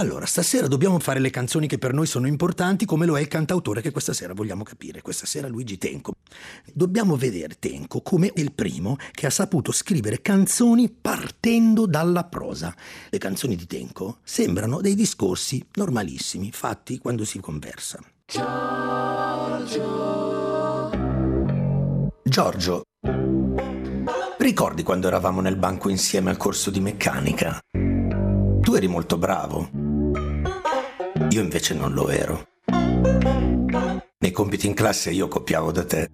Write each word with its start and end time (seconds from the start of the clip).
Allora, 0.00 0.24
stasera 0.24 0.66
dobbiamo 0.66 0.98
fare 0.98 1.20
le 1.20 1.28
canzoni 1.28 1.66
che 1.66 1.76
per 1.76 1.92
noi 1.92 2.06
sono 2.06 2.26
importanti, 2.26 2.86
come 2.86 3.04
lo 3.04 3.18
è 3.18 3.20
il 3.20 3.28
cantautore 3.28 3.82
che 3.82 3.90
questa 3.90 4.14
sera 4.14 4.32
vogliamo 4.32 4.62
capire. 4.62 5.02
Questa 5.02 5.26
sera 5.26 5.46
Luigi 5.46 5.76
Tenco. 5.76 6.14
Dobbiamo 6.72 7.16
vedere 7.16 7.58
Tenco 7.58 8.00
come 8.00 8.32
il 8.36 8.52
primo 8.52 8.96
che 9.12 9.26
ha 9.26 9.30
saputo 9.30 9.72
scrivere 9.72 10.22
canzoni 10.22 10.88
partendo 10.88 11.84
dalla 11.84 12.24
prosa. 12.24 12.74
Le 13.10 13.18
canzoni 13.18 13.56
di 13.56 13.66
Tenco 13.66 14.20
sembrano 14.22 14.80
dei 14.80 14.94
discorsi 14.94 15.62
normalissimi, 15.74 16.50
fatti 16.50 16.96
quando 16.96 17.26
si 17.26 17.38
conversa. 17.38 18.02
Giorgio. 18.24 19.80
Giorgio. 22.24 22.84
Ricordi 24.38 24.82
quando 24.82 25.08
eravamo 25.08 25.42
nel 25.42 25.56
banco 25.56 25.90
insieme 25.90 26.30
al 26.30 26.38
corso 26.38 26.70
di 26.70 26.80
meccanica? 26.80 27.58
Tu 28.62 28.74
eri 28.74 28.86
molto 28.86 29.18
bravo 29.18 29.88
io 31.28 31.40
invece 31.42 31.74
non 31.74 31.92
lo 31.92 32.08
ero. 32.08 32.48
Nei 34.18 34.32
compiti 34.32 34.66
in 34.66 34.74
classe 34.74 35.10
io 35.10 35.28
copiavo 35.28 35.72
da 35.72 35.84
te. 35.84 36.08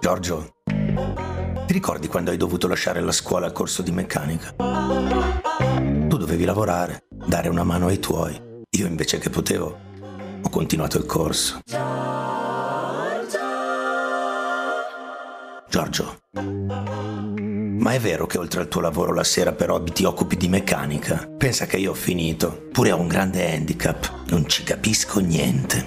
Giorgio. 0.00 0.52
Ti 0.64 1.72
ricordi 1.72 2.08
quando 2.08 2.30
hai 2.30 2.36
dovuto 2.36 2.68
lasciare 2.68 3.00
la 3.00 3.12
scuola 3.12 3.46
al 3.46 3.52
corso 3.52 3.82
di 3.82 3.90
meccanica? 3.90 4.54
Tu 4.54 6.16
dovevi 6.16 6.44
lavorare, 6.44 7.06
dare 7.10 7.48
una 7.48 7.64
mano 7.64 7.86
ai 7.86 7.98
tuoi. 7.98 8.38
Io 8.70 8.86
invece 8.86 9.18
che 9.18 9.30
potevo, 9.30 9.78
ho 10.42 10.48
continuato 10.50 10.98
il 10.98 11.06
corso. 11.06 11.60
Giorgio. 15.74 16.20
Ma 16.36 17.92
è 17.94 17.98
vero 17.98 18.26
che 18.26 18.38
oltre 18.38 18.60
al 18.60 18.68
tuo 18.68 18.80
lavoro 18.80 19.12
la 19.12 19.24
sera 19.24 19.50
per 19.50 19.70
hobby 19.70 19.90
ti 19.90 20.04
occupi 20.04 20.36
di 20.36 20.46
meccanica? 20.46 21.28
Pensa 21.36 21.66
che 21.66 21.78
io 21.78 21.90
ho 21.90 21.94
finito. 21.94 22.68
Pure 22.70 22.92
ho 22.92 23.00
un 23.00 23.08
grande 23.08 23.52
handicap. 23.52 24.28
Non 24.28 24.48
ci 24.48 24.62
capisco 24.62 25.18
niente. 25.18 25.84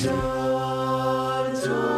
Tenco 0.00 1.97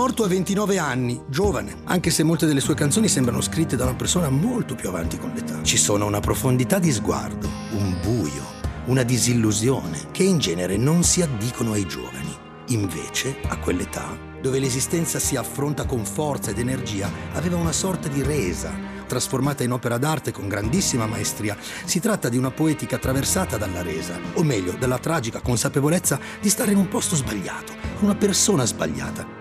morto 0.00 0.24
a 0.24 0.28
29 0.28 0.78
anni, 0.78 1.20
giovane, 1.26 1.82
anche 1.84 2.08
se 2.08 2.22
molte 2.22 2.46
delle 2.46 2.60
sue 2.60 2.72
canzoni 2.74 3.06
sembrano 3.06 3.42
scritte 3.42 3.76
da 3.76 3.84
una 3.84 3.96
persona 3.96 4.30
molto 4.30 4.74
più 4.74 4.88
avanti 4.88 5.18
con 5.18 5.30
l'età. 5.34 5.62
Ci 5.62 5.76
sono 5.76 6.06
una 6.06 6.20
profondità 6.20 6.78
di 6.78 6.90
sguardo, 6.90 7.46
un 7.72 7.98
buio, 8.00 8.42
una 8.86 9.02
disillusione 9.02 10.06
che 10.10 10.22
in 10.22 10.38
genere 10.38 10.78
non 10.78 11.02
si 11.02 11.20
addicono 11.20 11.72
ai 11.72 11.86
giovani. 11.86 12.34
Invece, 12.68 13.40
a 13.46 13.58
quell'età, 13.58 14.16
dove 14.40 14.58
l'esistenza 14.58 15.18
si 15.18 15.36
affronta 15.36 15.84
con 15.84 16.06
forza 16.06 16.50
ed 16.50 16.58
energia, 16.58 17.10
aveva 17.34 17.56
una 17.56 17.72
sorta 17.72 18.08
di 18.08 18.22
resa, 18.22 18.72
trasformata 19.06 19.64
in 19.64 19.72
opera 19.72 19.98
d'arte 19.98 20.32
con 20.32 20.48
grandissima 20.48 21.04
maestria. 21.04 21.58
Si 21.84 22.00
tratta 22.00 22.30
di 22.30 22.38
una 22.38 22.50
poetica 22.50 22.96
attraversata 22.96 23.58
dalla 23.58 23.82
resa, 23.82 24.18
o 24.32 24.42
meglio, 24.44 24.72
dalla 24.78 24.98
tragica 24.98 25.42
consapevolezza 25.42 26.18
di 26.40 26.48
stare 26.48 26.72
in 26.72 26.78
un 26.78 26.88
posto 26.88 27.16
sbagliato, 27.16 27.74
una 27.98 28.14
persona 28.14 28.64
sbagliata. 28.64 29.39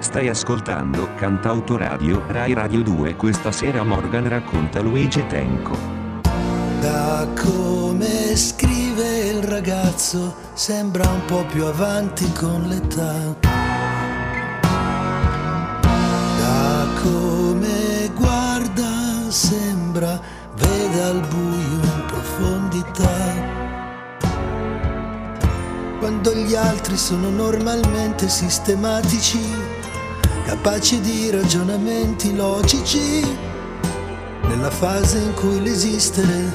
Stai 0.00 0.28
ascoltando 0.28 1.10
Cantautoradio 1.14 2.24
Rai 2.28 2.54
Radio 2.54 2.82
2 2.82 3.16
questa 3.16 3.52
sera 3.52 3.84
Morgan 3.84 4.26
racconta 4.30 4.80
Luigi 4.80 5.26
Tenco. 5.26 5.76
Da 6.80 7.28
come 7.38 8.34
scrive 8.34 9.18
il 9.28 9.42
ragazzo 9.42 10.34
sembra 10.54 11.06
un 11.06 11.22
po' 11.26 11.44
più 11.44 11.66
avanti 11.66 12.32
con 12.32 12.62
l'età. 12.62 13.36
Da 15.82 16.86
come 17.02 18.10
guarda 18.16 19.28
sembra 19.28 20.18
veda 20.56 21.08
il 21.08 21.26
buio 21.28 21.82
in 21.82 22.04
profondità 22.06 23.60
quando 26.00 26.34
gli 26.34 26.54
altri 26.54 26.96
sono 26.96 27.28
normalmente 27.28 28.28
sistematici, 28.28 29.38
capaci 30.44 31.00
di 31.00 31.30
ragionamenti 31.30 32.34
logici, 32.34 33.22
nella 34.48 34.70
fase 34.70 35.18
in 35.18 35.34
cui 35.34 35.60
l'esistere 35.62 36.50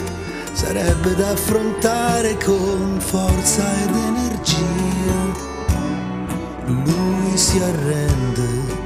sarebbe 0.51 1.15
da 1.15 1.29
affrontare 1.29 2.37
con 2.43 2.97
forza 2.99 3.63
ed 3.83 3.95
energia. 3.95 5.43
Lui 6.65 7.37
si 7.37 7.59
arrende 7.59 8.83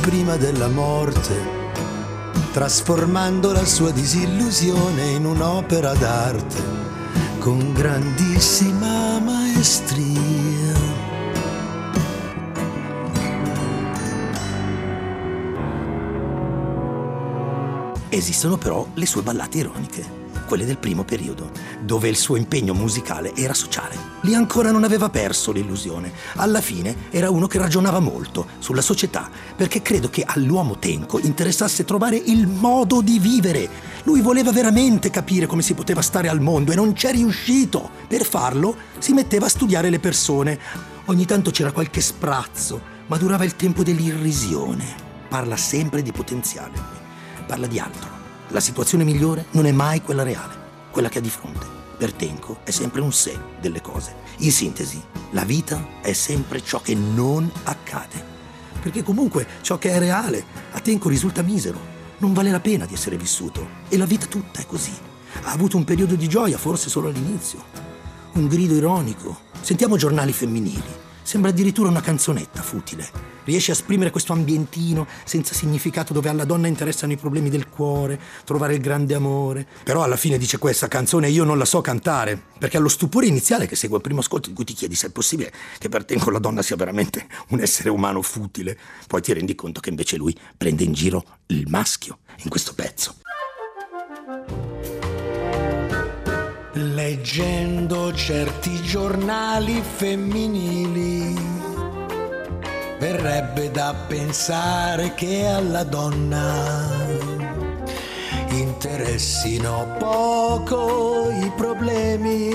prima 0.00 0.36
della 0.36 0.68
morte, 0.68 1.34
trasformando 2.52 3.52
la 3.52 3.64
sua 3.64 3.92
disillusione 3.92 5.10
in 5.10 5.24
un'opera 5.24 5.94
d'arte 5.94 6.80
con 7.38 7.72
grandissima 7.72 9.18
maestria. 9.20 10.71
Esistono 18.14 18.58
però 18.58 18.86
le 18.92 19.06
sue 19.06 19.22
ballate 19.22 19.56
ironiche, 19.56 20.04
quelle 20.46 20.66
del 20.66 20.76
primo 20.76 21.02
periodo, 21.02 21.50
dove 21.80 22.10
il 22.10 22.16
suo 22.18 22.36
impegno 22.36 22.74
musicale 22.74 23.34
era 23.34 23.54
sociale. 23.54 23.96
Lì 24.20 24.34
ancora 24.34 24.70
non 24.70 24.84
aveva 24.84 25.08
perso 25.08 25.50
l'illusione. 25.50 26.12
Alla 26.34 26.60
fine 26.60 26.94
era 27.08 27.30
uno 27.30 27.46
che 27.46 27.56
ragionava 27.56 28.00
molto 28.00 28.48
sulla 28.58 28.82
società, 28.82 29.30
perché 29.56 29.80
credo 29.80 30.10
che 30.10 30.24
all'uomo 30.26 30.76
tenco 30.78 31.18
interessasse 31.20 31.86
trovare 31.86 32.16
il 32.16 32.46
modo 32.46 33.00
di 33.00 33.18
vivere. 33.18 33.66
Lui 34.02 34.20
voleva 34.20 34.52
veramente 34.52 35.08
capire 35.08 35.46
come 35.46 35.62
si 35.62 35.72
poteva 35.72 36.02
stare 36.02 36.28
al 36.28 36.42
mondo 36.42 36.72
e 36.72 36.74
non 36.74 36.92
c'è 36.92 37.12
riuscito. 37.12 37.88
Per 38.08 38.26
farlo 38.26 38.76
si 38.98 39.14
metteva 39.14 39.46
a 39.46 39.48
studiare 39.48 39.88
le 39.88 40.00
persone. 40.00 40.58
Ogni 41.06 41.24
tanto 41.24 41.50
c'era 41.50 41.72
qualche 41.72 42.02
sprazzo, 42.02 42.78
ma 43.06 43.16
durava 43.16 43.44
il 43.44 43.56
tempo 43.56 43.82
dell'irrisione. 43.82 44.84
Parla 45.30 45.56
sempre 45.56 46.02
di 46.02 46.12
potenziale 46.12 47.01
parla 47.52 47.66
di 47.66 47.78
altro. 47.78 48.08
La 48.48 48.60
situazione 48.60 49.04
migliore 49.04 49.44
non 49.50 49.66
è 49.66 49.72
mai 49.72 50.00
quella 50.00 50.22
reale, 50.22 50.54
quella 50.90 51.10
che 51.10 51.18
ha 51.18 51.20
di 51.20 51.28
fronte. 51.28 51.66
Per 51.98 52.14
Tenco 52.14 52.60
è 52.64 52.70
sempre 52.70 53.02
un 53.02 53.12
sé 53.12 53.38
delle 53.60 53.82
cose. 53.82 54.14
In 54.38 54.50
sintesi, 54.50 54.98
la 55.32 55.44
vita 55.44 56.00
è 56.00 56.14
sempre 56.14 56.64
ciò 56.64 56.80
che 56.80 56.94
non 56.94 57.50
accade. 57.64 58.30
Perché 58.80 59.02
comunque 59.02 59.46
ciò 59.60 59.76
che 59.76 59.90
è 59.90 59.98
reale 59.98 60.42
a 60.72 60.80
Tenco 60.80 61.10
risulta 61.10 61.42
misero. 61.42 61.78
Non 62.20 62.32
vale 62.32 62.50
la 62.50 62.60
pena 62.60 62.86
di 62.86 62.94
essere 62.94 63.18
vissuto. 63.18 63.68
E 63.90 63.98
la 63.98 64.06
vita 64.06 64.24
tutta 64.24 64.62
è 64.62 64.66
così. 64.66 64.94
Ha 65.42 65.52
avuto 65.52 65.76
un 65.76 65.84
periodo 65.84 66.14
di 66.14 66.28
gioia, 66.28 66.56
forse 66.56 66.88
solo 66.88 67.08
all'inizio. 67.08 67.62
Un 68.32 68.48
grido 68.48 68.72
ironico. 68.72 69.40
Sentiamo 69.60 69.98
giornali 69.98 70.32
femminili. 70.32 71.00
Sembra 71.22 71.50
addirittura 71.50 71.88
una 71.88 72.00
canzonetta 72.00 72.62
futile 72.62 73.32
riesce 73.44 73.70
a 73.70 73.74
esprimere 73.74 74.10
questo 74.10 74.32
ambientino 74.32 75.06
senza 75.24 75.54
significato 75.54 76.12
dove 76.12 76.28
alla 76.28 76.44
donna 76.44 76.66
interessano 76.66 77.12
i 77.12 77.16
problemi 77.16 77.48
del 77.48 77.68
cuore, 77.68 78.20
trovare 78.44 78.74
il 78.74 78.80
grande 78.80 79.14
amore. 79.14 79.66
Però 79.82 80.02
alla 80.02 80.16
fine 80.16 80.38
dice 80.38 80.58
questa 80.58 80.88
canzone 80.88 81.28
io 81.28 81.44
non 81.44 81.58
la 81.58 81.64
so 81.64 81.80
cantare, 81.80 82.40
perché 82.58 82.76
allo 82.76 82.88
stupore 82.88 83.26
iniziale 83.26 83.66
che 83.66 83.76
segue 83.76 83.96
il 83.96 84.02
primo 84.02 84.20
ascolto 84.20 84.48
in 84.48 84.54
cui 84.54 84.64
ti 84.64 84.74
chiedi 84.74 84.94
se 84.94 85.08
è 85.08 85.10
possibile 85.10 85.52
che 85.78 85.88
per 85.88 86.04
te 86.04 86.16
con 86.18 86.32
la 86.32 86.38
donna 86.38 86.62
sia 86.62 86.76
veramente 86.76 87.26
un 87.48 87.60
essere 87.60 87.90
umano 87.90 88.22
futile, 88.22 88.78
poi 89.06 89.22
ti 89.22 89.32
rendi 89.32 89.54
conto 89.54 89.80
che 89.80 89.90
invece 89.90 90.16
lui 90.16 90.36
prende 90.56 90.84
in 90.84 90.92
giro 90.92 91.24
il 91.46 91.68
maschio 91.68 92.18
in 92.42 92.50
questo 92.50 92.74
pezzo. 92.74 93.16
Leggendo 96.74 98.14
certi 98.14 98.80
giornali 98.80 99.82
femminili 99.82 101.34
verrebbe 102.98 103.70
da 103.70 103.94
pensare 104.08 105.12
che 105.12 105.46
alla 105.46 105.84
donna 105.84 106.88
interessino 108.48 109.96
poco 109.98 111.30
i 111.30 111.52
problemi 111.54 112.48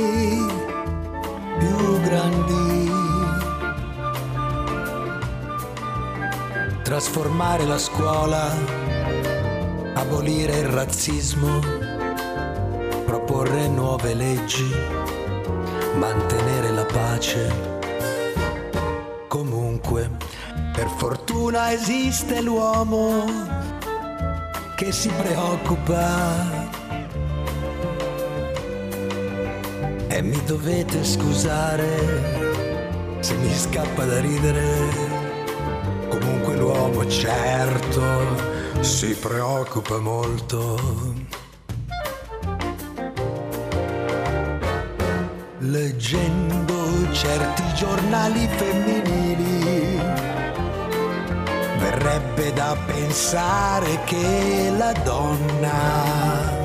più 1.60 2.02
grandi. 2.02 2.92
Trasformare 6.82 7.66
la 7.66 7.78
scuola, 7.78 8.52
abolire 9.94 10.58
il 10.58 10.68
razzismo, 10.70 11.87
proporre 13.08 13.70
nuove 13.70 14.14
leggi, 14.14 14.70
mantenere 15.96 16.72
la 16.72 16.84
pace. 16.84 17.76
Comunque 19.30 20.10
Per 20.78 20.90
fortuna 20.98 21.72
esiste 21.72 22.40
l'uomo 22.42 23.26
che 24.76 24.92
si 24.92 25.10
preoccupa. 25.10 26.46
E 30.08 30.22
mi 30.22 30.40
dovete 30.46 31.04
scusare 31.04 31.90
se 33.22 33.34
mi 33.38 33.52
scappa 33.56 34.06
da 34.06 34.20
ridere. 34.20 34.66
Comunque 36.10 36.56
l'uomo 36.56 37.08
certo 37.08 38.04
si 38.82 39.16
preoccupa 39.16 39.98
molto. 39.98 41.16
Leggendo 45.70 47.12
certi 47.12 47.62
giornali 47.76 48.48
femminili, 48.56 50.00
verrebbe 51.78 52.54
da 52.54 52.74
pensare 52.86 54.00
che 54.06 54.72
la 54.78 54.94
donna 55.04 56.56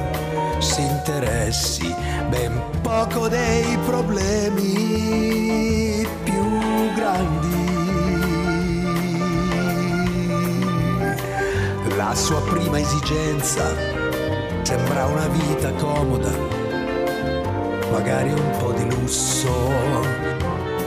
si 0.60 0.82
interessi 0.82 1.92
ben 2.28 2.62
poco 2.80 3.26
dei 3.26 3.76
problemi 3.86 6.06
più 6.22 6.94
grandi. 6.94 7.70
La 11.96 12.14
sua 12.14 12.40
prima 12.42 12.78
esigenza 12.78 13.64
sembra 14.62 15.06
una 15.06 15.26
vita 15.26 15.72
comoda, 15.72 16.30
magari 17.90 18.30
un 18.30 18.50
po' 18.58 18.70
di 18.70 18.90
lusso 19.02 19.70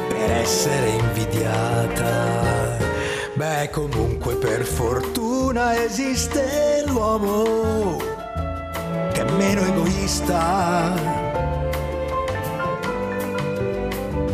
per 0.08 0.32
essere 0.32 0.90
invidiata. 0.90 2.78
Beh, 3.34 3.70
comunque 3.72 4.36
per 4.36 4.64
fortuna 4.64 5.84
esiste 5.84 6.84
l'uomo 6.88 7.98
che 9.12 9.22
è 9.22 9.32
meno 9.32 9.62
egoista. 9.62 10.94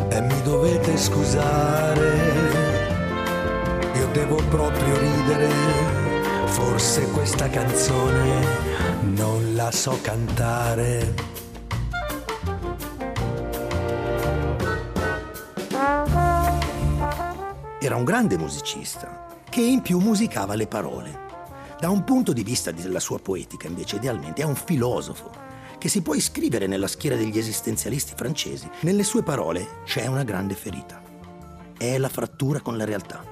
E 0.09 0.21
mi 0.21 0.41
dovete 0.43 0.97
scusare, 0.97 2.11
io 3.95 4.07
devo 4.11 4.35
proprio 4.49 4.97
ridere 4.99 5.89
Forse 6.45 7.07
questa 7.11 7.47
canzone 7.49 8.45
non 9.15 9.55
la 9.55 9.71
so 9.71 9.97
cantare. 10.01 11.30
Era 17.91 17.99
un 17.99 18.05
grande 18.05 18.37
musicista 18.37 19.27
che 19.49 19.59
in 19.59 19.81
più 19.81 19.99
musicava 19.99 20.55
le 20.55 20.65
parole. 20.65 21.27
Da 21.77 21.89
un 21.89 22.05
punto 22.05 22.31
di 22.31 22.41
vista 22.41 22.71
della 22.71 23.01
sua 23.01 23.19
poetica, 23.19 23.67
invece, 23.67 23.97
idealmente 23.97 24.43
è 24.43 24.45
un 24.45 24.55
filosofo 24.55 25.29
che 25.77 25.89
si 25.89 26.01
può 26.01 26.13
iscrivere 26.13 26.67
nella 26.67 26.87
schiera 26.87 27.17
degli 27.17 27.37
esistenzialisti 27.37 28.13
francesi. 28.15 28.69
Nelle 28.83 29.03
sue 29.03 29.23
parole 29.23 29.81
c'è 29.83 30.07
una 30.07 30.23
grande 30.23 30.53
ferita. 30.53 31.01
È 31.77 31.97
la 31.97 32.07
frattura 32.07 32.61
con 32.61 32.77
la 32.77 32.85
realtà 32.85 33.25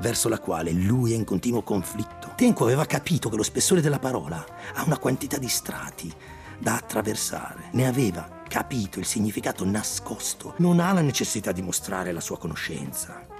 verso 0.00 0.28
la 0.28 0.38
quale 0.38 0.70
lui 0.70 1.12
è 1.12 1.16
in 1.16 1.24
continuo 1.24 1.62
conflitto. 1.62 2.32
Tenco 2.36 2.64
aveva 2.64 2.84
capito 2.84 3.30
che 3.30 3.36
lo 3.36 3.42
spessore 3.42 3.80
della 3.80 3.98
parola 3.98 4.44
ha 4.74 4.82
una 4.82 4.98
quantità 4.98 5.38
di 5.38 5.48
strati 5.48 6.12
da 6.58 6.74
attraversare. 6.74 7.70
Ne 7.72 7.86
aveva 7.86 8.42
capito 8.46 8.98
il 8.98 9.06
significato 9.06 9.64
nascosto. 9.64 10.52
Non 10.58 10.78
ha 10.78 10.92
la 10.92 11.00
necessità 11.00 11.52
di 11.52 11.62
mostrare 11.62 12.12
la 12.12 12.20
sua 12.20 12.36
conoscenza. 12.36 13.32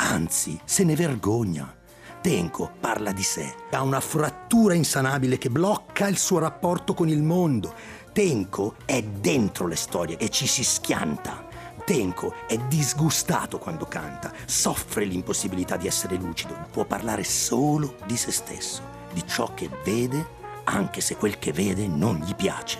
Anzi, 0.00 0.60
se 0.64 0.84
ne 0.84 0.94
vergogna. 0.94 1.74
Tenco 2.20 2.72
parla 2.80 3.12
di 3.12 3.22
sé. 3.22 3.54
Ha 3.70 3.82
una 3.82 4.00
frattura 4.00 4.74
insanabile 4.74 5.38
che 5.38 5.50
blocca 5.50 6.06
il 6.06 6.18
suo 6.18 6.38
rapporto 6.38 6.94
con 6.94 7.08
il 7.08 7.22
mondo. 7.22 7.74
Tenco 8.12 8.76
è 8.84 9.02
dentro 9.02 9.66
le 9.66 9.76
storie 9.76 10.16
e 10.16 10.28
ci 10.28 10.46
si 10.46 10.62
schianta. 10.62 11.46
Tenco 11.84 12.34
è 12.46 12.56
disgustato 12.58 13.58
quando 13.58 13.86
canta, 13.86 14.32
soffre 14.44 15.04
l'impossibilità 15.04 15.76
di 15.76 15.86
essere 15.86 16.16
lucido, 16.16 16.66
può 16.70 16.84
parlare 16.84 17.24
solo 17.24 17.96
di 18.04 18.16
se 18.16 18.30
stesso, 18.30 18.82
di 19.12 19.26
ciò 19.26 19.54
che 19.54 19.70
vede, 19.84 20.36
anche 20.64 21.00
se 21.00 21.16
quel 21.16 21.38
che 21.38 21.50
vede 21.50 21.86
non 21.86 22.16
gli 22.16 22.34
piace. 22.34 22.78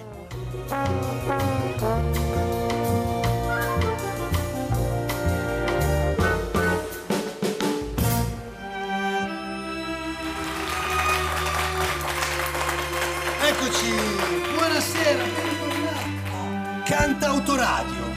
Canta 16.99 17.29
Autoradio. 17.29 18.12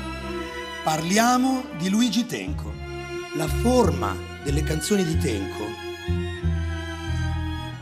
Parliamo 0.83 1.65
di 1.77 1.87
Luigi 1.87 2.25
Tenco. 2.25 2.73
La 3.35 3.47
forma 3.47 4.17
delle 4.43 4.63
canzoni 4.63 5.05
di 5.05 5.19
Tenco 5.19 5.65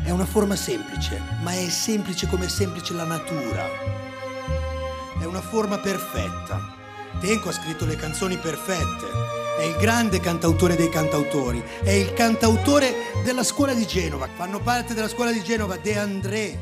è 0.04 0.10
una 0.10 0.26
forma 0.26 0.58
semplice, 0.58 1.22
ma 1.42 1.54
è 1.54 1.70
semplice 1.70 2.28
come 2.28 2.48
è 2.48 2.50
semplice 2.50 2.94
la 2.94 3.06
natura. 3.06 3.66
È 5.18 5.24
una 5.24 5.40
forma 5.40 5.78
perfetta. 5.78 6.76
Tenco 7.22 7.48
ha 7.48 7.54
scritto 7.54 7.86
le 7.86 7.96
canzoni 7.96 8.36
perfette. 8.36 9.06
È 9.58 9.64
il 9.64 9.78
grande 9.78 10.20
cantautore 10.20 10.76
dei 10.76 10.90
cantautori. 10.90 11.64
È 11.82 11.92
il 11.92 12.12
cantautore 12.12 12.94
della 13.24 13.44
scuola 13.44 13.74
di 13.74 13.88
Genova. 13.88 14.28
Fanno 14.36 14.60
parte 14.60 14.94
della 14.94 15.08
scuola 15.08 15.32
di 15.32 15.42
Genova 15.44 15.78
De 15.78 15.98
André, 15.98 16.60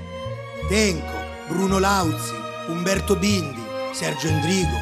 Tenco, 0.70 1.26
Bruno 1.48 1.80
Lauzi, 1.80 2.36
Umberto 2.68 3.16
Bindi, 3.16 3.66
Sergio 3.92 4.28
Endrigo, 4.28 4.78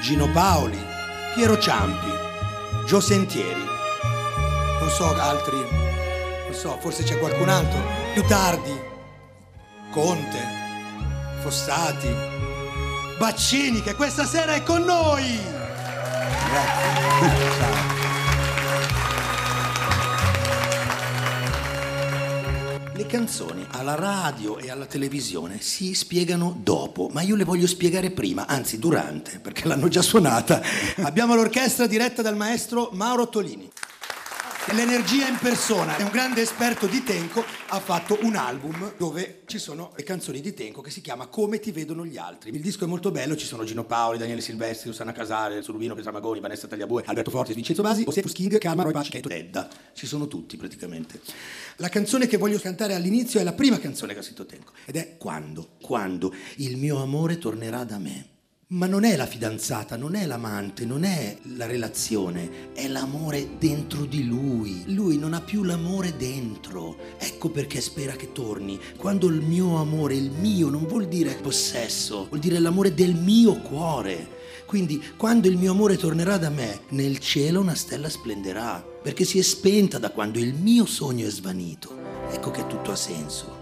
Gino 0.00 0.28
Paoli, 0.30 0.78
Piero 1.34 1.58
Ciampi, 1.58 2.10
Gio 2.86 3.00
Sentieri. 3.00 3.64
Non 4.80 4.90
so 4.90 5.14
altri, 5.14 5.56
non 5.56 6.54
so, 6.54 6.78
forse 6.80 7.02
c'è 7.02 7.18
qualcun 7.18 7.48
altro. 7.48 7.80
Più 8.12 8.24
tardi, 8.24 8.78
Conte, 9.90 10.40
Fossati, 11.40 12.14
Baccini 13.18 13.82
che 13.82 13.94
questa 13.94 14.24
sera 14.24 14.54
è 14.54 14.62
con 14.62 14.82
noi. 14.82 15.40
Grazie. 16.50 17.50
Ciao. 17.58 17.91
Canzoni 23.12 23.66
alla 23.72 23.94
radio 23.94 24.56
e 24.56 24.70
alla 24.70 24.86
televisione 24.86 25.60
si 25.60 25.92
spiegano 25.92 26.58
dopo, 26.58 27.10
ma 27.12 27.20
io 27.20 27.36
le 27.36 27.44
voglio 27.44 27.66
spiegare 27.66 28.10
prima, 28.10 28.46
anzi 28.46 28.78
durante, 28.78 29.38
perché 29.38 29.68
l'hanno 29.68 29.88
già 29.88 30.00
suonata. 30.00 30.62
Abbiamo 31.04 31.34
l'orchestra 31.34 31.86
diretta 31.86 32.22
dal 32.22 32.36
maestro 32.36 32.88
Mauro 32.94 33.28
Tolini. 33.28 33.70
L'energia 34.70 35.26
in 35.26 35.38
persona, 35.38 35.96
è 35.96 36.02
un 36.02 36.10
grande 36.10 36.40
esperto 36.40 36.86
di 36.86 37.02
Tenco, 37.02 37.44
ha 37.68 37.80
fatto 37.80 38.16
un 38.22 38.36
album 38.36 38.94
dove 38.96 39.42
ci 39.46 39.58
sono 39.58 39.92
le 39.96 40.04
canzoni 40.04 40.40
di 40.40 40.54
Tenco 40.54 40.80
che 40.80 40.90
si 40.90 41.00
chiama 41.00 41.26
Come 41.26 41.58
ti 41.58 41.72
vedono 41.72 42.06
gli 42.06 42.16
altri. 42.16 42.54
Il 42.54 42.60
disco 42.60 42.84
è 42.84 42.86
molto 42.86 43.10
bello, 43.10 43.34
ci 43.34 43.44
sono 43.44 43.64
Gino 43.64 43.84
Paoli, 43.84 44.18
Daniele 44.18 44.40
Silvestri, 44.40 44.88
Susanna 44.88 45.10
Casale, 45.10 45.62
Surubino, 45.62 45.94
Pietro 45.94 46.12
Magoni, 46.12 46.38
Vanessa 46.38 46.68
Tagliabue, 46.68 47.02
Alberto 47.06 47.30
Forti, 47.30 47.54
Vincenzo 47.54 47.82
Basi, 47.82 48.04
Ossetus 48.06 48.32
King, 48.32 48.56
Calma, 48.58 48.84
Roy 48.84 48.92
Paci, 48.92 49.20
Dedda. 49.20 49.68
Ci 49.92 50.06
sono 50.06 50.28
tutti 50.28 50.56
praticamente. 50.56 51.20
La 51.76 51.88
canzone 51.88 52.28
che 52.28 52.36
voglio 52.36 52.60
cantare 52.60 52.94
all'inizio 52.94 53.40
è 53.40 53.42
la 53.42 53.54
prima 53.54 53.80
canzone 53.80 54.12
che 54.12 54.20
ha 54.20 54.22
scritto 54.22 54.46
Tenco 54.46 54.72
ed 54.86 54.94
è 54.94 55.16
Quando? 55.18 55.70
Quando 55.82 56.32
il 56.58 56.76
mio 56.76 57.02
amore 57.02 57.36
tornerà 57.36 57.82
da 57.82 57.98
me. 57.98 58.31
Ma 58.72 58.86
non 58.86 59.04
è 59.04 59.16
la 59.16 59.26
fidanzata, 59.26 59.96
non 59.96 60.14
è 60.14 60.24
l'amante, 60.24 60.86
non 60.86 61.04
è 61.04 61.36
la 61.56 61.66
relazione, 61.66 62.72
è 62.72 62.88
l'amore 62.88 63.58
dentro 63.58 64.06
di 64.06 64.24
lui. 64.24 64.94
Lui 64.94 65.18
non 65.18 65.34
ha 65.34 65.42
più 65.42 65.62
l'amore 65.62 66.16
dentro. 66.16 66.96
Ecco 67.18 67.50
perché 67.50 67.82
spera 67.82 68.12
che 68.12 68.32
torni. 68.32 68.80
Quando 68.96 69.28
il 69.28 69.42
mio 69.42 69.76
amore, 69.76 70.14
il 70.14 70.30
mio, 70.30 70.70
non 70.70 70.86
vuol 70.86 71.06
dire 71.06 71.34
possesso, 71.34 72.28
vuol 72.28 72.40
dire 72.40 72.58
l'amore 72.60 72.94
del 72.94 73.14
mio 73.14 73.60
cuore. 73.60 74.40
Quindi 74.64 75.02
quando 75.18 75.48
il 75.48 75.58
mio 75.58 75.72
amore 75.72 75.98
tornerà 75.98 76.38
da 76.38 76.48
me, 76.48 76.84
nel 76.90 77.18
cielo 77.18 77.60
una 77.60 77.74
stella 77.74 78.08
splenderà, 78.08 78.82
perché 79.02 79.26
si 79.26 79.38
è 79.38 79.42
spenta 79.42 79.98
da 79.98 80.08
quando 80.08 80.38
il 80.38 80.54
mio 80.54 80.86
sogno 80.86 81.26
è 81.26 81.30
svanito. 81.30 81.94
Ecco 82.30 82.50
che 82.50 82.66
tutto 82.66 82.90
ha 82.90 82.96
senso. 82.96 83.60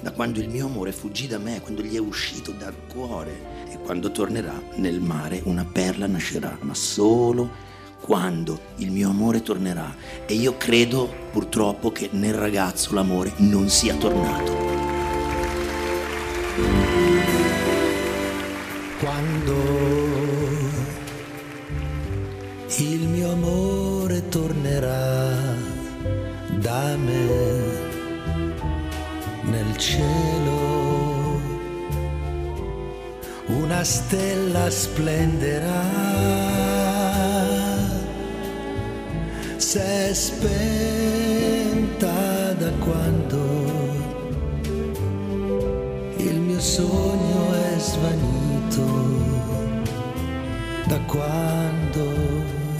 Da 0.00 0.12
quando 0.12 0.40
il 0.40 0.48
mio 0.48 0.66
amore 0.66 0.92
fuggì 0.92 1.26
da 1.26 1.38
me, 1.38 1.60
quando 1.60 1.82
gli 1.82 1.96
è 1.96 1.98
uscito 1.98 2.52
dal 2.52 2.86
cuore 2.86 3.57
quando 3.88 4.10
tornerà 4.10 4.52
nel 4.74 5.00
mare 5.00 5.40
una 5.44 5.64
perla 5.64 6.06
nascerà, 6.06 6.58
ma 6.60 6.74
solo 6.74 7.48
quando 8.00 8.60
il 8.76 8.90
mio 8.90 9.08
amore 9.08 9.40
tornerà. 9.40 9.96
E 10.26 10.34
io 10.34 10.58
credo 10.58 11.10
purtroppo 11.32 11.90
che 11.90 12.10
nel 12.12 12.34
ragazzo 12.34 12.92
l'amore 12.92 13.32
non 13.38 13.70
sia 13.70 13.94
tornato. 13.94 14.52
Quando 19.00 19.54
il 22.76 23.08
mio 23.08 23.32
amore 23.32 24.28
tornerà 24.28 25.34
da 26.58 26.94
me 26.94 27.26
nel 29.44 29.76
cielo 29.78 30.47
una 33.78 33.86
stella 33.86 34.68
splenderà 34.70 35.84
s'è 39.56 40.12
spenta 40.12 40.94
da 42.54 42.72
quando 42.72 43.38
il 46.16 46.40
mio 46.40 46.58
sogno 46.58 47.52
è 47.52 47.78
svanito 47.78 48.84
da 50.88 50.98
quando 51.06 52.02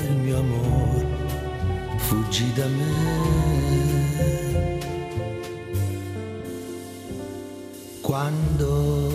il 0.03 0.17
mio 0.17 0.39
amore 0.39 1.07
fuggì 1.99 2.53
da 2.55 2.67
me. 2.67 3.47
Quando 8.01 9.08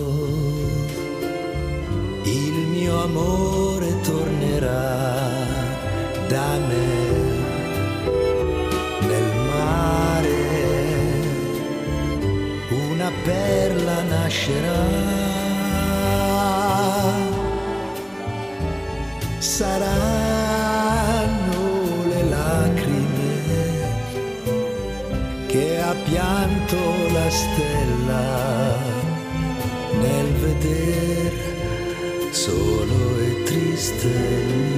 amore 3.04 4.00
tornerà 4.02 5.30
da 6.28 6.58
me 6.68 6.88
nel 9.10 9.30
mare, 9.52 10.42
una 12.70 13.12
perla 13.24 14.02
nascerà. 14.04 14.82
Saranno 19.40 19.93
within 34.06 34.73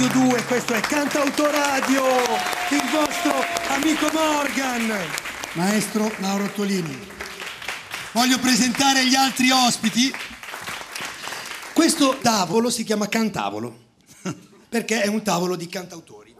Radio 0.00 0.28
2, 0.28 0.44
questo 0.44 0.72
è 0.72 0.80
Cantautoradio, 0.80 2.02
il 2.70 2.90
vostro 2.90 3.34
amico 3.68 4.08
Morgan. 4.14 4.90
Maestro 5.52 6.10
Mauro 6.20 6.44
Ottolini. 6.44 7.06
Voglio 8.12 8.38
presentare 8.38 9.06
gli 9.06 9.14
altri 9.14 9.50
ospiti. 9.50 10.10
Questo 11.74 12.16
tavolo 12.16 12.70
si 12.70 12.82
chiama 12.82 13.10
Cantavolo, 13.10 13.88
perché 14.70 15.02
è 15.02 15.06
un 15.06 15.22
tavolo 15.22 15.54
di 15.54 15.68
cantautori. 15.68 16.34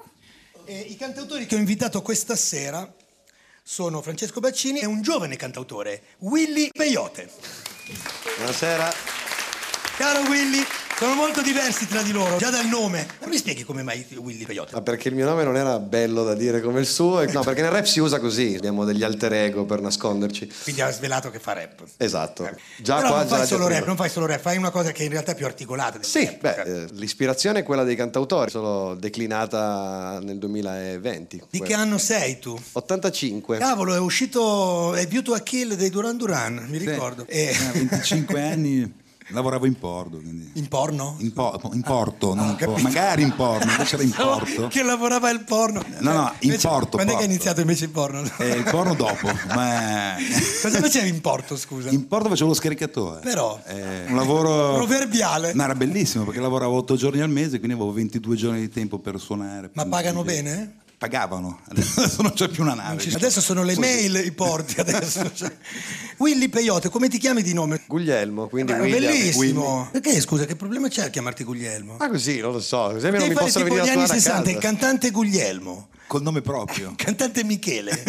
E 0.64 0.79
I 0.79 0.97
cantautori 0.97 1.45
che 1.45 1.57
ho 1.57 1.59
invitato 1.59 2.00
questa 2.00 2.37
sera 2.37 2.90
sono 3.62 4.00
Francesco 4.00 4.40
Baccini 4.40 4.79
e 4.79 4.87
un 4.87 5.02
giovane 5.02 5.37
cantautore, 5.37 6.14
Willy 6.21 6.71
Peyote. 6.73 7.31
Buonasera. 8.38 8.90
Caro 9.99 10.21
Willy, 10.31 10.64
sono 11.00 11.14
molto 11.14 11.40
diversi 11.40 11.87
tra 11.87 12.02
di 12.02 12.12
loro, 12.12 12.37
già 12.37 12.50
dal 12.50 12.66
nome. 12.66 13.07
Non 13.21 13.30
mi 13.30 13.38
spieghi 13.38 13.64
come 13.64 13.83
mai 13.83 14.04
Willy 14.16 14.45
Peyote? 14.45 14.75
Ma 14.75 14.83
perché 14.83 15.09
il 15.09 15.14
mio 15.14 15.25
nome 15.25 15.45
non 15.45 15.57
era 15.57 15.78
bello 15.78 16.25
da 16.25 16.35
dire 16.35 16.61
come 16.61 16.80
il 16.80 16.87
suo? 16.87 17.25
No, 17.33 17.42
perché 17.42 17.62
nel 17.62 17.71
rap 17.71 17.87
si 17.87 18.00
usa 18.00 18.21
così, 18.21 18.54
abbiamo 18.54 18.85
degli 18.85 19.02
alter 19.02 19.33
ego 19.33 19.64
per 19.64 19.80
nasconderci. 19.80 20.52
Quindi 20.62 20.83
ha 20.83 20.90
svelato 20.90 21.30
che 21.30 21.38
fa 21.38 21.54
rap. 21.54 21.85
Esatto. 21.97 22.47
Eh. 22.47 22.54
Già 22.83 22.97
Però 22.97 23.09
qua 23.09 23.19
non 23.21 23.28
fai 23.28 23.47
solo 23.47 23.66
rap, 23.66 23.87
non 23.87 23.97
fai 23.97 24.11
solo 24.11 24.26
rap, 24.26 24.40
fai 24.42 24.59
una 24.59 24.69
cosa 24.69 24.92
che 24.92 25.04
in 25.04 25.11
realtà 25.11 25.33
è 25.33 25.35
più 25.35 25.47
articolata. 25.47 26.02
Sì, 26.02 26.23
rap. 26.26 26.40
beh, 26.40 26.62
eh, 26.64 26.87
l'ispirazione 26.90 27.61
è 27.61 27.62
quella 27.62 27.85
dei 27.85 27.97
cantautori, 27.97 28.50
solo 28.50 28.95
declinata 28.95 30.19
nel 30.23 30.37
2020. 30.37 31.45
Di 31.49 31.62
che 31.62 31.73
anno 31.73 31.97
sei 31.97 32.38
tu? 32.38 32.61
85. 32.73 33.57
Cavolo, 33.57 33.95
è 33.95 33.99
uscito 33.99 34.92
è 34.92 35.07
View 35.07 35.23
to 35.23 35.33
a 35.33 35.38
Kill 35.38 35.76
dei 35.76 35.88
Duran 35.88 36.19
Duran, 36.19 36.66
mi 36.69 36.76
ricordo. 36.76 37.25
Sì, 37.26 37.37
E- 37.37 37.57
a 37.57 37.71
25 37.73 38.42
anni 38.42 38.99
lavoravo 39.33 39.67
in 39.67 39.79
porto, 39.79 40.19
quindi... 40.19 40.51
In 40.55 40.69
porno? 40.69 41.17
In, 41.19 41.33
po- 41.33 41.59
in 41.73 41.83
porto, 41.83 42.35
non 42.35 42.49
in 42.49 42.57
po- 42.57 42.65
capito. 42.73 42.83
magari 42.83 43.23
in 43.23 43.35
porno, 43.35 43.71
invece 43.71 43.95
era 43.97 44.05
in 44.05 44.11
porto. 44.17 44.67
Che 44.69 44.83
lavorava 44.83 45.31
il 45.31 45.41
porno. 45.45 45.83
No, 45.99 46.13
no, 46.13 46.33
in 46.41 46.51
Invece- 46.51 46.69
porto, 46.69 46.97
Quando 46.97 47.13
è 47.13 47.17
che 47.17 47.23
hai 47.23 47.29
porto. 47.29 47.31
iniziato 47.33 47.61
invece 47.61 47.85
il 47.85 47.91
porno? 47.91 48.23
E 48.39 48.49
il 48.49 48.65
porno 48.65 48.95
dopo, 48.95 49.29
ma 49.55 50.15
Cosa 50.63 50.81
facevi 50.81 51.09
in 51.09 51.21
porto, 51.21 51.57
scusa? 51.57 51.91
in 51.91 52.07
porto 52.07 52.29
facevo 52.29 52.49
lo 52.51 52.55
scaricatore. 52.55 53.21
Però. 53.21 53.61
Eh, 53.67 54.05
un 54.09 54.17
lavoro 54.17 54.75
Proverbiale. 54.81 55.53
No, 55.55 55.63
era 55.65 55.75
bellissimo 55.75 56.25
perché 56.25 56.41
lavoravo 56.41 56.77
8 56.77 56.97
giorni 56.97 57.21
al 57.21 57.31
mese, 57.31 57.59
quindi 57.59 57.75
avevo 57.77 57.93
22 57.93 58.37
giorni 58.37 58.61
di 58.61 58.69
tempo 58.69 58.99
per 58.99 59.19
suonare. 59.21 59.71
Ma 59.75 59.87
pagano 59.87 60.23
bene? 60.23 60.75
Pagavano, 61.00 61.62
adesso 61.71 62.21
non 62.21 62.35
c'è 62.35 62.49
più 62.49 62.62
una 62.62 62.75
nave. 62.75 63.02
Adesso 63.11 63.40
sono 63.40 63.62
le 63.62 63.75
mail 63.78 64.16
i 64.16 64.33
porti. 64.33 64.78
Adesso. 64.80 65.33
Willy 66.19 66.50
Peyote, 66.50 66.90
come 66.90 67.09
ti 67.09 67.16
chiami 67.16 67.40
di 67.40 67.54
nome? 67.54 67.80
Guglielmo, 67.87 68.49
quindi 68.49 68.75
Beh, 68.75 68.80
William. 68.80 69.11
bellissimo. 69.11 69.88
Perché 69.90 70.21
scusa, 70.21 70.45
che 70.45 70.57
problema 70.57 70.88
c'è 70.88 71.07
a 71.07 71.09
chiamarti 71.09 71.42
Guglielmo? 71.42 71.97
Ah 71.97 72.11
così, 72.11 72.40
non 72.40 72.52
lo 72.52 72.61
so, 72.61 72.90
così 72.92 73.07
almeno 73.07 73.25
Devi 73.25 73.35
mi 73.35 73.40
possono 73.40 73.64
venire 73.64 73.80
a 73.80 73.85
anni 73.85 74.04
trovare 74.04 74.19
a 74.19 74.21
60, 74.21 74.50
il 74.50 74.59
cantante 74.59 75.11
Guglielmo, 75.11 75.88
Col 76.07 76.21
nome 76.21 76.42
proprio. 76.42 76.92
cantante 76.99 77.45
Michele. 77.45 78.02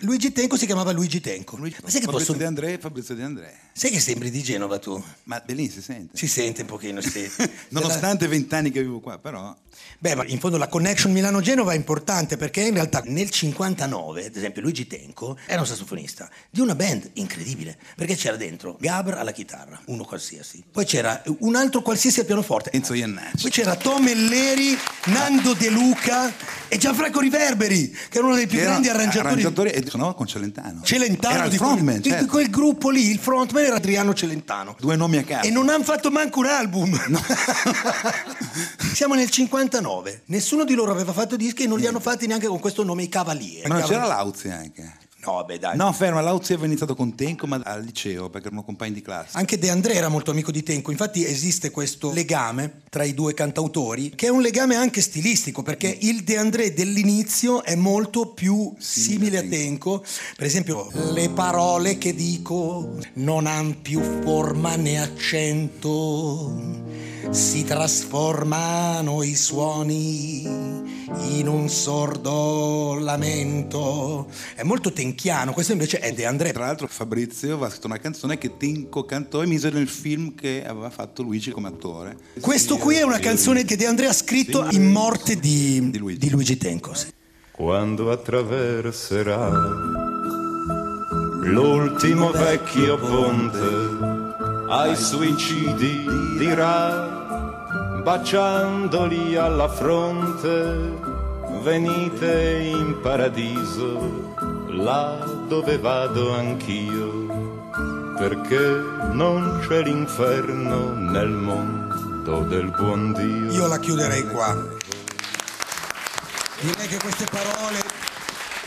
Luigi 0.00 0.30
Tenco 0.30 0.56
si 0.56 0.66
chiamava 0.66 0.92
Luigi 0.92 1.20
Tenco. 1.20 1.56
Ma 1.56 1.68
sai 1.70 1.98
che, 1.98 2.04
Fabrizio 2.04 2.10
posso... 2.10 2.32
De 2.34 2.44
André, 2.44 2.78
Fabrizio 2.78 3.16
De 3.16 3.22
André. 3.24 3.52
sai 3.72 3.90
che 3.90 3.98
sembri 3.98 4.30
di 4.30 4.42
Genova 4.44 4.78
tu? 4.78 5.02
Ma 5.24 5.42
benissimo, 5.44 5.80
si 5.80 5.92
sente. 5.92 6.16
Si 6.16 6.28
sente 6.28 6.60
un 6.60 6.68
pochino, 6.68 7.00
sì. 7.00 7.28
Nonostante 7.70 8.28
vent'anni 8.28 8.70
che 8.70 8.80
vivo 8.80 9.00
qua, 9.00 9.18
però... 9.18 9.56
Beh, 10.02 10.16
ma 10.16 10.24
in 10.26 10.40
fondo 10.40 10.56
la 10.56 10.66
connection 10.66 11.12
Milano-Genova 11.12 11.74
è 11.74 11.76
importante 11.76 12.36
perché 12.36 12.62
in 12.62 12.74
realtà 12.74 13.02
nel 13.04 13.30
59, 13.30 14.26
ad 14.26 14.34
esempio, 14.34 14.60
Luigi 14.60 14.88
Tenco 14.88 15.38
era 15.46 15.60
un 15.60 15.66
sassofonista 15.68 16.28
di 16.50 16.58
una 16.58 16.74
band 16.74 17.08
incredibile 17.12 17.78
perché 17.94 18.16
c'era 18.16 18.34
dentro 18.34 18.76
Gabr 18.80 19.14
alla 19.14 19.30
chitarra, 19.30 19.80
uno 19.84 20.02
qualsiasi. 20.02 20.60
Poi 20.72 20.84
c'era 20.86 21.22
un 21.38 21.54
altro 21.54 21.82
qualsiasi 21.82 22.18
al 22.18 22.26
pianoforte. 22.26 22.70
Enzo 22.72 22.94
Iannacci. 22.94 23.42
Poi 23.42 23.50
c'era 23.52 23.76
Tom 23.76 24.08
Elleri, 24.08 24.76
Nando 25.04 25.54
De 25.54 25.70
Luca 25.70 26.32
e 26.66 26.78
Gianfranco 26.78 27.20
Riverberi, 27.20 27.96
che 28.08 28.18
era 28.18 28.26
uno 28.26 28.34
dei 28.34 28.48
più 28.48 28.58
Che 28.58 28.64
grandi 28.64 28.88
arrangiatori. 28.88 29.28
arrangiatori 29.28 29.70
e 29.70 29.88
suonava 29.88 30.16
con 30.16 30.26
Celentano. 30.26 30.80
Celentano 30.82 31.34
Era 31.36 31.44
il 31.44 31.50
di, 31.52 31.58
quel, 31.58 31.68
frontman, 31.70 32.00
di 32.00 32.08
certo. 32.08 32.26
quel 32.26 32.50
gruppo 32.50 32.90
lì, 32.90 33.08
il 33.08 33.20
frontman 33.20 33.62
era 33.62 33.76
Adriano 33.76 34.14
Celentano. 34.14 34.74
Due 34.80 34.96
nomi 34.96 35.18
a 35.18 35.22
caso. 35.22 35.46
E 35.46 35.50
non 35.52 35.68
hanno 35.68 35.84
fatto 35.84 36.10
manco 36.10 36.40
un 36.40 36.46
album. 36.46 36.90
Siamo 38.92 39.14
nel 39.14 39.30
59. 39.30 39.90
Nessuno 40.26 40.64
di 40.64 40.74
loro 40.74 40.92
aveva 40.92 41.12
fatto 41.12 41.36
dischi 41.36 41.64
e 41.64 41.66
non 41.66 41.78
li 41.78 41.86
hanno 41.86 42.00
fatti 42.00 42.26
neanche 42.26 42.46
con 42.46 42.58
questo 42.58 42.82
nome, 42.82 43.02
i 43.02 43.08
Cavalieri. 43.08 43.68
Ma 43.68 43.78
non 43.78 43.88
c'era. 43.88 44.06
Lauzi 44.06 44.48
anche. 44.48 45.00
No, 45.24 45.34
vabbè, 45.34 45.58
dai. 45.58 45.76
No, 45.76 45.92
ferma, 45.92 46.20
Lauzi 46.20 46.52
aveva 46.52 46.66
iniziato 46.66 46.96
con 46.96 47.14
Tenco, 47.14 47.46
ma 47.46 47.60
al 47.62 47.84
liceo, 47.84 48.28
perché 48.28 48.48
erano 48.48 48.64
compagni 48.64 48.92
di 48.92 49.02
classe. 49.02 49.38
Anche 49.38 49.56
De 49.56 49.70
André 49.70 49.94
era 49.94 50.08
molto 50.08 50.32
amico 50.32 50.50
di 50.50 50.64
Tenco, 50.64 50.90
infatti 50.90 51.24
esiste 51.24 51.70
questo 51.70 52.10
legame 52.10 52.80
tra 52.90 53.04
i 53.04 53.14
due 53.14 53.32
cantautori, 53.32 54.10
che 54.16 54.26
è 54.26 54.30
un 54.30 54.40
legame 54.40 54.74
anche 54.74 55.00
stilistico, 55.00 55.62
perché 55.62 55.96
il 56.00 56.24
De 56.24 56.36
André 56.38 56.74
dell'inizio 56.74 57.62
è 57.62 57.76
molto 57.76 58.32
più 58.32 58.74
simile 58.78 59.38
a 59.38 59.42
Tenco. 59.42 60.04
Per 60.36 60.46
esempio, 60.46 60.90
le 61.12 61.30
parole 61.30 61.98
che 61.98 62.14
dico 62.14 62.96
non 63.14 63.46
han 63.46 63.80
più 63.80 64.00
forma 64.24 64.74
né 64.74 65.00
accento, 65.00 66.80
si 67.30 67.62
trasformano 67.62 69.22
i 69.22 69.36
suoni 69.36 71.01
in 71.18 71.46
un 71.48 71.68
sordo 71.68 72.98
lamento. 72.98 74.28
È 74.54 74.62
molto 74.62 74.92
tenchiano, 74.92 75.52
questo 75.52 75.72
invece 75.72 75.98
è 75.98 76.12
De 76.12 76.26
André. 76.26 76.52
Tra 76.52 76.66
l'altro 76.66 76.86
Fabrizio 76.86 77.52
aveva 77.52 77.68
scritto 77.70 77.86
una 77.86 77.98
canzone 77.98 78.38
che 78.38 78.56
Tenco 78.56 79.04
cantò 79.04 79.42
e 79.42 79.46
mise 79.46 79.70
nel 79.70 79.88
film 79.88 80.34
che 80.34 80.64
aveva 80.66 80.90
fatto 80.90 81.22
Luigi 81.22 81.50
come 81.50 81.68
attore. 81.68 82.16
Questo 82.40 82.76
qui 82.76 82.96
è 82.96 83.02
una 83.02 83.18
canzone 83.18 83.64
che 83.64 83.76
De 83.76 83.86
André 83.86 84.06
ha 84.06 84.12
scritto 84.12 84.66
in 84.70 84.90
morte 84.90 85.36
di, 85.36 85.90
Di 85.90 85.98
Luigi. 85.98 86.18
di 86.18 86.30
Luigi 86.30 86.56
Tenco. 86.56 86.94
sì. 86.94 87.06
quando 87.52 88.10
attraverserà 88.10 89.48
l'ultimo 91.44 92.30
vecchio 92.30 92.98
ponte 92.98 93.68
ai 94.68 94.96
suicidi 94.96 96.04
dirà 96.38 97.20
baciandoli 98.02 99.36
alla 99.36 99.68
fronte 99.68 101.01
venite 101.62 102.58
in 102.64 102.98
paradiso 103.00 104.34
là 104.68 105.24
dove 105.48 105.78
vado 105.78 106.32
anch'io 106.34 107.50
perché 108.18 108.58
non 109.12 109.64
c'è 109.66 109.82
l'inferno 109.82 110.92
nel 110.94 111.28
mondo 111.28 112.42
del 112.44 112.70
buon 112.70 113.12
Dio 113.12 113.52
Io 113.52 113.66
la 113.66 113.78
chiuderei 113.78 114.26
qua. 114.28 114.54
Direi 116.60 116.86
che 116.86 116.98
queste 116.98 117.24
parole 117.24 117.80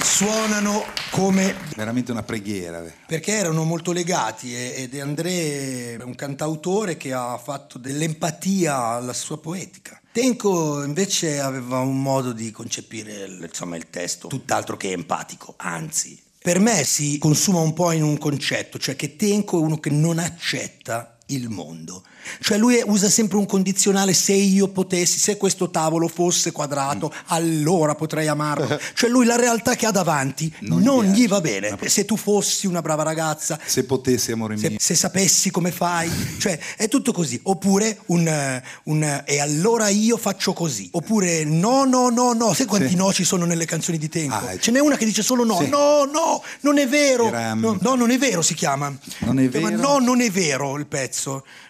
suonano 0.01 0.83
come 1.11 1.55
Veramente 1.75 2.11
una 2.11 2.23
preghiera. 2.23 2.83
perché 3.07 3.31
erano 3.31 3.63
molto 3.63 3.91
legati 3.93 4.53
e- 4.53 4.73
ed 4.83 4.99
André 4.99 5.95
è 5.95 6.03
un 6.03 6.15
cantautore 6.15 6.97
che 6.97 7.13
ha 7.13 7.37
fatto 7.37 7.77
dell'empatia 7.77 8.77
alla 8.77 9.13
sua 9.13 9.39
poetica. 9.39 9.99
Tenco 10.15 10.81
invece 10.81 11.41
aveva 11.41 11.79
un 11.79 12.01
modo 12.01 12.31
di 12.31 12.49
concepire 12.49 13.25
il- 13.25 13.45
insomma, 13.49 13.75
il 13.75 13.89
testo 13.89 14.29
tutt'altro 14.29 14.77
che 14.77 14.91
empatico, 14.91 15.55
anzi. 15.57 16.17
Per 16.41 16.57
me 16.61 16.85
si 16.85 17.17
consuma 17.17 17.59
un 17.59 17.73
po' 17.73 17.91
in 17.91 18.01
un 18.01 18.17
concetto, 18.17 18.79
cioè 18.79 18.95
che 18.95 19.17
Tenco 19.17 19.59
è 19.59 19.61
uno 19.61 19.77
che 19.77 19.89
non 19.89 20.19
accetta 20.19 21.14
il 21.27 21.49
mondo. 21.49 22.03
Cioè 22.39 22.57
lui 22.57 22.81
usa 22.85 23.09
sempre 23.09 23.37
un 23.37 23.45
condizionale 23.45 24.13
se 24.13 24.33
io 24.33 24.67
potessi, 24.67 25.19
se 25.19 25.37
questo 25.37 25.69
tavolo 25.69 26.07
fosse 26.07 26.51
quadrato, 26.51 27.11
allora 27.27 27.95
potrei 27.95 28.27
amarlo. 28.27 28.79
Cioè 28.95 29.09
lui 29.09 29.25
la 29.25 29.35
realtà 29.35 29.75
che 29.75 29.85
ha 29.85 29.91
davanti 29.91 30.51
Non 30.61 30.81
non, 30.81 31.05
gli 31.05 31.21
gli 31.23 31.27
va 31.27 31.41
bene. 31.41 31.77
Se 31.85 32.05
tu 32.05 32.15
fossi 32.17 32.67
una 32.67 32.81
brava 32.81 33.03
ragazza, 33.03 33.59
Se 33.65 33.83
potessi, 33.85 34.31
amore 34.31 34.57
se, 34.57 34.69
mio. 34.69 34.77
se 34.79 34.95
sapessi 34.95 35.49
come 35.51 35.71
fai, 35.71 36.09
cioè 36.39 36.57
è 36.77 36.87
tutto 36.87 37.11
così. 37.11 37.39
Oppure 37.43 37.99
un, 38.07 38.61
un, 38.83 39.23
e 39.25 39.39
allora 39.39 39.89
io 39.89 40.17
faccio 40.17 40.53
così. 40.53 40.89
Oppure 40.93 41.43
no, 41.43 41.83
no, 41.85 42.09
no, 42.09 42.33
no. 42.33 42.53
Sai 42.53 42.65
quanti 42.65 42.89
Sì. 42.89 42.95
no 42.95 43.11
ci 43.13 43.23
sono 43.23 43.45
nelle 43.45 43.65
canzoni 43.65 43.97
di 43.97 44.09
Tenco? 44.09 44.35
Ah, 44.35 44.57
Ce 44.59 44.71
n'è 44.71 44.79
una 44.79 44.97
che 44.97 45.05
dice 45.05 45.21
solo 45.23 45.43
no, 45.43 45.57
sì. 45.59 45.69
no, 45.69 46.05
no, 46.05 46.43
non 46.61 46.77
è 46.77 46.87
vero. 46.87 47.27
Era, 47.27 47.55
mm, 47.55 47.59
no, 47.59 47.77
no, 47.81 47.95
non 47.95 48.11
è 48.11 48.17
vero 48.17 48.41
si 48.41 48.53
chiama. 48.53 48.95
Non 49.19 49.39
è 49.39 49.47
vero? 49.49 49.69
No, 49.69 49.97
non 49.99 50.21
è 50.21 50.29
vero 50.29 50.77
il 50.77 50.85
pezzo. 50.85 51.14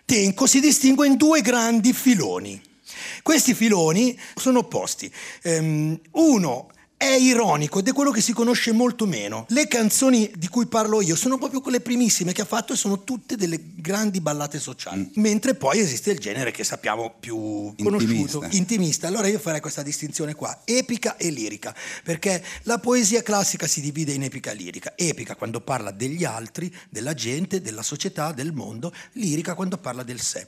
Tenco 0.06 0.48
si 0.48 0.60
distingue 0.60 1.08
in 1.08 1.16
due 1.16 1.42
grandi 1.42 1.94
filoni. 1.94 2.62
Questi 3.24 3.54
filoni 3.54 4.18
sono 4.36 4.60
opposti. 4.60 5.12
Ehm, 5.44 6.00
uno 6.12 6.70
è 6.98 7.14
ironico 7.16 7.80
ed 7.80 7.90
è 7.90 7.94
quello 7.94 8.12
che 8.12 8.22
si 8.22 8.32
conosce 8.34 8.72
molto 8.72 9.06
meno. 9.06 9.46
Le 9.50 9.68
canzoni 9.68 10.32
di 10.36 10.48
cui 10.48 10.66
parlo 10.66 11.02
io 11.02 11.16
sono 11.16 11.38
proprio 11.38 11.60
quelle 11.60 11.82
primissime 11.82 12.32
che 12.32 12.42
ha 12.42 12.46
fatto 12.46 12.74
e 12.74 12.78
sono 12.78 13.04
tutte 13.04 13.36
delle 13.36 13.60
grandi 13.76 14.22
ballate 14.22 14.60
sociali. 14.60 15.12
Mentre 15.16 15.56
poi 15.56 15.80
esiste 15.80 16.12
il 16.12 16.20
genere 16.20 16.52
che 16.52 16.64
sappiamo 16.64 17.16
più 17.20 17.74
conosciuto, 17.78 18.44
Intimista. 18.44 18.48
intimista. 18.58 19.08
Allora 19.08 19.28
io 19.28 19.40
farei 19.40 19.60
questa 19.60 19.84
distinzione 19.84 20.36
qua, 20.36 20.62
epica 20.64 21.18
e 21.18 21.30
lirica, 21.30 21.76
perché 22.04 22.44
la 22.64 22.80
poesia 22.80 23.22
classica 23.22 23.68
si 23.68 23.82
divide 23.82 24.14
in 24.14 24.24
epica 24.24 24.52
e 24.52 24.56
lirica. 24.56 24.94
Epica 24.96 25.36
quando 25.36 25.60
parla 25.62 25.92
degli 25.92 26.24
altri, 26.24 26.74
della 26.90 27.14
gente, 27.14 27.62
della 27.62 27.84
società, 27.84 28.32
del 28.32 28.54
mondo, 28.54 28.94
lirica 29.14 29.54
quando 29.54 29.78
parla 29.78 30.04
del 30.04 30.22
sé. 30.22 30.48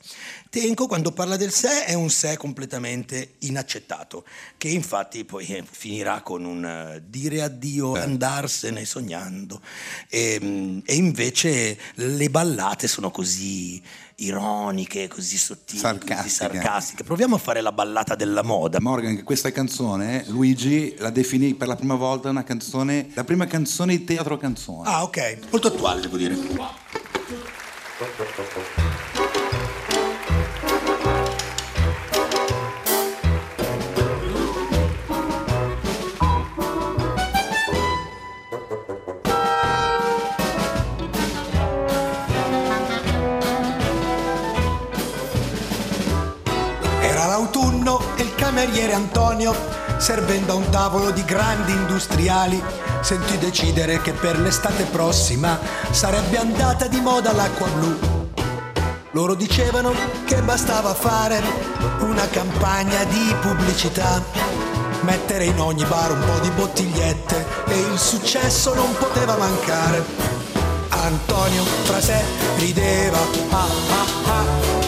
Tenco 0.49 0.87
quando 0.87 1.11
parla 1.11 1.35
del 1.35 1.51
sé 1.51 1.85
è 1.85 1.93
un 1.93 2.09
sé 2.09 2.37
completamente 2.37 3.35
inaccettato, 3.39 4.25
che 4.57 4.69
infatti 4.69 5.25
poi 5.25 5.45
eh, 5.47 5.63
finirà 5.69 6.21
con 6.21 6.36
un 6.45 6.65
eh, 6.65 7.03
dire 7.05 7.41
addio, 7.41 7.95
andarsene 7.95 8.85
sognando. 8.85 9.61
E, 10.09 10.39
mm, 10.41 10.79
e 10.85 10.95
invece 10.95 11.77
le 11.95 12.29
ballate 12.29 12.87
sono 12.87 13.11
così 13.11 13.81
ironiche, 14.19 15.07
così 15.07 15.37
sottili, 15.37 15.79
così 15.81 15.99
Sarcastiche. 15.99 16.29
sarcastiche. 16.29 17.03
Proviamo 17.03 17.35
a 17.35 17.37
fare 17.37 17.61
la 17.61 17.71
ballata 17.71 18.15
della 18.15 18.41
moda. 18.43 18.79
Morgan, 18.79 19.23
questa 19.23 19.51
canzone, 19.51 20.23
Luigi 20.27 20.95
la 20.97 21.09
definì 21.09 21.53
per 21.53 21.67
la 21.67 21.75
prima 21.75 21.95
volta 21.95 22.29
una 22.29 22.43
canzone, 22.43 23.09
la 23.13 23.23
prima 23.23 23.45
canzone 23.45 23.97
di 23.97 24.03
teatro 24.03 24.37
canzone. 24.37 24.87
Ah, 24.89 25.03
ok. 25.03 25.37
Molto 25.51 25.67
attuale, 25.67 26.01
devo 26.01 26.17
dire. 26.17 26.35
Cameriere 48.77 48.93
Antonio, 48.93 49.55
servendo 49.97 50.51
a 50.51 50.55
un 50.55 50.69
tavolo 50.69 51.09
di 51.09 51.23
grandi 51.25 51.71
industriali, 51.71 52.61
sentì 53.01 53.37
decidere 53.39 54.01
che 54.01 54.13
per 54.13 54.39
l'estate 54.39 54.83
prossima 54.83 55.59
sarebbe 55.89 56.37
andata 56.37 56.87
di 56.87 56.99
moda 57.01 57.33
l'acqua 57.33 57.67
blu. 57.69 57.97
Loro 59.11 59.33
dicevano 59.33 59.93
che 60.25 60.41
bastava 60.43 60.93
fare 60.93 61.41
una 62.01 62.27
campagna 62.27 63.03
di 63.05 63.35
pubblicità, 63.41 64.21
mettere 65.01 65.45
in 65.45 65.59
ogni 65.59 65.85
bar 65.85 66.11
un 66.11 66.23
po' 66.23 66.39
di 66.39 66.51
bottigliette 66.51 67.45
e 67.67 67.79
il 67.79 67.97
successo 67.97 68.75
non 68.75 68.95
poteva 68.95 69.35
mancare. 69.37 70.05
Antonio 70.89 71.63
fra 71.63 71.99
sé 71.99 72.23
rideva, 72.57 73.17
ah 73.49 73.67
ah 73.89 74.05
ah 74.27 74.45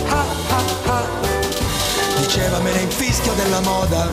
ah 0.09 0.25
ah 0.49 0.91
ah. 0.91 1.38
Diceva 2.29 2.59
me 2.59 2.71
ne 2.71 2.81
infischio 2.81 3.33
della 3.33 3.59
moda, 3.61 4.07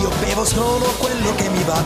io 0.00 0.08
bevo 0.20 0.44
solo 0.44 0.84
quello 1.00 1.34
che 1.34 1.48
mi 1.48 1.64
va. 1.64 1.84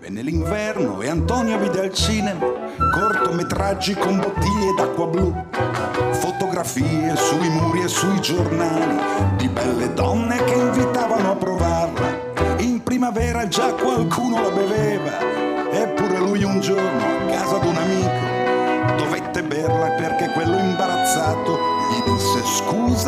Venne 0.00 0.22
l'inverno 0.22 1.00
e 1.02 1.08
Antonio 1.08 1.56
vide 1.56 1.78
al 1.78 1.94
cinema 1.94 2.46
cortometraggi 2.92 3.94
con 3.94 4.18
bottiglie 4.18 4.74
d'acqua 4.76 5.06
blu, 5.06 5.32
fotografie 6.14 7.14
sui 7.14 7.48
muri 7.48 7.82
e 7.82 7.88
sui 7.88 8.20
giornali 8.20 8.95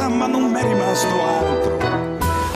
ma 0.09 0.27
non 0.27 0.51
mi 0.51 0.59
è 0.59 0.63
rimasto 0.63 1.07
altro. 1.07 1.79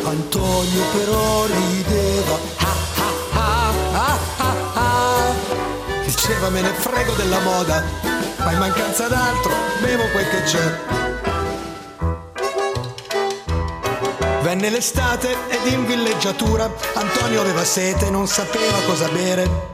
Antonio 0.04 0.82
però 0.92 1.46
rideva, 1.46 2.38
ah 2.58 2.76
ah 2.96 3.42
ah 3.42 3.74
ah 3.96 4.18
ah 4.36 4.54
ah. 4.74 5.34
Diceva 6.04 6.48
me 6.50 6.60
ne 6.60 6.72
frego 6.72 7.12
della 7.14 7.40
moda, 7.40 7.82
ma 8.38 8.52
in 8.52 8.58
mancanza 8.58 9.08
d'altro 9.08 9.52
bevo 9.80 10.04
quel 10.12 10.28
che 10.28 10.42
c'è. 10.42 10.80
Venne 14.42 14.70
l'estate 14.70 15.36
ed 15.48 15.72
in 15.72 15.86
villeggiatura 15.86 16.68
Antonio 16.94 17.40
aveva 17.40 17.64
sete 17.64 18.10
non 18.10 18.26
sapeva 18.26 18.78
cosa 18.86 19.08
bere. 19.08 19.70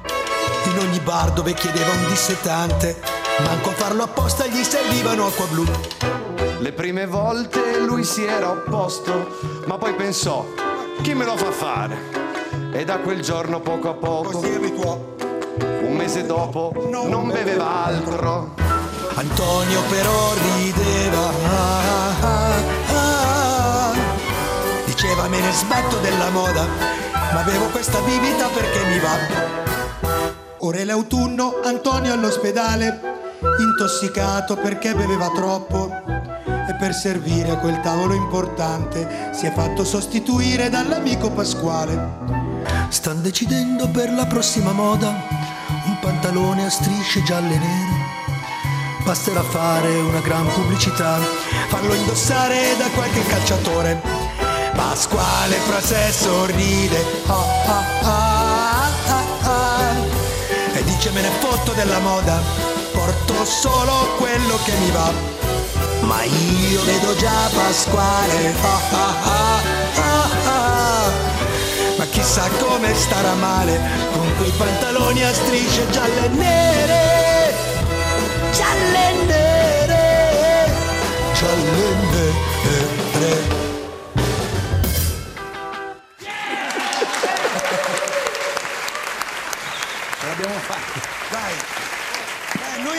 In 0.65 0.79
ogni 0.79 1.01
bar 1.01 1.33
dove 1.33 1.55
chiedeva 1.55 1.91
un 1.91 2.07
dissetante 2.09 3.18
Manco 3.45 3.71
a 3.71 3.73
farlo 3.73 4.03
apposta 4.05 4.47
gli 4.47 4.63
servivano 4.63 5.27
acqua 5.27 5.47
blu. 5.47 5.65
Le 6.61 6.73
prime 6.73 7.07
volte 7.07 7.79
lui 7.81 8.05
si 8.05 8.25
era 8.25 8.51
opposto, 8.51 9.39
ma 9.67 9.79
poi 9.79 9.95
pensò, 9.95 10.45
chi 11.03 11.15
me 11.15 11.25
lo 11.25 11.37
fa 11.37 11.51
fare? 11.51 11.97
E 12.73 12.85
da 12.85 12.99
quel 12.99 13.21
giorno 13.21 13.61
poco 13.61 13.91
a 13.91 13.95
poco, 13.95 14.31
Così 14.31 14.53
abituò. 14.55 14.99
un 15.83 15.95
mese 15.95 16.27
dopo, 16.27 16.73
non 16.91 17.29
beveva 17.31 17.85
altro. 17.87 18.55
Antonio 19.15 19.81
però 19.89 20.33
rideva. 20.35 21.29
ah, 21.49 22.21
ah, 22.21 22.53
ah. 22.93 23.93
Diceva 24.85 25.29
me 25.29 25.41
ne 25.41 25.53
sbatto 25.53 25.97
della 25.99 26.31
moda, 26.31 26.67
ma 27.33 27.43
bevo 27.43 27.67
questa 27.67 28.01
bibita 28.01 28.49
perché 28.49 28.85
mi 28.87 28.99
va. 28.99 29.17
Ora 30.59 30.79
è 30.79 30.85
l'autunno, 30.85 31.61
Antonio 31.65 32.13
all'ospedale, 32.13 33.18
intossicato 33.61 34.57
perché 34.57 34.95
beveva 34.95 35.31
troppo 35.31 35.91
e 36.69 36.75
per 36.79 36.93
servire 36.93 37.53
a 37.53 37.59
quel 37.59 37.81
tavolo 37.81 38.15
importante 38.15 39.31
si 39.33 39.47
è 39.47 39.53
fatto 39.53 39.85
sostituire 39.85 40.69
dall'amico 40.69 41.31
Pasquale. 41.31 42.57
Stan 42.89 43.21
decidendo 43.23 43.89
per 43.89 44.13
la 44.13 44.27
prossima 44.27 44.73
moda 44.73 45.09
un 45.87 45.99
pantalone 46.01 46.67
a 46.67 46.71
strisce 46.71 47.23
gialle 47.23 47.55
e 47.55 47.59
nere. 47.59 48.07
Basterà 49.05 49.43
fare 49.43 49.97
una 50.01 50.21
gran 50.21 50.47
pubblicità, 50.53 51.19
farlo 51.69 51.95
indossare 51.95 52.77
da 52.77 52.89
qualche 52.91 53.23
calciatore. 53.23 54.01
Pasquale 54.75 55.55
fra 55.67 55.81
sé 55.81 56.13
sorride 56.13 57.05
ah, 57.27 57.35
ah, 57.67 57.85
ah, 58.03 58.91
ah, 59.07 59.25
ah, 59.43 59.93
e 60.75 60.85
dice 60.85 61.11
me 61.11 61.23
ne 61.23 61.31
fotto 61.41 61.73
della 61.73 61.99
moda, 61.99 62.41
porto 62.99 63.45
solo 63.45 64.17
quello 64.17 64.59
che 64.65 64.73
mi 64.81 64.91
va. 64.91 65.13
Ma 66.01 66.23
io 66.25 66.83
vedo 66.83 67.15
già 67.17 67.49
Pasquale 67.55 68.55
ah, 68.63 68.81
ah, 68.91 69.15
ah, 69.23 69.63
ah, 69.95 70.29
ah. 70.47 71.11
Ma 71.97 72.05
chissà 72.07 72.49
come 72.59 72.95
starà 72.95 73.35
male 73.35 73.79
con 74.13 74.27
quei 74.37 74.51
pantaloni 74.51 75.23
a 75.23 75.33
strisce 75.33 75.89
gialle 75.91 76.25
e 76.25 76.29
nere. 76.29 77.55
Gialle 78.53 79.11
e 79.11 79.25
nere. 79.27 80.73
Gialle 81.35 81.79
e 81.79 81.95
nere. 82.11 83.68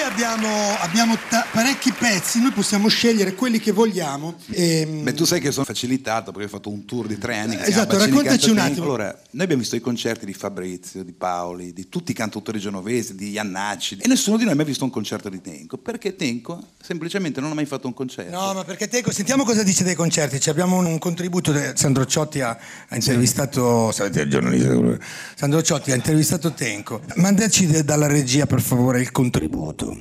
Abbiamo, 0.10 0.48
abbiamo 0.80 1.18
ta- 1.30 1.46
parecchi 1.52 1.92
pezzi, 1.92 2.42
noi 2.42 2.52
possiamo 2.52 2.88
scegliere 2.88 3.34
quelli 3.36 3.60
che 3.60 3.72
vogliamo. 3.72 4.36
Ehm, 4.52 5.04
Beh, 5.04 5.14
tu 5.14 5.26
sai 5.26 5.40
che 5.40 5.52
sono 5.52 5.66
facilitato 5.66 6.32
perché 6.32 6.48
ho 6.48 6.50
fatto 6.50 6.70
un 6.70 6.86
tour 6.86 7.08
di 7.08 7.18
tre 7.18 7.38
anni. 7.38 7.56
Che 7.58 7.66
Esatto, 7.66 7.98
raccontaci 7.98 8.50
un 8.50 8.58
attimo. 8.58 8.86
Allora, 8.86 9.06
noi 9.32 9.44
abbiamo 9.44 9.62
visto 9.62 9.76
i 9.76 9.80
concerti 9.82 10.26
di 10.26 10.34
Fabrizio, 10.34 11.04
di 11.04 11.14
Paoli, 11.14 11.74
di 11.74 11.88
tutti 11.90 12.12
i 12.12 12.14
cantautori 12.16 12.60
genovesi, 12.60 13.16
di 13.16 13.30
Iannacci 13.32 13.98
e 14.02 14.08
nessuno 14.08 14.38
di 14.38 14.44
noi 14.44 14.54
ha 14.54 14.56
mai 14.56 14.66
visto 14.66 14.84
un 14.84 14.90
concerto 14.90 15.30
di 15.30 15.42
Tenco 15.42 15.78
perché 15.78 16.16
Tenco 16.16 16.60
semplicemente 16.82 17.40
non 17.42 17.52
ha 17.52 17.54
mai 17.54 17.66
fatto 17.66 17.88
un 17.88 17.94
concerto. 17.94 18.32
No, 18.36 18.54
ma 18.54 18.64
perché 18.64 18.88
Teco, 18.88 19.12
sentiamo 19.12 19.44
cosa 19.44 19.64
dice 19.64 19.84
dei 19.84 19.96
concerti. 19.96 20.40
Ci 20.40 20.50
abbiamo 20.50 20.78
un, 20.78 20.86
un 20.86 20.98
contributo. 20.98 21.52
de- 21.52 21.74
Sandro 21.76 22.06
Ciotti 22.06 22.42
ha, 22.42 22.58
ha 22.88 22.96
intervistato. 22.96 23.92
Sapete, 23.92 24.22
il 24.22 24.30
giornalista. 24.30 24.98
Sandro 25.36 25.62
Ciotti 25.62 25.92
ha 25.92 25.96
intervistato 25.96 26.52
Tenco. 26.54 27.02
Mandaci 27.16 27.68
de- 27.68 27.84
dalla 27.84 28.08
regia, 28.08 28.46
per 28.46 28.62
favore, 28.62 29.02
il 29.02 29.12
contributo. 29.12 29.99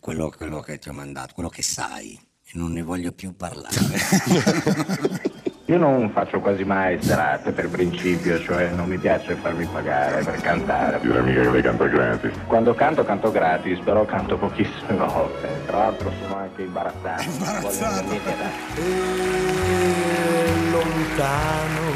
Quello, 0.00 0.32
quello 0.36 0.60
che 0.60 0.78
ti 0.78 0.88
ho 0.88 0.92
mandato, 0.92 1.34
quello 1.34 1.48
che 1.48 1.62
sai, 1.62 2.18
e 2.44 2.50
non 2.54 2.72
ne 2.72 2.82
voglio 2.82 3.12
più 3.12 3.36
parlare. 3.36 3.76
Io 5.70 5.78
non 5.78 6.10
faccio 6.10 6.40
quasi 6.40 6.64
mai 6.64 7.00
serate 7.00 7.52
per 7.52 7.68
principio, 7.68 8.40
cioè 8.40 8.70
non 8.70 8.88
mi 8.88 8.98
piace 8.98 9.36
farmi 9.36 9.64
pagare 9.66 10.24
per 10.24 10.40
cantare. 10.40 10.98
Direi 11.00 11.22
mica 11.22 11.42
che 11.42 11.50
lei 11.50 11.62
canta 11.62 11.86
gratis. 11.86 12.32
Quando 12.48 12.74
canto 12.74 13.04
canto 13.04 13.30
gratis, 13.30 13.78
però 13.84 14.04
canto 14.04 14.36
pochissime 14.36 14.96
volte. 15.06 15.48
Tra 15.66 15.76
l'altro 15.78 16.10
sono 16.20 16.34
anche 16.38 16.62
imbarazzato. 16.62 17.22
Imbarazzato. 17.22 18.02
Voglio 18.02 18.08
niente 18.10 18.36
da- 18.36 18.50
E 18.82 20.70
lontano, 20.72 21.92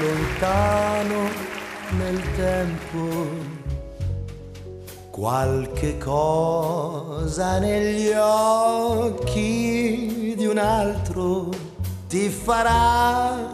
lontano 0.00 1.28
nel 1.98 2.22
tempo, 2.36 3.26
qualche 5.14 5.96
cosa 5.98 7.60
negli 7.60 8.10
occhi 8.18 9.54
di 10.36 10.44
un 10.44 10.58
altro 10.58 11.50
ti 12.08 12.28
farà 12.28 13.52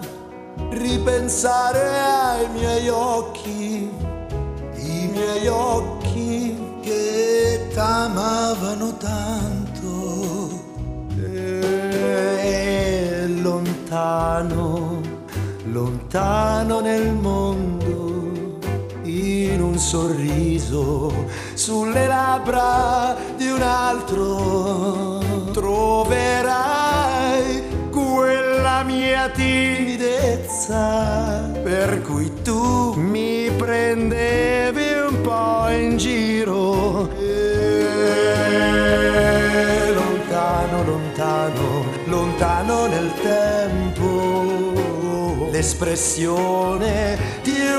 ripensare 0.70 2.00
ai 2.00 2.48
miei 2.54 2.88
occhi, 2.88 3.90
i 4.76 5.10
miei 5.12 5.46
occhi 5.48 6.56
che 6.80 7.68
t'amavano 7.74 8.96
tanto. 8.96 10.48
E 12.42 13.26
lontano, 13.42 14.98
lontano 15.64 16.80
nel 16.80 17.12
mondo, 17.12 17.79
sorriso 19.80 21.26
sulle 21.54 22.06
labbra 22.06 23.16
di 23.36 23.48
un 23.48 23.62
altro, 23.62 25.18
troverai 25.52 27.62
quella 27.90 28.84
mia 28.84 29.28
timidezza 29.30 31.50
per 31.62 32.02
cui 32.02 32.30
tu 32.42 32.92
mi 32.94 33.50
prendevi 33.56 34.92
un 35.08 35.20
po' 35.22 35.68
in 35.70 35.96
giro. 35.96 37.08
E 37.18 37.94
lontano, 39.94 40.84
lontano, 40.84 41.84
lontano 42.04 42.86
nel 42.86 43.10
tempo, 43.22 45.48
l'espressione 45.50 47.18
di 47.42 47.69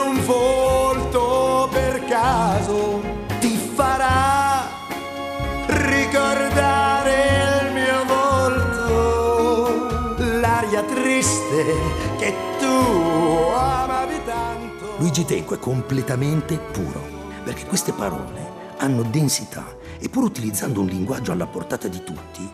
tanto. 15.11 15.19
Luigi 15.19 15.25
Tenco 15.25 15.53
è 15.55 15.59
completamente 15.59 16.57
puro, 16.57 17.01
perché 17.43 17.65
queste 17.65 17.91
parole 17.91 18.59
hanno 18.77 19.03
densità 19.03 19.75
e 19.99 20.09
pur 20.09 20.23
utilizzando 20.23 20.79
un 20.79 20.87
linguaggio 20.87 21.33
alla 21.33 21.45
portata 21.45 21.87
di 21.87 22.01
tutti, 22.03 22.49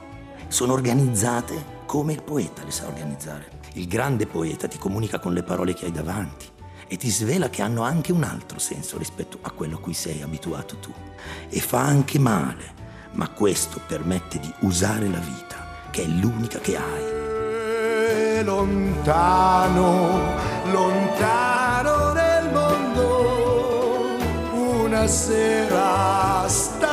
sono 0.48 0.74
organizzate 0.74 1.76
come 1.86 2.14
il 2.14 2.24
poeta 2.24 2.64
le 2.64 2.72
sa 2.72 2.88
organizzare. 2.88 3.56
Il 3.74 3.88
grande 3.88 4.26
poeta 4.26 4.68
ti 4.68 4.78
comunica 4.78 5.20
con 5.20 5.34
le 5.34 5.44
parole 5.44 5.74
che 5.74 5.86
hai 5.86 5.92
davanti 5.92 6.48
e 6.88 6.98
ti 6.98 7.10
svela 7.10 7.50
che 7.50 7.62
hanno 7.62 7.84
anche 7.84 8.12
un 8.12 8.24
altro 8.24 8.60
senso 8.60 8.98
rispetto 8.98 9.38
a 9.42 9.52
quello 9.52 9.76
a 9.76 9.80
cui 9.80 9.94
sei 9.94 10.22
abituato 10.22 10.78
tu. 10.78 10.92
E 11.50 11.60
fa 11.60 11.82
anche 11.82 12.18
male, 12.18 12.74
ma 13.12 13.30
questo 13.30 13.80
permette 13.86 14.40
di 14.40 14.52
usare 14.62 15.08
la 15.08 15.20
vita, 15.20 15.90
che 15.92 16.04
è 16.04 16.08
l'unica 16.08 16.60
che 16.60 16.76
hai. 16.76 18.44
Lontano, 18.44 20.22
lontano 20.72 21.67
una 25.08 26.87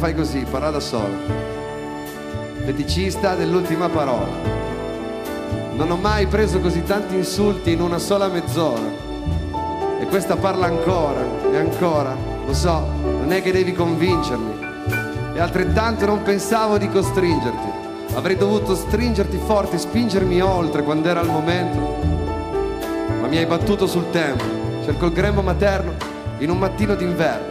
fai 0.00 0.14
così, 0.14 0.46
parla 0.50 0.70
da 0.70 0.80
solo. 0.80 1.14
Feticista 2.64 3.34
dell'ultima 3.34 3.90
parola. 3.90 4.32
Non 5.74 5.90
ho 5.90 5.96
mai 5.96 6.26
preso 6.26 6.58
così 6.58 6.82
tanti 6.84 7.16
insulti 7.16 7.72
in 7.72 7.82
una 7.82 7.98
sola 7.98 8.28
mezz'ora. 8.28 8.80
E 10.00 10.06
questa 10.06 10.36
parla 10.36 10.64
ancora 10.64 11.20
e 11.52 11.56
ancora. 11.58 12.16
Lo 12.46 12.54
so, 12.54 12.82
non 13.02 13.30
è 13.30 13.42
che 13.42 13.52
devi 13.52 13.74
convincermi. 13.74 14.68
e 15.34 15.38
altrettanto 15.38 16.06
non 16.06 16.22
pensavo 16.22 16.78
di 16.78 16.88
costringerti. 16.88 17.68
Avrei 18.14 18.38
dovuto 18.38 18.74
stringerti 18.74 19.38
forte, 19.44 19.76
spingermi 19.76 20.40
oltre 20.40 20.82
quando 20.82 21.10
era 21.10 21.20
il 21.20 21.28
momento. 21.28 21.98
Ma 23.20 23.26
mi 23.26 23.36
hai 23.36 23.44
battuto 23.44 23.86
sul 23.86 24.08
tempo. 24.10 24.44
Cerco 24.82 25.04
il 25.04 25.12
grembo 25.12 25.42
materno 25.42 25.92
in 26.38 26.48
un 26.48 26.56
mattino 26.56 26.94
d'inverno. 26.94 27.49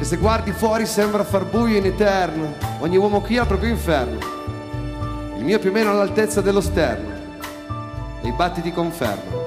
Che 0.00 0.06
se 0.06 0.16
guardi 0.16 0.52
fuori 0.52 0.86
sembra 0.86 1.24
far 1.24 1.44
buio 1.44 1.76
in 1.76 1.84
eterno. 1.84 2.54
Ogni 2.78 2.96
uomo 2.96 3.20
qui 3.20 3.36
ha 3.36 3.42
il 3.42 3.46
proprio 3.46 3.68
inferno. 3.68 4.18
Il 5.36 5.44
mio 5.44 5.58
più 5.58 5.68
o 5.68 5.72
meno 5.74 5.90
all'altezza 5.90 6.40
dello 6.40 6.62
sterno. 6.62 7.10
E 8.22 8.28
i 8.28 8.32
battiti 8.32 8.72
confermano. 8.72 9.39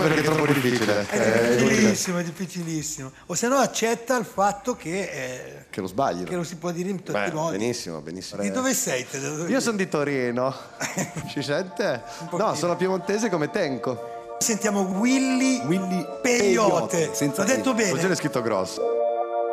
Nome 0.00 0.14
perché 0.14 0.20
è 0.20 0.24
troppo 0.24 0.46
difficile. 0.52 1.06
È 1.08 1.16
Eh, 1.16 1.56
difficilissimo, 1.56 2.18
è 2.18 2.22
difficilissimo. 2.24 3.10
O 3.26 3.34
se 3.34 3.48
no 3.48 3.56
accetta 3.56 4.16
il 4.16 4.24
fatto 4.24 4.74
che, 4.76 5.00
eh, 5.02 5.64
Che 5.70 5.80
lo 5.80 5.86
sbaglio. 5.86 6.24
che 6.24 6.34
lo 6.36 6.42
si 6.44 6.56
può 6.56 6.70
dire 6.70 6.88
in 6.90 6.96
tutti 7.02 7.12
Beh, 7.12 7.28
i 7.28 7.32
modi. 7.32 7.58
benissimo, 7.58 8.00
benissimo. 8.00 8.42
Di 8.42 8.50
dove 8.50 8.74
sei 8.74 9.06
te? 9.08 9.20
Dove- 9.20 9.48
Io 9.50 9.60
sono 9.60 9.76
di 9.76 9.88
Torino. 9.88 10.54
Ci 11.28 11.42
sente? 11.42 12.02
No, 12.32 12.54
sono 12.54 12.76
piemontese 12.76 13.28
come 13.28 13.50
Tenco. 13.50 14.36
Sentiamo 14.38 14.80
Willy, 14.80 15.60
Willy 15.66 16.06
Peyote. 16.22 17.10
Peyote, 17.12 17.32
L'ho 17.36 17.44
detto 17.44 17.74
bene. 17.74 17.92
Oggi 17.92 18.06
è 18.06 18.14
scritto 18.14 18.40
grosso. 18.40 18.80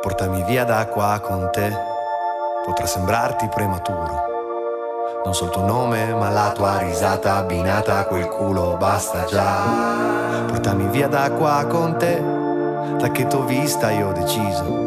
Portami 0.01 0.43
via 0.43 0.63
da 0.63 0.85
qua 0.87 1.19
con 1.21 1.49
te, 1.51 1.75
potrà 2.63 2.85
sembrarti 2.85 3.49
prematuro. 3.49 4.36
Non 5.23 5.33
so 5.33 5.45
il 5.45 5.49
tuo 5.49 5.65
nome, 5.65 6.13
ma 6.13 6.29
la 6.29 6.51
tua 6.51 6.77
risata 6.77 7.35
abbinata 7.35 7.97
a 7.97 8.05
quel 8.05 8.27
culo 8.27 8.77
basta 8.77 9.25
già. 9.25 10.45
Portami 10.47 10.87
via 10.87 11.07
da 11.07 11.31
qua 11.31 11.65
con 11.67 11.97
te, 11.97 12.21
da 12.97 13.11
che 13.11 13.27
t'ho 13.27 13.43
vista 13.43 13.91
io 13.91 14.09
ho 14.09 14.11
deciso. 14.13 14.85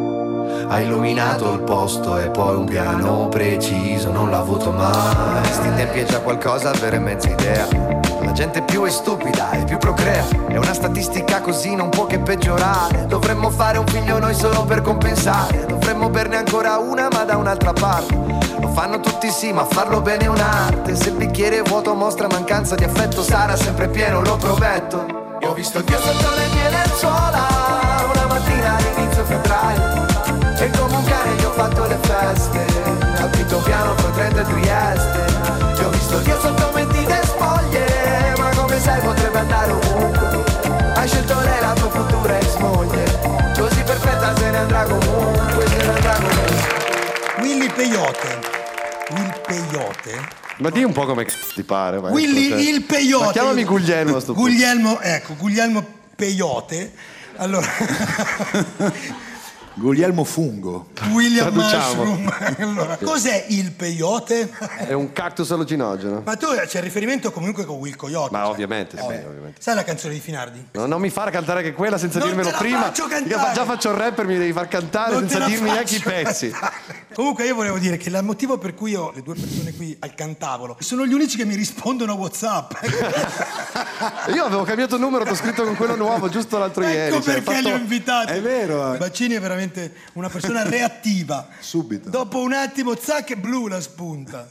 Hai 0.68 0.84
illuminato 0.84 1.52
il 1.52 1.60
posto 1.60 2.16
e 2.18 2.30
poi 2.30 2.56
un 2.56 2.64
piano 2.64 3.28
preciso, 3.28 4.10
non 4.10 4.30
l'ho 4.30 4.38
avuto 4.38 4.70
mai. 4.70 5.44
Sti 5.44 5.74
tempi 5.74 6.00
è 6.00 6.04
già 6.04 6.20
qualcosa 6.20 6.70
avere 6.70 6.98
mezza 6.98 7.28
idea. 7.28 7.66
La 8.22 8.32
gente 8.32 8.62
più 8.62 8.84
è 8.84 8.90
stupida 8.90 9.50
e 9.50 9.64
più 9.64 9.78
procrea. 9.78 10.24
È 10.46 10.56
una 10.56 10.72
statistica 10.72 11.40
così 11.40 11.74
non 11.74 11.88
può 11.88 12.06
che 12.06 12.20
peggiorare. 12.20 13.06
Dovremmo 13.06 13.50
fare 13.50 13.78
un 13.78 13.86
figlio 13.86 14.18
noi 14.18 14.34
solo 14.34 14.64
per 14.64 14.80
compensare. 14.80 15.66
Dovremmo 15.66 16.08
berne 16.08 16.36
ancora 16.36 16.78
una 16.78 17.08
ma 17.10 17.24
da 17.24 17.36
un'altra 17.36 17.72
parte. 17.72 18.29
Lo 18.60 18.68
fanno 18.68 19.00
tutti 19.00 19.30
sì, 19.30 19.52
ma 19.52 19.64
farlo 19.64 20.00
bene 20.00 20.24
è 20.24 20.28
un'arte. 20.28 20.94
Se 20.94 21.08
il 21.08 21.16
bicchiere 21.16 21.60
è 21.60 21.62
vuoto 21.62 21.94
mostra 21.94 22.26
mancanza 22.28 22.74
di 22.74 22.84
affetto, 22.84 23.22
sarà 23.22 23.56
sempre 23.56 23.88
pieno, 23.88 24.22
lo 24.22 24.36
prometto. 24.36 25.38
Io 25.40 25.50
ho 25.50 25.54
visto 25.54 25.80
Dio 25.80 25.98
sotto 25.98 26.34
le 26.36 26.46
mie 26.52 26.70
lenzuola 26.70 27.46
una 28.12 28.26
mattina 28.26 28.76
all'inizio 28.76 29.24
febbraio. 29.24 30.08
E 30.60 30.70
come 30.78 30.94
un 30.94 31.04
cane 31.04 31.34
gli 31.36 31.44
ho 31.44 31.52
fatto 31.52 31.86
le 31.86 31.98
feste 32.02 32.66
Al 33.16 33.30
quinto 33.30 33.56
piano 33.60 33.96
fra 33.96 34.10
Trento 34.10 34.40
e 34.40 34.44
Trieste 34.44 35.24
Ti 35.74 35.82
ho 35.84 35.88
visto 35.88 36.18
Dio 36.18 36.38
sotto 36.38 36.59
Peyote. 47.80 48.40
Will 49.08 49.40
Peyote. 49.40 50.28
Ma 50.58 50.68
di 50.68 50.84
un 50.84 50.92
po' 50.92 51.06
come 51.06 51.24
c***o 51.24 51.54
ti 51.54 51.62
pare. 51.62 51.98
maestro, 51.98 52.20
Willy 52.20 52.48
cioè. 52.50 52.58
il 52.58 52.82
Peyote. 52.82 53.24
Ma 53.24 53.32
chiamami 53.32 53.64
Guglielmo 53.64 54.20
sto. 54.20 54.34
Guglielmo, 54.34 55.00
ecco, 55.00 55.34
Guglielmo 55.34 55.82
Peyote. 56.14 56.92
Allora, 57.36 57.66
Guglielmo 59.74 60.24
Fungo. 60.24 60.88
William 61.12 61.50
Traduciamo. 61.52 62.04
Mushroom. 62.04 62.28
Allora, 62.70 62.96
cos'è 63.02 63.46
il 63.48 63.70
peyote? 63.72 64.50
È 64.76 64.92
un 64.92 65.12
cactus 65.12 65.50
allucinogeno. 65.52 66.22
Ma 66.24 66.36
tu 66.36 66.46
c'è 66.48 66.78
il 66.78 66.82
riferimento 66.84 67.30
comunque 67.32 67.64
con 67.64 67.76
Will 67.78 67.96
Coyote. 67.96 68.30
Ma 68.32 68.42
cioè. 68.42 68.50
ovviamente, 68.50 68.96
sì, 68.98 69.02
Eh, 69.04 69.24
ovviamente. 69.24 69.60
Sai 69.62 69.74
la 69.74 69.84
canzone 69.84 70.14
di 70.14 70.20
Finardi? 70.20 70.66
No, 70.72 70.86
non 70.86 71.00
mi 71.00 71.08
fare 71.10 71.30
cantare 71.30 71.60
anche 71.60 71.72
quella 71.72 71.96
senza 71.98 72.18
Non 72.18 72.28
dirmelo 72.28 72.50
prima. 72.58 72.90
cantare. 72.92 73.54
già 73.54 73.64
faccio 73.64 73.90
il 73.90 73.96
rapper, 73.96 74.26
mi 74.26 74.36
devi 74.36 74.52
far 74.52 74.68
cantare 74.68 75.12
Non 75.14 75.28
senza 75.28 75.46
dirmi 75.46 75.70
neanche 75.70 75.96
i 75.96 76.00
pezzi. 76.00 76.50
cantare. 76.50 77.08
Comunque 77.14 77.44
io 77.46 77.54
volevo 77.54 77.78
dire 77.78 77.96
che 77.96 78.08
il 78.08 78.18
motivo 78.22 78.56
per 78.58 78.74
cui 78.74 78.94
ho 78.94 79.10
le 79.14 79.22
due 79.22 79.34
persone 79.34 79.74
qui 79.74 79.96
al 80.00 80.14
cantavolo 80.14 80.76
sono 80.80 81.04
gli 81.06 81.12
unici 81.12 81.36
che 81.36 81.44
mi 81.44 81.54
rispondono 81.54 82.12
a 82.12 82.14
WhatsApp. 82.14 82.72
Io 84.34 84.44
avevo 84.44 84.62
cambiato 84.62 84.94
il 84.94 85.00
numero, 85.00 85.24
ti 85.24 85.30
ho 85.30 85.34
scritto 85.34 85.64
con 85.64 85.74
quello 85.76 85.96
nuovo 85.96 86.28
giusto 86.28 86.58
l'altro 86.58 86.82
ieri. 86.84 87.14
ecco 87.14 87.22
cioè, 87.22 87.34
perché 87.34 87.50
ho 87.50 87.52
fatto- 87.54 87.68
li 87.68 87.72
ho 87.74 87.76
invitati. 87.76 88.32
È 88.32 88.40
vero, 88.40 88.94
eh. 88.94 88.96
Baccini 88.98 89.34
è 89.34 89.40
veramente 89.40 89.69
una 90.14 90.28
persona 90.28 90.62
reattiva. 90.68 91.48
Subito. 91.58 92.10
Dopo 92.10 92.40
un 92.40 92.52
attimo, 92.52 92.96
zac, 92.96 93.34
blu 93.36 93.66
la 93.66 93.80
spunta. 93.80 94.48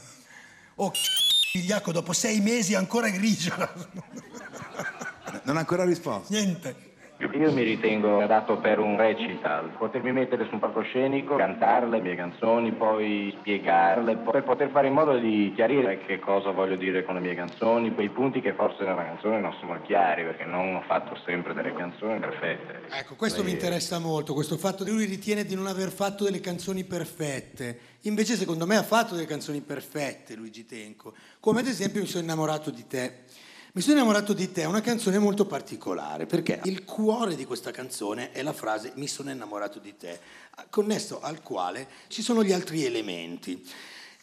Oh, 0.76 0.92
Vigliacco, 1.52 1.92
dopo 1.92 2.12
sei 2.12 2.40
mesi 2.40 2.74
ancora 2.74 3.08
grigio. 3.08 3.54
Non 5.44 5.56
ha 5.56 5.60
ancora 5.60 5.84
risposto. 5.84 6.32
Niente. 6.32 6.89
Io 7.20 7.52
mi 7.52 7.62
ritengo 7.62 8.22
adatto 8.22 8.56
per 8.56 8.78
un 8.78 8.96
recital, 8.96 9.72
potermi 9.76 10.10
mettere 10.10 10.46
su 10.46 10.54
un 10.54 10.58
palcoscenico, 10.58 11.36
cantare 11.36 11.86
le 11.86 12.00
mie 12.00 12.16
canzoni, 12.16 12.72
poi 12.72 13.34
spiegarle, 13.38 14.16
per 14.16 14.42
poter 14.42 14.70
fare 14.70 14.86
in 14.86 14.94
modo 14.94 15.18
di 15.18 15.52
chiarire 15.54 15.98
che 16.06 16.18
cosa 16.18 16.50
voglio 16.50 16.76
dire 16.76 17.04
con 17.04 17.16
le 17.16 17.20
mie 17.20 17.34
canzoni, 17.34 17.92
quei 17.92 18.08
punti 18.08 18.40
che 18.40 18.54
forse 18.54 18.84
nella 18.84 19.04
canzone 19.04 19.38
non 19.38 19.54
sono 19.60 19.78
chiari, 19.82 20.22
perché 20.22 20.44
non 20.44 20.76
ho 20.76 20.82
fatto 20.86 21.14
sempre 21.26 21.52
delle 21.52 21.74
canzoni 21.74 22.18
perfette. 22.18 22.88
Ecco, 22.90 23.16
questo 23.16 23.44
mi 23.44 23.50
interessa 23.50 23.98
molto, 23.98 24.32
questo 24.32 24.56
fatto 24.56 24.82
che 24.82 24.90
lui 24.90 25.04
ritiene 25.04 25.44
di 25.44 25.54
non 25.54 25.66
aver 25.66 25.90
fatto 25.90 26.24
delle 26.24 26.40
canzoni 26.40 26.84
perfette. 26.84 27.78
Invece 28.04 28.34
secondo 28.36 28.66
me 28.66 28.76
ha 28.76 28.82
fatto 28.82 29.14
delle 29.14 29.26
canzoni 29.26 29.60
perfette 29.60 30.34
Luigi 30.34 30.64
Tenco, 30.64 31.12
come 31.38 31.60
ad 31.60 31.66
esempio 31.66 32.00
Mi 32.00 32.06
sono 32.06 32.22
innamorato 32.22 32.70
di 32.70 32.86
te. 32.86 33.24
Mi 33.72 33.82
sono 33.82 33.94
innamorato 33.94 34.32
di 34.32 34.50
te 34.50 34.62
è 34.62 34.64
una 34.64 34.80
canzone 34.80 35.20
molto 35.20 35.46
particolare 35.46 36.26
perché 36.26 36.60
il 36.64 36.84
cuore 36.84 37.36
di 37.36 37.44
questa 37.44 37.70
canzone 37.70 38.32
è 38.32 38.42
la 38.42 38.52
frase 38.52 38.90
Mi 38.96 39.06
sono 39.06 39.30
innamorato 39.30 39.78
di 39.78 39.96
te, 39.96 40.18
connesso 40.70 41.20
al 41.20 41.40
quale 41.40 41.86
ci 42.08 42.20
sono 42.20 42.42
gli 42.42 42.50
altri 42.50 42.84
elementi. 42.84 43.64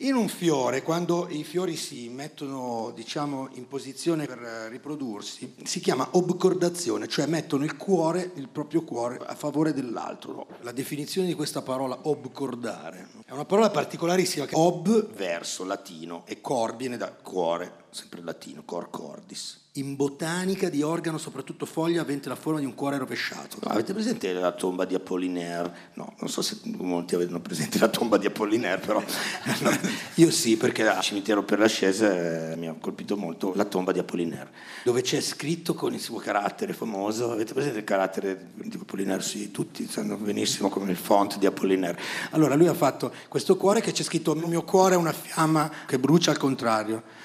In 0.01 0.15
un 0.15 0.27
fiore, 0.27 0.83
quando 0.83 1.27
i 1.29 1.43
fiori 1.43 1.75
si 1.75 2.07
mettono, 2.09 2.91
diciamo, 2.93 3.49
in 3.53 3.67
posizione 3.67 4.27
per 4.27 4.37
riprodursi, 4.69 5.55
si 5.63 5.79
chiama 5.79 6.09
obcordazione, 6.11 7.07
cioè 7.07 7.25
mettono 7.25 7.63
il 7.63 7.77
cuore, 7.77 8.31
il 8.35 8.47
proprio 8.47 8.83
cuore, 8.83 9.17
a 9.25 9.33
favore 9.33 9.73
dell'altro. 9.73 10.45
La 10.61 10.71
definizione 10.71 11.25
di 11.25 11.33
questa 11.33 11.63
parola 11.63 11.97
obcordare 12.03 13.07
è 13.25 13.31
una 13.31 13.45
parola 13.45 13.71
particolarissima. 13.71 14.45
Ob, 14.51 15.15
verso, 15.15 15.63
latino, 15.63 16.23
e 16.27 16.41
cor 16.41 16.75
viene 16.75 16.97
da 16.97 17.09
cuore, 17.09 17.85
sempre 17.91 18.21
latino, 18.21 18.63
cor 18.65 18.89
cordis. 18.89 19.65
In 19.77 19.95
botanica 19.95 20.69
di 20.69 20.81
organo, 20.81 21.19
soprattutto 21.19 21.67
foglia, 21.67 22.01
avente 22.01 22.29
la 22.29 22.35
forma 22.35 22.59
di 22.59 22.65
un 22.65 22.73
cuore 22.73 22.97
rovesciato. 22.97 23.57
No, 23.61 23.69
avete 23.69 23.93
presente 23.93 24.33
la 24.33 24.51
tomba 24.51 24.85
di 24.85 24.95
Apollinaire? 24.95 25.91
No, 25.93 26.15
non 26.19 26.29
so 26.29 26.41
se 26.41 26.57
molti 26.63 27.13
avevano 27.13 27.39
presente 27.41 27.77
la 27.77 27.87
tomba 27.87 28.17
di 28.17 28.25
Apollinaire, 28.25 28.81
però 28.81 29.03
io 30.15 30.31
sì, 30.31 30.57
perché 30.57 30.87
al 30.87 30.99
cimitero 31.01 31.43
per 31.43 31.59
la 31.59 31.67
Scese 31.67 32.55
mi 32.57 32.67
ha 32.67 32.73
colpito 32.73 33.17
molto 33.17 33.53
la 33.53 33.65
tomba 33.65 33.91
di 33.91 33.99
Apollinaire, 33.99 34.49
dove 34.83 35.01
c'è 35.01 35.21
scritto 35.21 35.75
con 35.75 35.93
il 35.93 35.99
suo 35.99 36.17
carattere 36.17 36.73
famoso, 36.73 37.31
avete 37.31 37.53
presente 37.53 37.77
il 37.77 37.83
carattere 37.83 38.49
di 38.55 38.79
Apollinaire? 38.81 39.21
Sì, 39.21 39.51
tutti 39.51 39.87
sanno 39.87 40.17
benissimo 40.17 40.69
come 40.69 40.89
il 40.89 40.97
font 40.97 41.37
di 41.37 41.45
Apollinaire. 41.45 41.99
Allora 42.31 42.55
lui 42.55 42.67
ha 42.67 42.73
fatto 42.73 43.13
questo 43.27 43.55
cuore 43.57 43.81
che 43.81 43.91
c'è 43.91 44.01
scritto 44.01 44.33
il 44.33 44.47
mio 44.47 44.63
cuore 44.63 44.95
è 44.95 44.97
una 44.97 45.13
fiamma 45.13 45.71
che 45.85 45.99
brucia 45.99 46.31
al 46.31 46.37
contrario. 46.37 47.16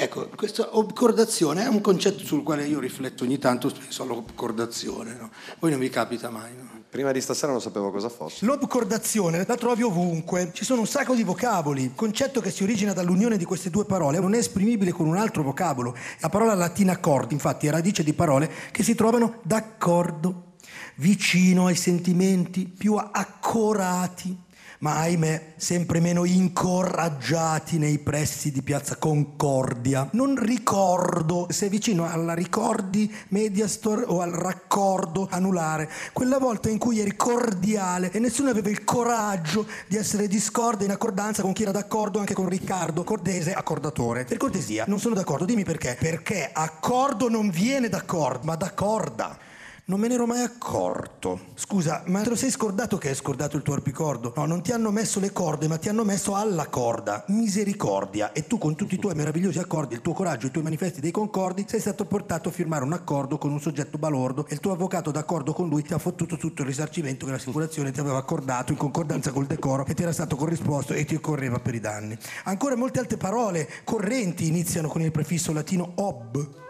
Ecco, 0.00 0.28
questa 0.36 0.76
obcordazione 0.76 1.64
è 1.64 1.66
un 1.66 1.80
concetto 1.80 2.24
sul 2.24 2.44
quale 2.44 2.64
io 2.64 2.78
rifletto 2.78 3.24
ogni 3.24 3.36
tanto, 3.36 3.68
penso 3.68 4.04
all'obcordazione, 4.04 5.16
no? 5.18 5.30
Voi 5.58 5.72
non 5.72 5.80
vi 5.80 5.88
capita 5.88 6.30
mai, 6.30 6.54
no? 6.56 6.82
Prima 6.88 7.10
di 7.10 7.20
stasera 7.20 7.50
non 7.50 7.60
sapevo 7.60 7.90
cosa 7.90 8.08
fosse. 8.08 8.46
L'obcordazione 8.46 9.44
la 9.44 9.56
trovi 9.56 9.82
ovunque, 9.82 10.52
ci 10.54 10.64
sono 10.64 10.82
un 10.82 10.86
sacco 10.86 11.16
di 11.16 11.24
vocaboli. 11.24 11.82
Il 11.82 11.94
concetto 11.96 12.40
che 12.40 12.52
si 12.52 12.62
origina 12.62 12.92
dall'unione 12.92 13.36
di 13.36 13.44
queste 13.44 13.70
due 13.70 13.86
parole 13.86 14.20
non 14.20 14.34
è 14.34 14.38
esprimibile 14.38 14.92
con 14.92 15.08
un 15.08 15.16
altro 15.16 15.42
vocabolo. 15.42 15.96
La 16.20 16.28
parola 16.28 16.54
latina 16.54 16.92
accord, 16.92 17.32
infatti, 17.32 17.66
è 17.66 17.70
radice 17.70 18.04
di 18.04 18.12
parole 18.12 18.48
che 18.70 18.84
si 18.84 18.94
trovano 18.94 19.40
d'accordo, 19.42 20.52
vicino 20.98 21.66
ai 21.66 21.74
sentimenti 21.74 22.66
più 22.66 22.94
accorati, 22.94 24.46
ma 24.78 24.98
ahimè 24.98 25.54
sempre 25.56 26.00
meno 26.00 26.24
incoraggiati 26.24 27.78
nei 27.78 27.98
pressi 27.98 28.52
di 28.52 28.62
Piazza 28.62 28.96
Concordia. 28.96 30.08
Non 30.12 30.36
ricordo 30.36 31.46
se 31.50 31.68
vicino 31.68 32.08
alla 32.08 32.34
Ricordi 32.34 33.12
Mediastore 33.28 34.04
o 34.06 34.20
al 34.20 34.30
raccordo 34.30 35.26
anulare, 35.30 35.90
quella 36.12 36.38
volta 36.38 36.68
in 36.68 36.78
cui 36.78 37.00
eri 37.00 37.16
cordiale 37.16 38.10
e 38.12 38.18
nessuno 38.18 38.50
aveva 38.50 38.70
il 38.70 38.84
coraggio 38.84 39.66
di 39.86 39.96
essere 39.96 40.28
discorde 40.28 40.84
in 40.84 40.90
accordanza 40.90 41.42
con 41.42 41.52
chi 41.52 41.62
era 41.62 41.72
d'accordo 41.72 42.18
anche 42.18 42.34
con 42.34 42.48
Riccardo, 42.48 43.04
cordese 43.04 43.54
accordatore. 43.54 44.24
Per 44.24 44.36
cortesia, 44.36 44.84
non 44.86 45.00
sono 45.00 45.14
d'accordo, 45.14 45.44
dimmi 45.44 45.64
perché. 45.64 45.96
Perché 45.98 46.50
accordo 46.52 47.28
non 47.28 47.50
viene 47.50 47.88
d'accordo, 47.88 48.44
ma 48.44 48.54
d'accorda. 48.54 49.47
Non 49.88 49.98
me 50.00 50.08
ne 50.08 50.14
ero 50.14 50.26
mai 50.26 50.42
accorto. 50.42 51.46
Scusa, 51.54 52.02
ma 52.08 52.20
te 52.20 52.28
lo 52.28 52.36
sei 52.36 52.50
scordato 52.50 52.98
che 52.98 53.08
hai 53.08 53.14
scordato 53.14 53.56
il 53.56 53.62
tuo 53.62 53.72
arpicordo? 53.72 54.34
No, 54.36 54.44
non 54.44 54.60
ti 54.60 54.70
hanno 54.70 54.90
messo 54.90 55.18
le 55.18 55.32
corde, 55.32 55.66
ma 55.66 55.78
ti 55.78 55.88
hanno 55.88 56.04
messo 56.04 56.34
alla 56.34 56.66
corda. 56.68 57.24
Misericordia. 57.28 58.32
E 58.32 58.46
tu 58.46 58.58
con 58.58 58.74
tutti 58.74 58.96
i 58.96 58.98
tuoi 58.98 59.14
meravigliosi 59.14 59.58
accordi, 59.58 59.94
il 59.94 60.02
tuo 60.02 60.12
coraggio, 60.12 60.48
i 60.48 60.50
tuoi 60.50 60.62
manifesti 60.62 61.00
dei 61.00 61.10
concordi, 61.10 61.64
sei 61.66 61.80
stato 61.80 62.04
portato 62.04 62.50
a 62.50 62.52
firmare 62.52 62.84
un 62.84 62.92
accordo 62.92 63.38
con 63.38 63.50
un 63.50 63.62
soggetto 63.62 63.96
balordo 63.96 64.46
e 64.46 64.52
il 64.52 64.60
tuo 64.60 64.72
avvocato 64.72 65.10
d'accordo 65.10 65.54
con 65.54 65.70
lui 65.70 65.82
ti 65.82 65.94
ha 65.94 65.98
fottuto 65.98 66.36
tutto 66.36 66.60
il 66.60 66.68
risarcimento 66.68 67.24
che 67.24 67.32
l'assicurazione 67.32 67.90
ti 67.90 67.98
aveva 67.98 68.18
accordato 68.18 68.72
in 68.72 68.76
concordanza 68.76 69.32
col 69.32 69.46
decoro 69.46 69.86
e 69.86 69.94
ti 69.94 70.02
era 70.02 70.12
stato 70.12 70.36
corrisposto 70.36 70.92
e 70.92 71.06
ti 71.06 71.14
occorreva 71.14 71.60
per 71.60 71.74
i 71.74 71.80
danni. 71.80 72.14
Ancora 72.44 72.76
molte 72.76 72.98
altre 72.98 73.16
parole 73.16 73.66
correnti 73.84 74.48
iniziano 74.48 74.88
con 74.88 75.00
il 75.00 75.12
prefisso 75.12 75.54
latino 75.54 75.92
ob. 75.94 76.66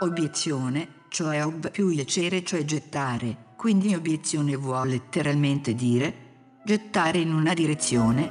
Obiezione, 0.00 1.00
cioè 1.12 1.44
ob 1.44 1.70
più 1.70 1.90
lecere, 1.90 2.42
cioè 2.42 2.64
gettare. 2.64 3.50
Quindi 3.56 3.94
obiezione 3.94 4.56
vuol 4.56 4.88
letteralmente 4.88 5.74
dire 5.74 6.30
gettare 6.64 7.18
in 7.18 7.32
una 7.32 7.54
direzione. 7.54 8.30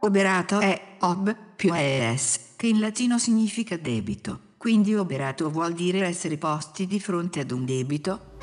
Oberato 0.00 0.58
è 0.58 0.96
ob 1.00 1.34
più 1.54 1.72
es, 1.74 2.54
che 2.56 2.66
in 2.66 2.80
latino 2.80 3.18
significa 3.18 3.76
debito. 3.76 4.48
Quindi 4.56 4.94
oberato 4.94 5.50
vuol 5.50 5.72
dire 5.72 6.04
essere 6.06 6.36
posti 6.36 6.86
di 6.86 7.00
fronte 7.00 7.40
ad 7.40 7.50
un 7.52 7.64
debito. 7.64 8.36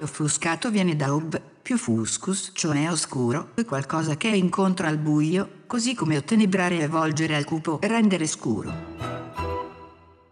Offuscato 0.00 0.70
viene 0.70 0.96
da 0.96 1.12
ob 1.14 1.40
più 1.62 1.76
fuscus, 1.76 2.52
cioè 2.54 2.90
oscuro, 2.90 3.50
è 3.54 3.64
qualcosa 3.64 4.16
che 4.16 4.30
è 4.30 4.34
incontro 4.34 4.86
al 4.86 4.98
buio, 4.98 5.62
così 5.66 5.94
come 5.94 6.16
ottenebrare 6.16 6.78
e 6.78 6.88
volgere 6.88 7.34
al 7.34 7.44
cupo 7.44 7.80
e 7.80 7.88
rendere 7.88 8.26
scuro. 8.26 8.72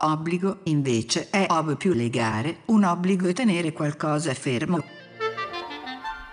Obbligo, 0.04 0.58
invece, 0.64 1.30
è 1.30 1.46
ob 1.48 1.76
più 1.76 1.92
legare, 1.92 2.62
un 2.66 2.82
obbligo 2.82 3.28
è 3.28 3.32
tenere 3.32 3.72
qualcosa 3.72 4.34
fermo. 4.34 4.82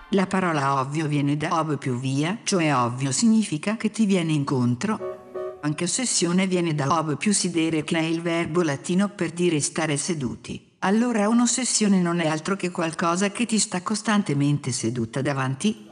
La 0.09 0.25
parola 0.25 0.79
ovvio 0.79 1.05
viene 1.05 1.37
da 1.37 1.49
ob 1.59 1.77
più 1.77 1.99
via, 1.99 2.39
cioè 2.41 2.73
ovvio 2.73 3.11
significa 3.11 3.77
che 3.77 3.91
ti 3.91 4.07
viene 4.07 4.31
incontro. 4.31 5.59
Anche 5.61 5.83
ossessione 5.83 6.47
viene 6.47 6.73
da 6.73 6.97
ob 6.97 7.15
più 7.15 7.31
sidere 7.31 7.83
che 7.83 7.99
è 7.99 8.01
il 8.01 8.23
verbo 8.23 8.63
latino 8.63 9.07
per 9.09 9.29
dire 9.29 9.59
stare 9.59 9.97
seduti. 9.97 10.71
Allora 10.79 11.29
un'ossessione 11.29 12.01
non 12.01 12.21
è 12.21 12.27
altro 12.27 12.55
che 12.55 12.71
qualcosa 12.71 13.29
che 13.29 13.45
ti 13.45 13.59
sta 13.59 13.83
costantemente 13.83 14.71
seduta 14.71 15.21
davanti. 15.21 15.85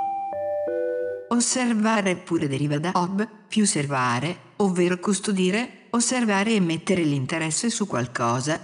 Osservare 1.29 2.15
pure 2.15 2.47
deriva 2.47 2.79
da 2.79 2.89
ob 2.95 3.27
più 3.47 3.67
servare, 3.67 4.35
ovvero 4.55 4.97
custodire, 4.97 5.86
osservare 5.97 6.53
e 6.53 6.59
mettere 6.59 7.03
l'interesse 7.03 7.69
su 7.69 7.85
qualcosa. 7.85 8.59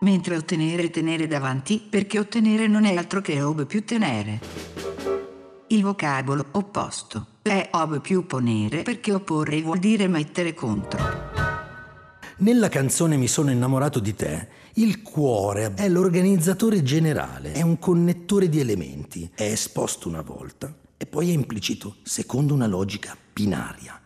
Mentre 0.00 0.36
ottenere 0.36 0.84
e 0.84 0.90
tenere 0.90 1.26
davanti, 1.26 1.78
perché 1.78 2.18
ottenere 2.18 2.66
non 2.66 2.84
è 2.84 2.96
altro 2.96 3.20
che 3.20 3.40
ob 3.42 3.66
più 3.66 3.84
tenere. 3.84 4.40
Il 5.68 5.82
vocabolo 5.82 6.46
opposto 6.52 7.26
è 7.42 7.68
ob 7.72 8.00
più 8.00 8.26
ponere 8.26 8.82
perché 8.82 9.12
opporre 9.12 9.60
vuol 9.60 9.78
dire 9.78 10.08
mettere 10.08 10.54
contro. 10.54 10.98
Nella 12.38 12.68
canzone 12.68 13.16
Mi 13.16 13.28
sono 13.28 13.50
innamorato 13.50 13.98
di 13.98 14.14
te, 14.14 14.48
il 14.74 15.02
cuore 15.02 15.74
è 15.74 15.88
l'organizzatore 15.88 16.82
generale, 16.82 17.52
è 17.52 17.62
un 17.62 17.78
connettore 17.78 18.48
di 18.48 18.60
elementi, 18.60 19.28
è 19.34 19.42
esposto 19.42 20.08
una 20.08 20.22
volta 20.22 20.72
e 20.96 21.04
poi 21.04 21.30
è 21.30 21.32
implicito 21.32 21.96
secondo 22.02 22.54
una 22.54 22.66
logica 22.66 23.16
binaria. 23.32 23.97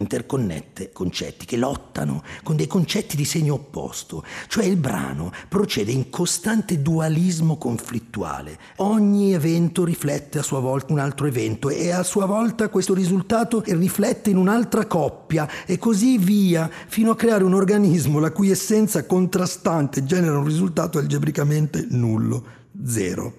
Interconnette 0.00 0.92
concetti 0.92 1.44
che 1.44 1.58
lottano 1.58 2.22
con 2.42 2.56
dei 2.56 2.66
concetti 2.66 3.16
di 3.16 3.26
segno 3.26 3.52
opposto, 3.52 4.24
cioè 4.48 4.64
il 4.64 4.76
brano 4.76 5.30
procede 5.46 5.92
in 5.92 6.08
costante 6.08 6.80
dualismo 6.80 7.58
conflittuale. 7.58 8.58
Ogni 8.76 9.34
evento 9.34 9.84
riflette 9.84 10.38
a 10.38 10.42
sua 10.42 10.58
volta 10.58 10.94
un 10.94 11.00
altro 11.00 11.26
evento 11.26 11.68
e 11.68 11.90
a 11.90 12.02
sua 12.02 12.24
volta 12.24 12.70
questo 12.70 12.94
risultato 12.94 13.62
riflette 13.66 14.30
in 14.30 14.38
un'altra 14.38 14.86
coppia 14.86 15.46
e 15.66 15.76
così 15.76 16.16
via 16.16 16.70
fino 16.88 17.10
a 17.10 17.16
creare 17.16 17.44
un 17.44 17.52
organismo 17.52 18.20
la 18.20 18.32
cui 18.32 18.50
essenza 18.50 19.04
contrastante 19.04 20.06
genera 20.06 20.38
un 20.38 20.46
risultato 20.46 20.96
algebricamente 20.96 21.86
nullo, 21.90 22.42
zero. 22.86 23.34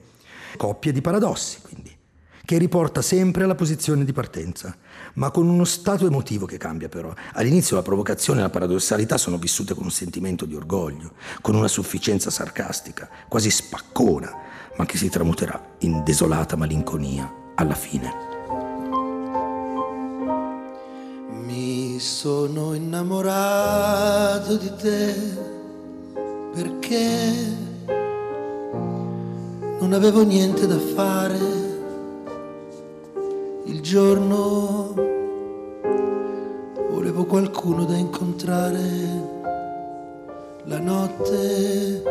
Coppia 0.58 0.92
di 0.92 1.02
paradossi, 1.02 1.60
quindi 1.62 1.98
che 2.52 2.58
riporta 2.58 3.02
sempre 3.02 3.46
alla 3.46 3.56
posizione 3.56 4.04
di 4.04 4.12
partenza, 4.12 4.76
ma 5.16 5.32
con 5.32 5.48
uno 5.48 5.66
stato 5.66 6.06
emotivo 6.06 6.46
che 6.46 6.58
cambia 6.58 6.90
però. 6.90 7.14
All'inizio 7.34 7.76
la 7.76 7.82
provocazione 7.82 8.40
e 8.40 8.44
la 8.44 8.50
paradossalità 8.50 9.18
sono 9.18 9.38
vissute 9.38 9.74
con 9.74 9.84
un 9.84 9.92
sentimento 9.92 10.46
di 10.46 10.56
orgoglio, 10.56 11.14
con 11.42 11.56
una 11.56 11.68
sufficienza 11.68 12.30
sarcastica, 12.30 13.10
quasi 13.28 13.50
spaccona, 13.50 14.34
ma 14.78 14.86
che 14.86 14.98
si 14.98 15.10
tramuterà 15.10 15.76
in 15.80 16.04
desolata 16.04 16.56
malinconia 16.56 17.32
alla 17.56 17.76
fine. 17.76 18.30
Mi 21.44 22.00
sono 22.00 22.74
innamorato 22.74 24.56
di 24.56 24.72
te 24.76 25.50
perché 26.54 27.70
non 29.80 29.94
avevo 29.94 30.24
niente 30.24 30.68
da 30.68 30.78
fare 30.78 31.71
il 33.66 33.82
giorno. 33.82 34.94
Volevo 36.90 37.26
qualcuno 37.26 37.86
da 37.86 37.96
incontrare, 37.96 38.80
la 40.66 40.80
notte. 40.80 42.04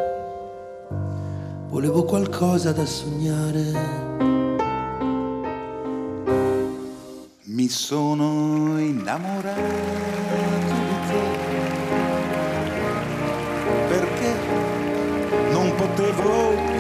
Volevo 1.69 2.05
qualcosa 2.05 2.73
da 2.73 2.85
sognare. 2.85 4.19
Mi 7.45 7.69
sono 7.69 8.79
innamorato 8.79 9.61
di 10.67 10.97
te. 11.09 11.23
Perché 13.89 14.35
non 15.51 15.75
potevo 15.75 16.80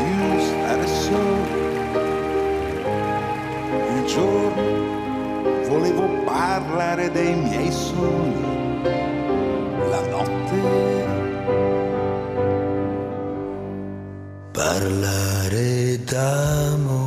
giorno 4.20 5.68
volevo 5.68 6.06
parlare 6.24 7.10
dei 7.10 7.34
miei 7.34 7.72
sogni, 7.72 8.82
la 9.88 10.00
notte 10.08 10.60
parlare 14.52 15.98
d'amore. 16.04 16.99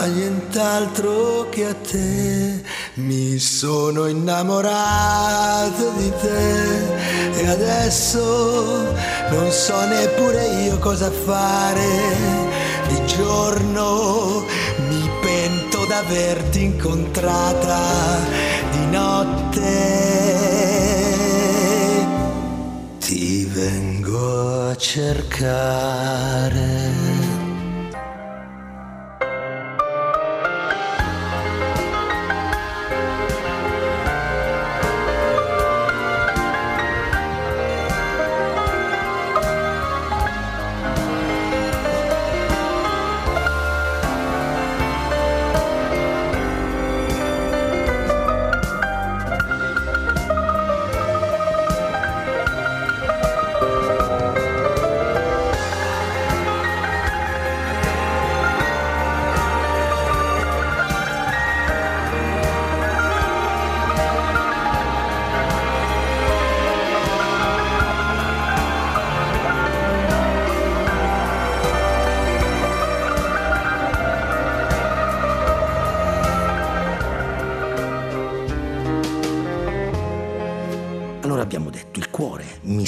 A 0.00 0.06
nient'altro 0.06 1.48
che 1.50 1.66
a 1.66 1.74
te. 1.74 2.62
Mi 2.94 3.38
sono 3.38 4.06
innamorato 4.06 5.90
di 5.98 6.10
te 6.22 7.38
e 7.38 7.46
adesso 7.46 8.94
non 9.30 9.50
so 9.50 9.84
neppure 9.86 10.46
io 10.64 10.78
cosa 10.78 11.10
fare. 11.10 12.48
Di 12.88 13.06
giorno 13.06 14.44
mi 14.88 15.10
pento 15.20 15.84
d'averti 15.84 16.62
incontrata, 16.62 17.78
di 18.70 18.86
notte 18.86 19.98
ti 23.00 23.44
vengo 23.44 24.70
a 24.70 24.76
cercare. 24.76 26.20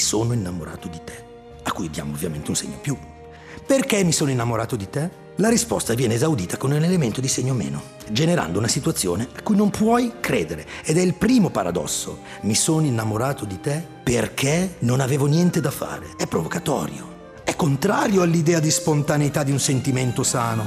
Sono 0.02 0.34
innamorato 0.34 0.88
di 0.88 1.00
te, 1.02 1.24
a 1.62 1.72
cui 1.72 1.88
diamo 1.88 2.12
ovviamente 2.12 2.50
un 2.50 2.56
segno 2.56 2.76
più. 2.78 2.98
Perché 3.64 4.02
mi 4.02 4.12
sono 4.12 4.30
innamorato 4.30 4.76
di 4.76 4.90
te? 4.90 5.20
La 5.36 5.48
risposta 5.48 5.94
viene 5.94 6.14
esaudita 6.14 6.58
con 6.58 6.72
un 6.72 6.82
elemento 6.82 7.20
di 7.20 7.28
segno 7.28 7.54
meno, 7.54 7.80
generando 8.10 8.58
una 8.58 8.68
situazione 8.68 9.28
a 9.34 9.42
cui 9.42 9.56
non 9.56 9.70
puoi 9.70 10.14
credere. 10.20 10.66
Ed 10.84 10.98
è 10.98 11.00
il 11.00 11.14
primo 11.14 11.48
paradosso. 11.48 12.18
Mi 12.42 12.54
sono 12.54 12.84
innamorato 12.84 13.46
di 13.46 13.58
te 13.60 13.82
perché 14.02 14.76
non 14.80 15.00
avevo 15.00 15.26
niente 15.26 15.60
da 15.60 15.70
fare. 15.70 16.08
È 16.18 16.26
provocatorio. 16.26 17.20
È 17.44 17.56
contrario 17.56 18.22
all'idea 18.22 18.60
di 18.60 18.70
spontaneità 18.70 19.42
di 19.42 19.52
un 19.52 19.60
sentimento 19.60 20.22
sano. 20.22 20.64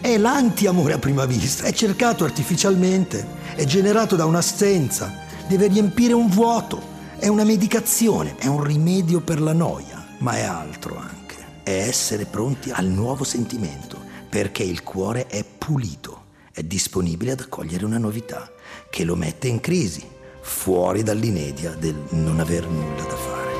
È 0.00 0.16
l'anti-amore 0.18 0.94
a 0.94 0.98
prima 0.98 1.24
vista. 1.24 1.64
È 1.64 1.72
cercato 1.72 2.24
artificialmente. 2.24 3.24
È 3.54 3.64
generato 3.64 4.16
da 4.16 4.24
un'assenza. 4.24 5.12
Deve 5.46 5.68
riempire 5.68 6.14
un 6.14 6.28
vuoto. 6.28 6.93
È 7.24 7.28
una 7.28 7.44
medicazione. 7.44 8.36
È 8.36 8.46
un 8.48 8.62
rimedio 8.62 9.22
per 9.22 9.40
la 9.40 9.54
noia. 9.54 10.04
Ma 10.18 10.36
è 10.36 10.42
altro 10.42 10.98
anche 10.98 11.24
è 11.62 11.70
essere 11.70 12.26
pronti 12.26 12.70
al 12.70 12.84
nuovo 12.84 13.24
sentimento, 13.24 13.98
perché 14.28 14.62
il 14.62 14.82
cuore 14.82 15.26
è 15.28 15.42
pulito, 15.42 16.24
è 16.52 16.62
disponibile 16.62 17.32
ad 17.32 17.40
accogliere 17.40 17.86
una 17.86 17.96
novità 17.96 18.52
che 18.90 19.04
lo 19.04 19.16
mette 19.16 19.48
in 19.48 19.60
crisi, 19.60 20.06
fuori 20.42 21.02
dall'inedia 21.02 21.70
del 21.70 21.96
non 22.10 22.40
aver 22.40 22.68
nulla 22.68 23.02
da 23.02 23.16
fare. 23.16 23.52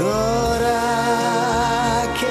Ora 0.00 0.82
che 2.12 2.26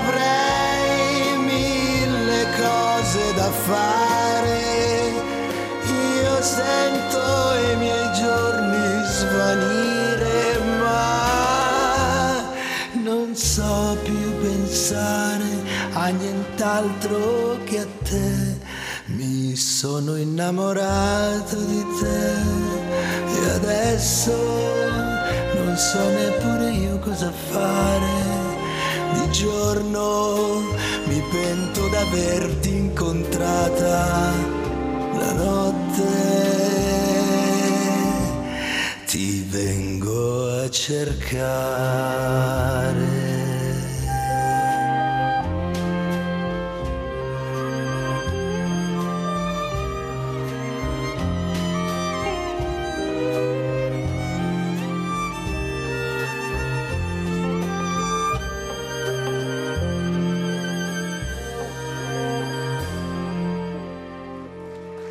avrei 0.00 1.38
mille 1.38 2.46
cose 2.58 3.34
da 3.36 3.50
fare, 3.52 4.05
pensare 14.86 15.64
a 15.94 16.06
nient'altro 16.08 17.58
che 17.64 17.80
a 17.80 17.86
te. 18.04 18.60
Mi 19.06 19.56
sono 19.56 20.14
innamorato 20.16 21.56
di 21.56 21.84
te 22.00 22.34
e 23.34 23.50
adesso 23.54 24.32
non 25.54 25.76
so 25.76 26.08
neppure 26.08 26.70
io 26.70 26.98
cosa 27.00 27.32
fare. 27.32 28.44
Di 29.14 29.30
giorno 29.32 30.60
mi 31.06 31.20
pento 31.30 31.88
d'averti 31.88 32.76
incontrata, 32.76 34.32
la 35.18 35.32
notte 35.32 36.04
ti 39.06 39.46
vengo 39.50 40.62
a 40.62 40.70
cercare. 40.70 41.26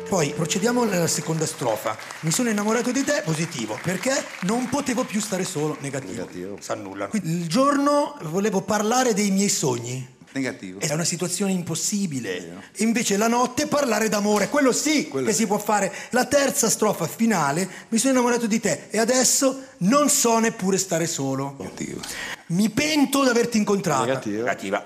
Poi 0.08 0.32
procediamo 0.34 0.84
nella 0.84 1.08
seconda 1.08 1.46
strofa. 1.46 1.96
Mi 2.20 2.30
sono 2.30 2.48
innamorato 2.48 2.92
di 2.92 3.02
te, 3.02 3.22
positivo, 3.24 3.76
perché 3.82 4.12
non 4.42 4.68
potevo 4.68 5.04
più 5.04 5.20
stare 5.20 5.42
solo, 5.42 5.76
negativo. 5.80 6.56
Sa 6.60 6.74
nulla. 6.74 7.08
Quindi, 7.08 7.32
il 7.32 7.48
giorno 7.48 8.16
volevo 8.22 8.60
parlare 8.60 9.14
dei 9.14 9.32
miei 9.32 9.48
sogni. 9.48 10.14
Negativo. 10.30 10.80
Era 10.80 10.94
una 10.94 11.04
situazione 11.04 11.50
impossibile. 11.50 12.62
E 12.72 12.84
invece 12.84 13.16
la 13.16 13.26
notte 13.26 13.66
parlare 13.66 14.08
d'amore, 14.08 14.48
quello 14.48 14.70
sì 14.70 15.10
che 15.10 15.32
si 15.32 15.46
può 15.46 15.58
fare. 15.58 15.92
La 16.10 16.26
terza 16.26 16.70
strofa 16.70 17.08
finale, 17.08 17.68
mi 17.88 17.98
sono 17.98 18.12
innamorato 18.12 18.46
di 18.46 18.60
te 18.60 18.86
e 18.90 18.98
adesso 18.98 19.64
non 19.78 20.08
so 20.08 20.38
neppure 20.38 20.78
stare 20.78 21.08
solo. 21.08 21.56
Negativo. 21.58 22.00
Mi 22.48 22.70
pento 22.70 23.24
d'averti 23.24 23.56
incontrata. 23.56 24.04
Negativa. 24.04 24.84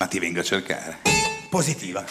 Ma 0.00 0.06
ti 0.06 0.18
vengo 0.18 0.40
a 0.40 0.44
cercare. 0.44 0.98
Positiva. 1.48 2.04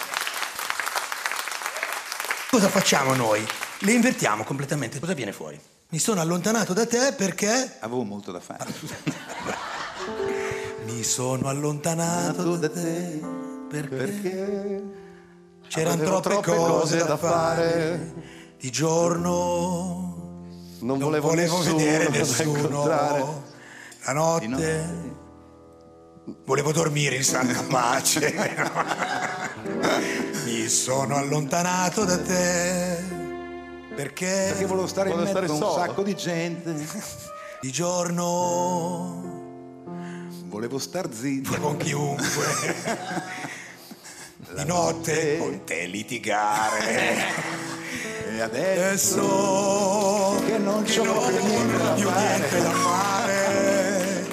Cosa 2.50 2.70
facciamo 2.70 3.14
noi? 3.14 3.46
Le 3.80 3.92
invertiamo 3.92 4.46
completamente. 4.46 5.00
Cosa 5.00 5.14
viene 5.14 5.34
fuori? 5.34 5.60
Mi 5.90 6.00
sono 6.00 6.22
allontanato 6.22 6.72
da 6.74 6.88
te 6.88 7.12
perché 7.12 7.76
Avevo 7.82 8.04
molto 8.04 8.32
da 8.32 8.40
fare. 8.40 8.72
mi 10.86 11.04
sono 11.04 11.50
allontanato 11.50 12.56
da 12.56 12.70
te 12.70 13.20
perché, 13.68 14.82
c'erano 15.68 16.02
avevo 16.02 16.22
troppe, 16.22 16.42
cose, 16.42 17.04
da 17.04 17.18
fare. 17.18 18.14
Di 18.58 18.72
giorno 18.72 20.46
Non 20.80 20.98
non 20.98 21.00
volevo, 21.00 21.28
volevo, 21.28 21.58
nessuno 21.58 21.78
vedere 21.78 22.10
nessuno. 22.10 22.86
La 24.06 24.14
notte 24.14 25.16
volevo 26.46 26.72
dormire 26.72 27.18
in 27.18 27.26
santa 27.26 27.62
pace. 27.64 29.44
Mi 30.46 30.68
sono 30.70 31.16
allontanato 31.18 32.04
da 32.06 32.18
te 32.18 32.98
perché, 33.96 34.46
Perché 34.50 34.66
volevo 34.66 34.88
stare 34.88 35.10
Volevo 35.10 35.28
in 35.28 35.34
mezzo 35.34 35.52
a 35.52 35.56
un 35.56 35.62
solo. 35.62 35.74
sacco 35.86 36.04
di 36.04 36.16
gente. 36.16 36.74
di 37.62 37.72
giorno 37.72 39.36
Volevo 40.46 40.78
star 40.80 41.10
zitto. 41.14 41.60
con 41.60 41.78
chiunque. 41.78 42.26
Di 44.56 44.64
notte 44.66 45.38
con 45.38 45.64
te 45.66 45.86
litigare. 45.88 47.66
E 48.30 48.42
adesso 48.42 49.16
Adesso 50.36 50.44
che 50.46 50.58
non 50.60 50.84
c'ho 50.84 51.02
più 51.02 51.46
niente 51.48 51.78
da 51.78 51.94
più 51.94 52.08
fare. 52.08 52.28
niente 52.28 52.62
da 52.62 52.72
fare. 52.72 54.28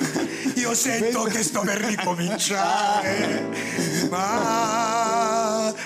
Io 0.56 0.74
sento 0.74 1.22
che 1.22 1.42
sto 1.42 1.60
per 1.62 1.78
ricominciare, 1.78 3.46
ma 4.10 4.93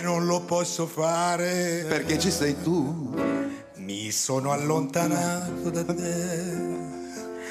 non 0.03 0.26
lo 0.26 0.40
posso 0.40 0.86
fare. 0.86 1.84
Perché 1.88 2.18
ci 2.18 2.30
sei 2.30 2.61
tu. 2.62 3.14
Mi 3.76 4.11
sono 4.11 4.53
allontanato 4.53 5.70
da 5.70 5.84
te. 5.84 6.86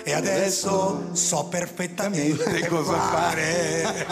E 0.03 0.13
adesso 0.13 1.09
so 1.13 1.45
perfettamente 1.45 2.67
cosa 2.67 2.99
fare. 2.99 4.05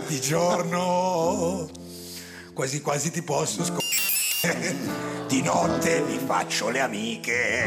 Di 0.06 0.20
giorno 0.20 1.68
quasi 2.54 2.80
quasi 2.80 3.10
ti 3.10 3.22
posso 3.22 3.64
scoprire. 3.64 5.02
Di 5.26 5.42
notte 5.42 6.00
mi 6.06 6.18
faccio 6.24 6.68
le 6.70 6.80
amiche. 6.80 7.64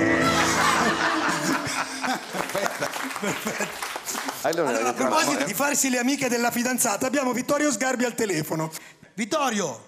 Allora, 4.41 4.69
Allora, 4.69 4.89
a 4.89 4.93
proposito 4.93 5.43
di 5.43 5.53
farsi 5.53 5.89
le 5.89 5.97
amiche 5.97 6.29
della 6.29 6.51
fidanzata, 6.51 7.05
abbiamo 7.05 7.33
Vittorio 7.33 7.71
Sgarbi 7.71 8.05
al 8.05 8.15
telefono. 8.15 8.71
Vittorio! 9.17 9.79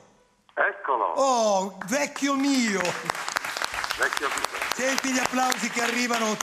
Eccolo, 0.55 1.13
Oh, 1.15 1.77
vecchio 1.87 2.33
mio! 2.33 2.79
vecchio 2.81 4.25
amico. 4.25 4.57
Senti 4.73 5.11
gli 5.11 5.19
applausi 5.19 5.69
che 5.69 5.83
arrivano. 5.83 6.35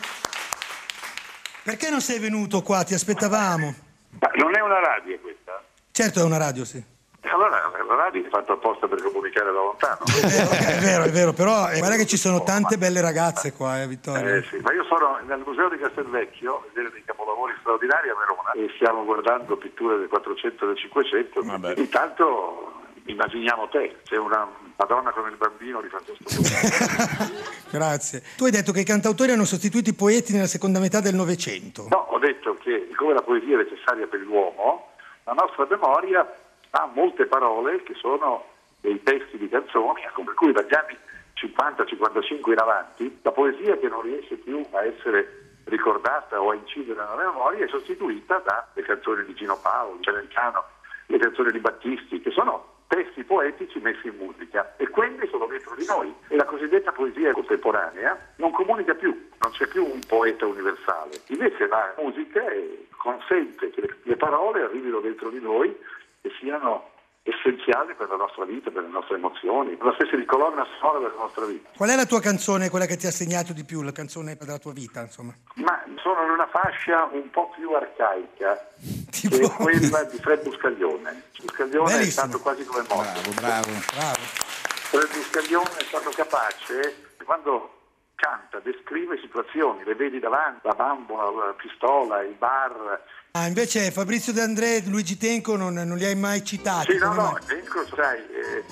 Perché 1.65 1.91
non 1.91 2.01
sei 2.01 2.21
venuto 2.21 2.63
qua? 2.63 2.85
Ti 2.85 2.95
aspettavamo. 2.95 3.75
Ma 4.21 4.31
non 4.37 4.57
è 4.57 4.61
una 4.61 4.79
radio 4.79 5.19
questa? 5.19 5.61
Certo 5.91 6.21
è 6.21 6.23
una 6.23 6.37
radio, 6.37 6.65
sì. 6.65 6.77
E 6.77 7.29
Allora 7.29 7.59
la 7.89 7.95
radio 7.97 8.25
è 8.25 8.29
fatta 8.29 8.53
apposta 8.53 8.87
per 8.87 9.03
comunicare 9.03 9.47
da 9.47 9.59
lontano. 9.59 10.05
È 10.07 10.27
vero, 10.29 10.51
è 10.53 10.79
vero, 10.79 11.03
è 11.03 11.11
vero, 11.11 11.33
però 11.33 11.69
eh, 11.69 11.79
guarda 11.79 11.97
che 11.97 12.07
ci 12.07 12.17
sono 12.17 12.45
tante 12.45 12.79
belle 12.79 13.01
ragazze 13.01 13.53
qua, 13.53 13.83
eh, 13.83 13.89
Vittorio. 13.89 14.37
Eh, 14.37 14.45
sì, 14.45 14.59
ma 14.63 14.73
io 14.73 14.85
sono 14.85 15.19
nel 15.27 15.43
museo 15.45 15.69
di 15.69 15.77
Castelvecchio, 15.79 16.55
a 16.55 16.63
vedere 16.73 16.93
dei 16.93 17.03
capolavori 17.05 17.53
straordinari 17.59 18.11
a 18.11 18.15
Verona 18.15 18.53
e 18.53 18.71
stiamo 18.77 19.05
guardando 19.05 19.57
pitture 19.57 19.99
del 19.99 20.07
400 20.07 20.63
e 20.63 20.67
del 20.69 20.77
500. 20.77 21.41
Intanto 21.81 22.75
immaginiamo 23.07 23.69
te, 23.69 23.97
c'è 24.05 24.17
una 24.17 24.49
Madonna 24.77 25.11
con 25.11 25.29
il 25.31 25.37
bambino 25.37 25.81
di 25.81 25.89
Francesco 25.89 26.25
Grazie. 27.71 28.23
Tu 28.37 28.45
hai 28.45 28.51
detto 28.51 28.73
che 28.73 28.81
i 28.81 28.85
cantautori 28.85 29.33
hanno 29.33 29.45
sostituito 29.45 29.91
i 29.91 29.95
poeti 29.95 30.33
nella 30.33 30.47
seconda 30.47 30.79
metà 30.79 31.01
del 31.01 31.15
Novecento. 31.15 31.87
No, 31.91 32.07
ho 32.11 32.19
detto 32.19 32.55
che 32.55 32.87
siccome 32.89 33.15
la 33.15 33.23
poesia 33.23 33.59
è 33.59 33.63
necessaria 33.63 34.07
per 34.07 34.21
l'uomo, 34.21 34.93
la 35.25 35.33
nostra 35.33 35.67
memoria 35.69 36.27
ha 36.71 36.91
molte 36.93 37.27
parole 37.27 37.83
che 37.83 37.95
sono 37.95 38.45
dei 38.81 39.03
testi 39.03 39.39
di 39.39 39.49
canzoni, 39.49 40.03
per 40.15 40.35
cui 40.35 40.53
dagli 40.53 40.75
anni 40.75 40.97
50-55 41.35 42.53
in 42.53 42.59
avanti 42.59 43.19
la 43.23 43.33
poesia 43.33 43.77
che 43.79 43.89
non 43.89 44.03
riesce 44.03 44.37
più 44.37 44.65
a 44.73 44.85
essere 44.85 45.61
ricordata 45.65 46.41
o 46.41 46.51
a 46.51 46.55
incidere 46.55 47.01
nella 47.01 47.17
memoria 47.17 47.65
è 47.65 47.69
sostituita 47.69 48.43
dalle 48.45 48.87
canzoni 48.87 49.25
di 49.25 49.35
Gino 49.35 49.59
Paolo, 49.61 49.99
Celentano, 50.01 50.65
le 51.07 51.19
canzoni 51.19 51.51
di 51.51 51.59
Battisti, 51.59 52.21
che 52.21 52.31
sono 52.31 52.76
testi 52.89 53.25
poetici 53.25 53.79
messi 53.79 54.09
in 54.09 54.17
musica. 54.19 54.75
E 54.77 54.89
quelli 54.89 55.27
sono 55.29 55.47
dentro 55.47 55.75
di 55.75 55.87
noi. 55.87 56.15
E 56.29 56.37
la 56.37 56.45
cosiddetta 56.45 56.93
poesia 56.93 57.33
contemporanea 57.33 58.35
non 58.37 58.51
comunica 58.53 58.95
più, 58.95 59.29
non 59.41 59.53
c'è 59.53 59.67
più 59.67 59.85
un 59.85 60.01
poeta 60.07 60.47
universale, 60.47 61.21
invece 61.29 61.67
la 61.67 61.95
musica 61.99 62.47
eh, 62.49 62.87
consente 62.97 63.71
che 63.71 63.81
le, 63.81 63.97
le 64.03 64.17
parole 64.17 64.63
arrivino 64.63 65.01
dentro 65.01 65.31
di 65.31 65.41
noi 65.41 65.75
e 66.23 66.31
siano 66.39 66.91
essenziali 67.27 67.95
per 67.95 68.09
la 68.09 68.17
nostra 68.17 68.45
vita, 68.45 68.71
per 68.71 68.83
le 68.83 68.89
nostre 68.89 69.17
emozioni, 69.17 69.77
una 69.81 69.93
specie 69.95 70.17
di 70.17 70.25
colonna 70.25 70.65
sonora 70.79 71.01
della 71.01 71.21
nostra 71.21 71.45
vita. 71.45 71.71
Qual 71.77 71.91
è 71.91 71.97
la 71.97 72.07
tua 72.07 72.21
canzone, 72.21 72.71
quella 72.71 72.87
che 72.87 72.97
ti 72.97 73.07
ha 73.07 73.11
segnato 73.11 73.53
di 73.53 73.65
più, 73.65 73.83
la 73.83 73.93
canzone 73.93 74.37
della 74.37 74.59
tua 74.59 74.73
vita, 74.73 75.01
insomma? 75.01 75.35
Ma 75.55 75.83
sono 76.03 76.23
in 76.23 76.31
una 76.31 76.47
fascia 76.47 77.09
un 77.11 77.29
po' 77.31 77.51
più 77.55 77.73
arcaica, 77.73 78.71
che 79.11 79.29
è 79.29 79.51
quella 79.51 80.05
di 80.05 80.19
Fred 80.19 80.43
Buscaglione. 80.43 81.23
Buscaglione 81.43 81.91
è 81.91 81.99
Bellissimo. 81.99 82.27
stato 82.27 82.41
quasi 82.41 82.65
come 82.65 82.85
morto. 82.89 83.31
Bravo, 83.35 83.71
bravo. 83.93 84.21
Fred 84.21 85.09
Buscaglione 85.13 85.77
è 85.79 85.85
stato 85.85 86.11
capace, 86.11 87.15
quando 87.25 87.76
canta, 88.17 88.59
descrive 88.61 89.21
situazioni, 89.21 89.85
le 89.85 89.95
vedi 89.95 90.19
davanti, 90.19 90.67
la 90.67 90.73
bambola, 90.73 91.47
la 91.47 91.53
pistola, 91.53 92.23
il 92.23 92.35
bar. 92.35 93.05
Ah, 93.33 93.47
invece 93.47 93.91
Fabrizio 93.93 94.33
De 94.33 94.41
André, 94.41 94.83
Luigi 94.87 95.17
Tenco 95.17 95.57
non, 95.57 95.75
non 95.75 95.97
li 95.97 96.05
hai 96.05 96.17
mai 96.17 96.43
citati. 96.45 96.93
Sì, 96.93 96.99
no, 96.99 97.13
no, 97.13 97.31
mai? 97.33 97.45
Tenco, 97.47 97.85
sai, 97.87 98.19
eh, 98.19 98.65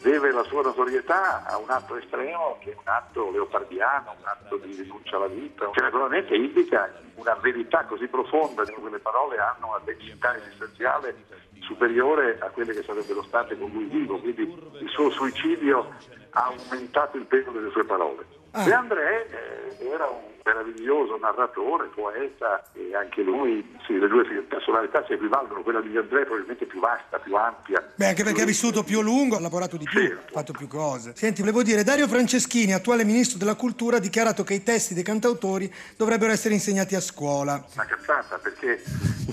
deve 0.00 0.30
la 0.30 0.44
sua 0.44 0.62
notorietà 0.62 1.44
a 1.44 1.58
un 1.58 1.68
atto 1.68 1.96
estremo 1.96 2.58
che 2.60 2.70
è 2.70 2.74
un 2.76 2.88
atto 2.88 3.30
leopardiano, 3.30 4.14
un 4.18 4.26
atto 4.26 4.56
di 4.56 4.74
rinuncia 4.74 5.16
alla 5.16 5.26
vita, 5.26 5.68
che 5.70 5.80
naturalmente 5.80 6.34
indica 6.34 6.92
una 7.16 7.34
verità 7.34 7.84
così 7.84 8.06
profonda 8.06 8.64
che 8.64 8.72
quelle 8.72 8.98
parole 9.00 9.38
hanno 9.38 9.68
una 9.68 9.80
densità 9.84 10.36
esistenziale 10.36 11.14
superiore 11.60 12.38
a 12.40 12.50
quelle 12.50 12.72
che 12.72 12.82
sarebbero 12.82 13.22
state 13.22 13.56
con 13.58 13.70
lui 13.70 13.84
vivo, 13.84 14.18
quindi 14.18 14.42
il 14.42 14.88
suo 14.88 15.10
suicidio 15.10 15.94
ha 16.30 16.52
aumentato 16.56 17.16
il 17.16 17.26
peso 17.26 17.50
delle 17.50 17.70
sue 17.70 17.84
parole. 17.84 18.40
Ah. 18.52 18.64
De 18.64 18.72
André 18.74 19.26
eh, 19.30 19.88
era 19.88 20.06
un 20.06 20.30
meraviglioso 20.44 21.16
narratore, 21.16 21.88
poeta 21.94 22.62
e 22.74 22.94
anche 22.94 23.22
lui, 23.22 23.76
sì, 23.86 23.98
le 23.98 24.08
due 24.08 24.24
personalità 24.42 25.04
si 25.06 25.14
equivalgono, 25.14 25.62
quella 25.62 25.80
di 25.80 25.90
De 25.90 25.98
André 26.00 26.22
è 26.22 26.24
probabilmente 26.24 26.66
più 26.66 26.80
vasta, 26.80 27.18
più 27.18 27.34
ampia. 27.34 27.82
Beh, 27.94 28.08
anche 28.08 28.24
perché 28.24 28.42
ha 28.42 28.44
vissuto 28.44 28.82
più 28.82 28.98
a 28.98 29.02
lungo, 29.02 29.36
ha 29.36 29.40
lavorato 29.40 29.76
di 29.76 29.86
più, 29.86 30.18
ha 30.18 30.30
fatto 30.30 30.52
più 30.52 30.66
cose. 30.66 31.12
Senti, 31.14 31.40
volevo 31.40 31.62
dire, 31.62 31.82
Dario 31.82 32.06
Franceschini, 32.08 32.74
attuale 32.74 33.04
ministro 33.04 33.38
della 33.38 33.54
cultura, 33.54 33.96
ha 33.96 34.00
dichiarato 34.00 34.44
che 34.44 34.54
i 34.54 34.62
testi 34.62 34.92
dei 34.92 35.04
cantautori 35.04 35.72
dovrebbero 35.96 36.32
essere 36.32 36.52
insegnati 36.52 36.94
a 36.94 37.00
scuola. 37.00 37.64
Una 37.74 37.86
cazzata 37.86 38.36
perché 38.36 38.82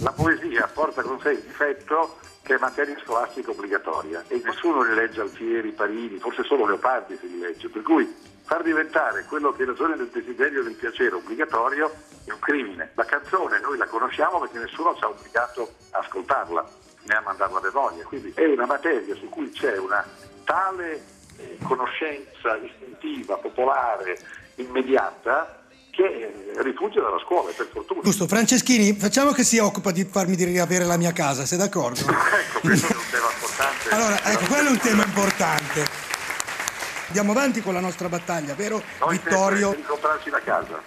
la 0.02 0.12
poesia 0.12 0.70
porta 0.74 1.02
con 1.02 1.20
sé 1.20 1.32
il 1.32 1.42
difetto 1.42 2.20
che 2.44 2.56
è 2.56 2.58
materia 2.60 2.98
scolastica 3.04 3.52
obbligatoria 3.52 4.24
e 4.28 4.42
nessuno 4.44 4.82
li 4.82 4.96
legge 4.96 5.22
Altieri, 5.22 5.72
Parini, 5.72 6.18
forse 6.20 6.44
solo 6.44 6.66
Leopardi 6.66 7.18
si 7.20 7.30
li 7.30 7.40
legge, 7.40 7.68
per 7.70 7.82
cui 7.82 8.12
far 8.50 8.64
diventare 8.64 9.26
quello 9.26 9.54
che 9.54 9.62
è 9.62 9.66
ragione 9.68 9.96
del 9.96 10.10
desiderio 10.12 10.62
e 10.62 10.64
del 10.64 10.74
piacere 10.74 11.14
obbligatorio 11.14 11.94
è 12.26 12.32
un 12.32 12.40
crimine. 12.40 12.90
La 12.96 13.06
canzone 13.06 13.60
noi 13.60 13.78
la 13.78 13.86
conosciamo 13.86 14.40
perché 14.40 14.58
nessuno 14.58 14.96
ci 14.96 15.04
ha 15.04 15.10
obbligato 15.10 15.76
a 15.92 16.00
ascoltarla, 16.00 16.68
né 17.04 17.14
a 17.14 17.22
mandarla 17.22 17.60
a 17.60 17.62
memoria, 17.62 18.04
quindi 18.06 18.32
è 18.34 18.46
una 18.46 18.66
materia 18.66 19.14
su 19.14 19.30
cui 19.30 19.52
c'è 19.52 19.78
una 19.78 20.04
tale 20.46 21.04
eh, 21.38 21.60
conoscenza 21.62 22.58
istintiva, 22.58 23.38
popolare, 23.38 24.18
immediata 24.56 25.62
che 25.92 26.52
rifugge 26.64 27.00
dalla 27.00 27.20
scuola, 27.20 27.52
per 27.56 27.68
fortuna. 27.72 28.02
Giusto, 28.02 28.26
Franceschini, 28.26 28.94
facciamo 28.94 29.32
che 29.32 29.44
si 29.44 29.60
occupa 29.60 29.92
di 29.92 30.06
farmi 30.06 30.36
di 30.36 30.46
riavere 30.46 30.86
la 30.86 30.98
mia 30.98 31.12
casa, 31.12 31.46
sei 31.46 31.60
d'accordo? 31.60 32.00
ecco, 32.10 32.62
questo 32.62 32.94
è 32.94 32.96
un 32.96 33.10
tema 33.12 33.30
importante. 33.32 33.90
Allora, 33.90 34.24
ecco, 34.24 34.46
quello 34.46 34.68
è 34.70 34.72
un 34.72 34.80
tema 34.80 35.04
importante. 35.06 36.09
Andiamo 37.10 37.32
avanti 37.32 37.62
con 37.62 37.74
la 37.74 37.80
nostra 37.80 38.08
battaglia, 38.08 38.54
vero 38.54 38.82
Noi 39.00 39.18
Vittorio? 39.18 39.74
di 39.74 39.82
comprarci 39.82 40.30
la 40.30 40.42
casa. 40.42 40.80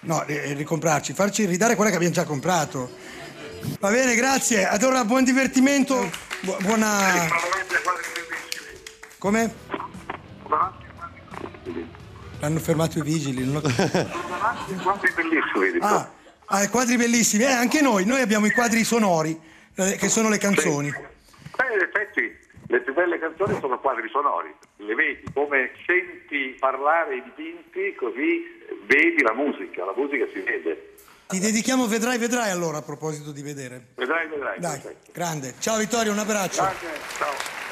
No, 0.00 0.22
eh, 0.26 0.52
ricomprarci, 0.52 1.14
farci 1.14 1.46
ridare 1.46 1.74
quella 1.74 1.88
che 1.88 1.96
abbiamo 1.96 2.12
già 2.14 2.24
comprato. 2.24 2.90
Va 3.80 3.90
bene, 3.90 4.14
grazie. 4.14 4.66
Allora, 4.66 5.04
buon 5.06 5.24
divertimento. 5.24 6.10
bu- 6.40 6.56
buona. 6.60 7.26
Come? 9.18 9.54
L'hanno 12.40 12.58
fermato 12.60 12.98
i 12.98 13.02
vigili. 13.02 13.44
Non 13.46 13.56
ho... 13.56 13.60
Quanti 14.82 15.10
bellissimi. 15.14 15.78
Ah, 15.80 16.10
ah, 16.46 16.68
quadri 16.68 16.96
bellissimi. 16.96 17.44
Eh, 17.44 17.52
anche 17.52 17.80
noi, 17.80 18.04
noi 18.04 18.20
abbiamo 18.20 18.44
i 18.44 18.50
quadri 18.52 18.84
sonori, 18.84 19.40
eh, 19.74 19.96
che 19.96 20.08
sono 20.10 20.28
le 20.28 20.36
canzoni. 20.38 20.90
Beh, 20.90 21.74
in 21.74 21.80
effetti 21.80 22.38
le 22.66 22.80
più 22.82 22.92
belle 22.92 23.18
canzoni 23.18 23.56
sono 23.58 23.80
quadri 23.80 24.08
sonori, 24.10 24.54
le 24.76 24.94
vedi 24.94 25.22
come 25.32 25.70
senti 25.86 26.56
parlare 26.58 27.16
i 27.16 27.22
dipinti, 27.22 27.94
così 27.94 28.44
vedi 28.86 29.22
la 29.22 29.32
musica, 29.32 29.84
la 29.84 29.94
musica 29.96 30.26
si 30.32 30.40
vede. 30.40 30.94
Ti 31.28 31.40
dedichiamo 31.40 31.86
Vedrai, 31.86 32.18
vedrai 32.18 32.50
allora 32.50 32.78
a 32.78 32.82
proposito 32.82 33.32
di 33.32 33.42
vedere. 33.42 33.88
Vedrai, 33.96 34.28
vedrai. 34.28 34.60
Dai, 34.60 34.78
perfetto. 34.78 35.10
grande. 35.12 35.54
Ciao 35.58 35.78
Vittorio, 35.78 36.12
un 36.12 36.18
abbraccio. 36.18 36.62
Grazie, 36.62 36.88
ciao. 37.18 37.64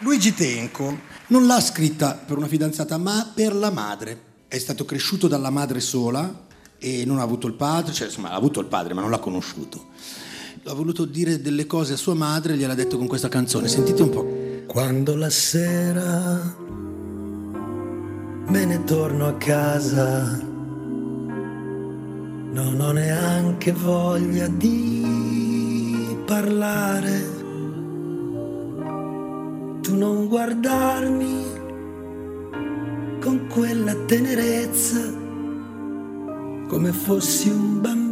Luigi 0.00 0.32
Tenco 0.32 0.96
non 1.28 1.46
l'ha 1.46 1.60
scritta 1.60 2.14
per 2.14 2.36
una 2.36 2.46
fidanzata, 2.46 2.98
ma 2.98 3.32
per 3.34 3.54
la 3.54 3.70
madre. 3.70 4.26
È 4.46 4.58
stato 4.58 4.84
cresciuto 4.84 5.26
dalla 5.26 5.50
madre 5.50 5.80
sola 5.80 6.46
e 6.78 7.04
non 7.04 7.18
ha 7.18 7.22
avuto 7.22 7.48
il 7.48 7.54
padre, 7.54 7.92
cioè 7.92 8.06
insomma 8.06 8.30
ha 8.30 8.36
avuto 8.36 8.60
il 8.60 8.66
padre, 8.66 8.94
ma 8.94 9.00
non 9.00 9.10
l'ha 9.10 9.18
conosciuto. 9.18 9.88
Ha 10.64 10.74
voluto 10.74 11.04
dire 11.04 11.40
delle 11.40 11.66
cose 11.66 11.92
a 11.94 11.96
sua 11.96 12.14
madre 12.14 12.54
e 12.54 12.56
gliel'ha 12.56 12.74
detto 12.74 12.98
con 12.98 13.06
questa 13.06 13.28
canzone. 13.28 13.68
Sentite 13.68 14.02
un 14.02 14.10
po'. 14.10 14.26
Quando 14.66 15.14
la 15.14 15.30
sera 15.30 16.54
me 18.46 18.64
ne 18.64 18.84
torno 18.84 19.26
a 19.26 19.34
casa, 19.34 20.42
non 22.52 22.80
ho 22.80 22.92
neanche 22.92 23.72
voglia 23.72 24.48
di 24.48 26.16
parlare. 26.26 27.36
Tu 29.82 29.96
non 29.96 30.28
guardarmi 30.28 31.44
con 33.20 33.46
quella 33.48 33.94
tenerezza, 34.06 35.00
come 36.68 36.92
fossi 36.92 37.48
un 37.48 37.80
bambino 37.80 38.07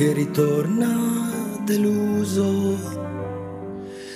che 0.00 0.14
ritorna 0.14 1.60
deluso. 1.62 2.74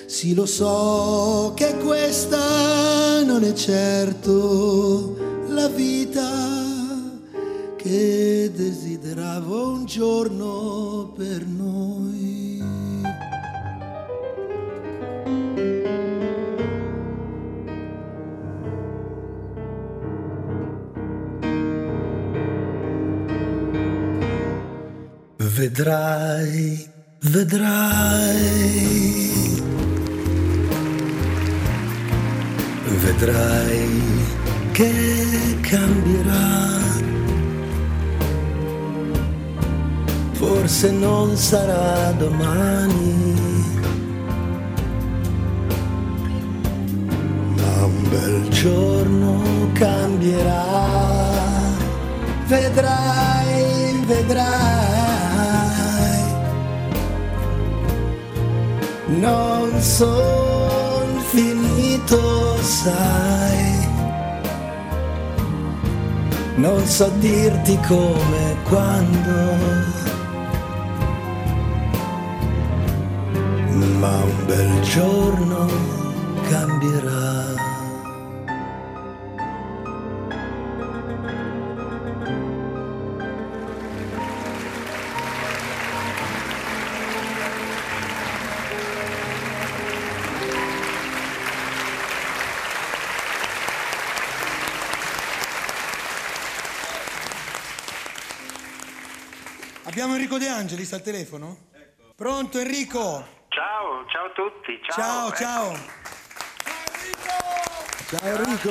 Sì, 0.07 0.33
lo 0.33 0.47
so 0.47 1.53
che 1.55 1.77
questa 1.77 3.23
non 3.23 3.45
è 3.45 3.53
certo 3.53 5.15
la 5.49 5.69
vita 5.69 6.31
che 7.77 8.51
desideravo 8.55 9.73
un 9.73 9.85
giorno 9.85 11.13
per 11.15 11.45
noi. 11.45 12.24
Vedrai, 25.57 26.85
vedrai, 27.31 28.83
vedrai 33.05 33.89
che 34.73 35.57
cambierà. 35.61 36.81
Forse 40.33 40.91
non 40.91 41.37
sarà 41.37 42.11
domani, 42.19 43.63
ma 47.57 47.85
un 47.85 48.09
bel 48.11 48.49
giorno 48.49 49.71
cambierà. 49.73 50.65
Vedrai, 52.49 54.03
vedrai. 54.05 55.04
Non 59.21 59.81
son 59.81 61.21
finito, 61.31 62.57
sai. 62.61 63.89
Non 66.57 66.85
so 66.87 67.09
dirti 67.19 67.79
come, 67.87 68.57
quando. 68.65 69.93
Ma 73.99 74.17
un 74.23 74.47
bel 74.47 74.81
giorno 74.81 75.67
cambierà. 76.49 77.54
Angelis 100.55 100.93
al 100.93 101.03
telefono? 101.03 101.57
Pronto 102.15 102.59
Enrico? 102.59 103.27
Ciao, 103.49 104.07
ciao 104.09 104.27
a 104.27 104.31
tutti. 104.35 104.79
Ciao, 104.89 105.33
Ciao, 105.33 105.35
ciao. 105.35 105.73
ecco. 105.73 105.83
Ciao 108.17 108.37
Enrico. 108.37 108.71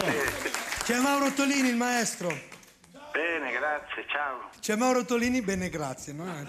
C'è 0.83 0.99
Mauro 0.99 1.31
Tolini, 1.33 1.69
il 1.69 1.75
maestro. 1.75 2.27
Bene, 3.11 3.51
grazie, 3.51 4.05
ciao. 4.09 4.49
C'è 4.59 4.75
Mauro 4.75 5.05
Tolini, 5.05 5.41
bene, 5.41 5.69
grazie. 5.69 6.13
no? 6.13 6.25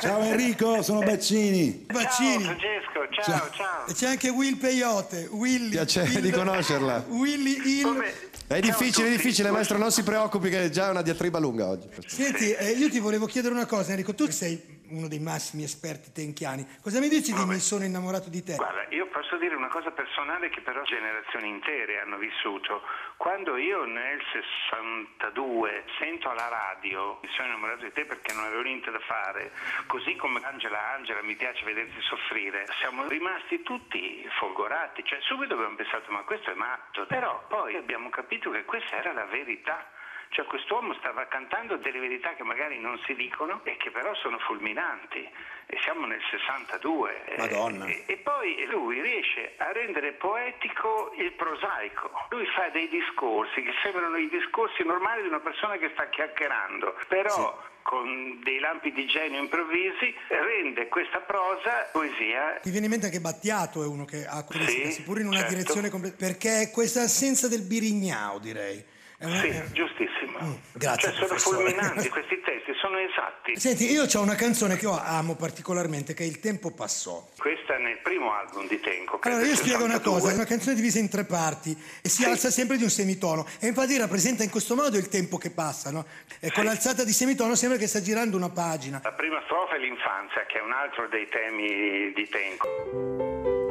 Ciao 0.00 0.20
Enrico, 0.20 0.82
sono 0.82 1.00
Baccini. 1.00 1.84
Baccini. 1.90 2.44
Ciao 2.44 2.56
Francesco, 2.56 3.22
ciao, 3.22 3.50
ciao. 3.50 3.86
E 3.86 3.94
c'è 3.94 4.06
anche 4.08 4.28
Will 4.28 4.56
Peyote. 4.56 5.26
Willy. 5.30 5.70
Piacere 5.70 6.10
Will- 6.10 6.20
di 6.20 6.30
conoscerla. 6.30 7.04
Willy 7.08 7.78
il... 7.80 8.14
È 8.46 8.60
difficile, 8.60 9.08
è 9.08 9.10
difficile, 9.10 9.50
maestro, 9.50 9.78
non 9.78 9.90
si 9.90 10.02
preoccupi 10.02 10.50
che 10.50 10.64
è 10.64 10.70
già 10.70 10.90
una 10.90 11.02
diatriba 11.02 11.38
lunga 11.38 11.68
oggi. 11.68 11.88
Senti, 12.06 12.52
eh, 12.52 12.72
io 12.72 12.90
ti 12.90 12.98
volevo 12.98 13.26
chiedere 13.26 13.54
una 13.54 13.66
cosa, 13.66 13.90
Enrico. 13.90 14.14
Tu 14.14 14.30
sei 14.30 14.73
uno 14.90 15.08
dei 15.08 15.20
massimi 15.20 15.62
esperti 15.62 16.12
tenchiani. 16.12 16.66
Cosa 16.82 17.00
mi 17.00 17.08
dici 17.08 17.32
di 17.32 17.44
Mi 17.44 17.58
sono 17.58 17.84
innamorato 17.84 18.28
di 18.28 18.42
te? 18.42 18.56
Guarda, 18.56 18.86
io 18.90 19.06
posso 19.08 19.36
dire 19.36 19.54
una 19.54 19.68
cosa 19.68 19.90
personale 19.90 20.50
che 20.50 20.60
però 20.60 20.82
generazioni 20.82 21.48
intere 21.48 22.00
hanno 22.00 22.18
vissuto. 22.18 22.82
Quando 23.16 23.56
io 23.56 23.84
nel 23.84 24.20
62 24.68 25.84
sento 25.98 26.28
alla 26.28 26.48
radio 26.48 27.18
mi 27.22 27.28
sono 27.34 27.48
innamorato 27.48 27.84
di 27.84 27.92
te 27.92 28.04
perché 28.04 28.32
non 28.34 28.44
avevo 28.44 28.62
niente 28.62 28.90
da 28.90 29.00
fare, 29.00 29.52
così 29.86 30.16
come 30.16 30.40
Angela 30.42 30.92
Angela 30.94 31.22
mi 31.22 31.36
piace 31.36 31.64
vederti 31.64 32.00
soffrire, 32.02 32.66
siamo 32.80 33.06
rimasti 33.06 33.62
tutti 33.62 34.28
folgorati, 34.38 35.04
cioè 35.04 35.18
subito 35.22 35.54
abbiamo 35.54 35.76
pensato 35.76 36.10
ma 36.10 36.22
questo 36.22 36.50
è 36.50 36.54
matto, 36.54 37.06
però 37.06 37.44
poi 37.48 37.76
abbiamo 37.76 38.10
capito 38.10 38.50
che 38.50 38.64
questa 38.64 38.96
era 38.96 39.12
la 39.12 39.24
verità. 39.26 39.86
Cioè 40.34 40.46
quest'uomo 40.46 40.94
stava 40.94 41.28
cantando 41.28 41.76
delle 41.76 42.00
verità 42.00 42.34
che 42.34 42.42
magari 42.42 42.80
non 42.80 42.98
si 43.06 43.14
dicono 43.14 43.60
e 43.62 43.76
che 43.76 43.92
però 43.92 44.12
sono 44.16 44.36
fulminanti. 44.40 45.22
E 45.66 45.78
siamo 45.82 46.06
nel 46.06 46.20
62. 46.28 47.24
eh, 47.24 47.36
Madonna. 47.38 47.86
E, 47.86 48.02
e 48.06 48.16
poi 48.16 48.66
lui 48.66 49.00
riesce 49.00 49.54
a 49.58 49.70
rendere 49.70 50.10
poetico 50.14 51.14
il 51.18 51.30
prosaico. 51.34 52.10
Lui 52.30 52.44
fa 52.46 52.68
dei 52.70 52.88
discorsi 52.88 53.62
che 53.62 53.70
sembrano 53.84 54.16
i 54.16 54.28
discorsi 54.28 54.82
normali 54.82 55.22
di 55.22 55.28
una 55.28 55.38
persona 55.38 55.76
che 55.76 55.90
sta 55.92 56.08
chiacchierando, 56.08 56.98
però 57.06 57.56
con 57.82 58.40
dei 58.42 58.58
lampi 58.58 58.90
di 58.90 59.06
genio 59.06 59.38
improvvisi 59.38 60.12
rende 60.28 60.88
questa 60.88 61.20
prosa 61.20 61.90
poesia. 61.92 62.58
Mi 62.64 62.72
viene 62.72 62.86
in 62.86 62.90
mente 62.90 63.06
anche 63.06 63.20
Battiato 63.20 63.84
è 63.84 63.86
uno 63.86 64.04
che 64.04 64.26
ha 64.26 64.42
quelle 64.44 64.66
Sì, 64.66 64.90
seppur 64.90 65.20
in 65.20 65.28
una 65.28 65.38
certo. 65.38 65.54
direzione 65.54 65.90
completa. 65.90 66.16
Perché 66.18 66.62
è 66.62 66.70
questa 66.72 67.02
assenza 67.02 67.46
del 67.46 67.62
birignao, 67.62 68.40
direi. 68.40 68.84
Una- 69.20 69.40
Sì, 69.40 69.46
è- 69.48 69.64
giustissimo. 69.72 70.60
grazie, 70.72 71.12
Cioè 71.12 71.26
sono 71.26 71.38
fulminanti, 71.38 72.08
questi 72.10 72.40
testi 72.44 72.72
sono 72.80 72.98
esatti. 72.98 73.56
Senti, 73.56 73.90
io 73.90 74.04
ho 74.12 74.20
una 74.20 74.34
canzone 74.34 74.76
che 74.76 74.84
io 74.84 74.98
amo 75.00 75.34
particolarmente, 75.36 76.14
che 76.14 76.24
è 76.24 76.26
Il 76.26 76.40
tempo 76.40 76.70
passò. 76.72 77.26
Questa 77.38 77.76
è 77.76 77.78
nel 77.78 77.98
primo 78.02 78.32
album 78.34 78.66
di 78.68 78.78
Tenco. 78.80 79.18
Allora, 79.22 79.44
io 79.46 79.54
spiego 79.54 79.84
una 79.84 79.94
62. 79.94 80.12
cosa, 80.20 80.30
è 80.32 80.34
una 80.34 80.44
canzone 80.44 80.74
divisa 80.74 80.98
in 80.98 81.08
tre 81.08 81.24
parti 81.24 81.76
e 82.02 82.08
si 82.08 82.24
alza 82.24 82.50
sempre 82.50 82.76
di 82.76 82.82
un 82.82 82.90
semitono 82.90 83.46
e 83.60 83.68
infatti 83.68 83.96
rappresenta 83.96 84.42
in 84.42 84.50
questo 84.50 84.74
modo 84.74 84.96
il 84.96 85.08
tempo 85.08 85.38
che 85.38 85.50
passa, 85.50 85.90
no? 85.90 86.04
E 86.40 86.50
con 86.50 86.64
l'alzata 86.64 87.04
di 87.04 87.12
semitono 87.12 87.54
sembra 87.54 87.78
che 87.78 87.86
sta 87.86 88.02
girando 88.02 88.36
una 88.36 88.50
pagina. 88.50 89.00
La 89.02 89.12
prima 89.12 89.40
strofa 89.44 89.76
è 89.76 89.78
l'infanzia, 89.78 90.44
che 90.46 90.58
è 90.58 90.62
un 90.62 90.72
altro 90.72 91.08
dei 91.08 91.26
temi 91.28 92.12
di 92.12 92.28
Tenco. 92.28 93.63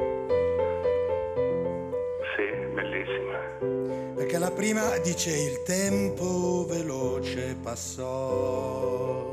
Perché 4.34 4.50
la 4.50 4.56
prima 4.56 4.98
dice 4.98 5.30
il 5.30 5.62
tempo 5.62 6.66
veloce 6.68 7.56
passò 7.62 9.32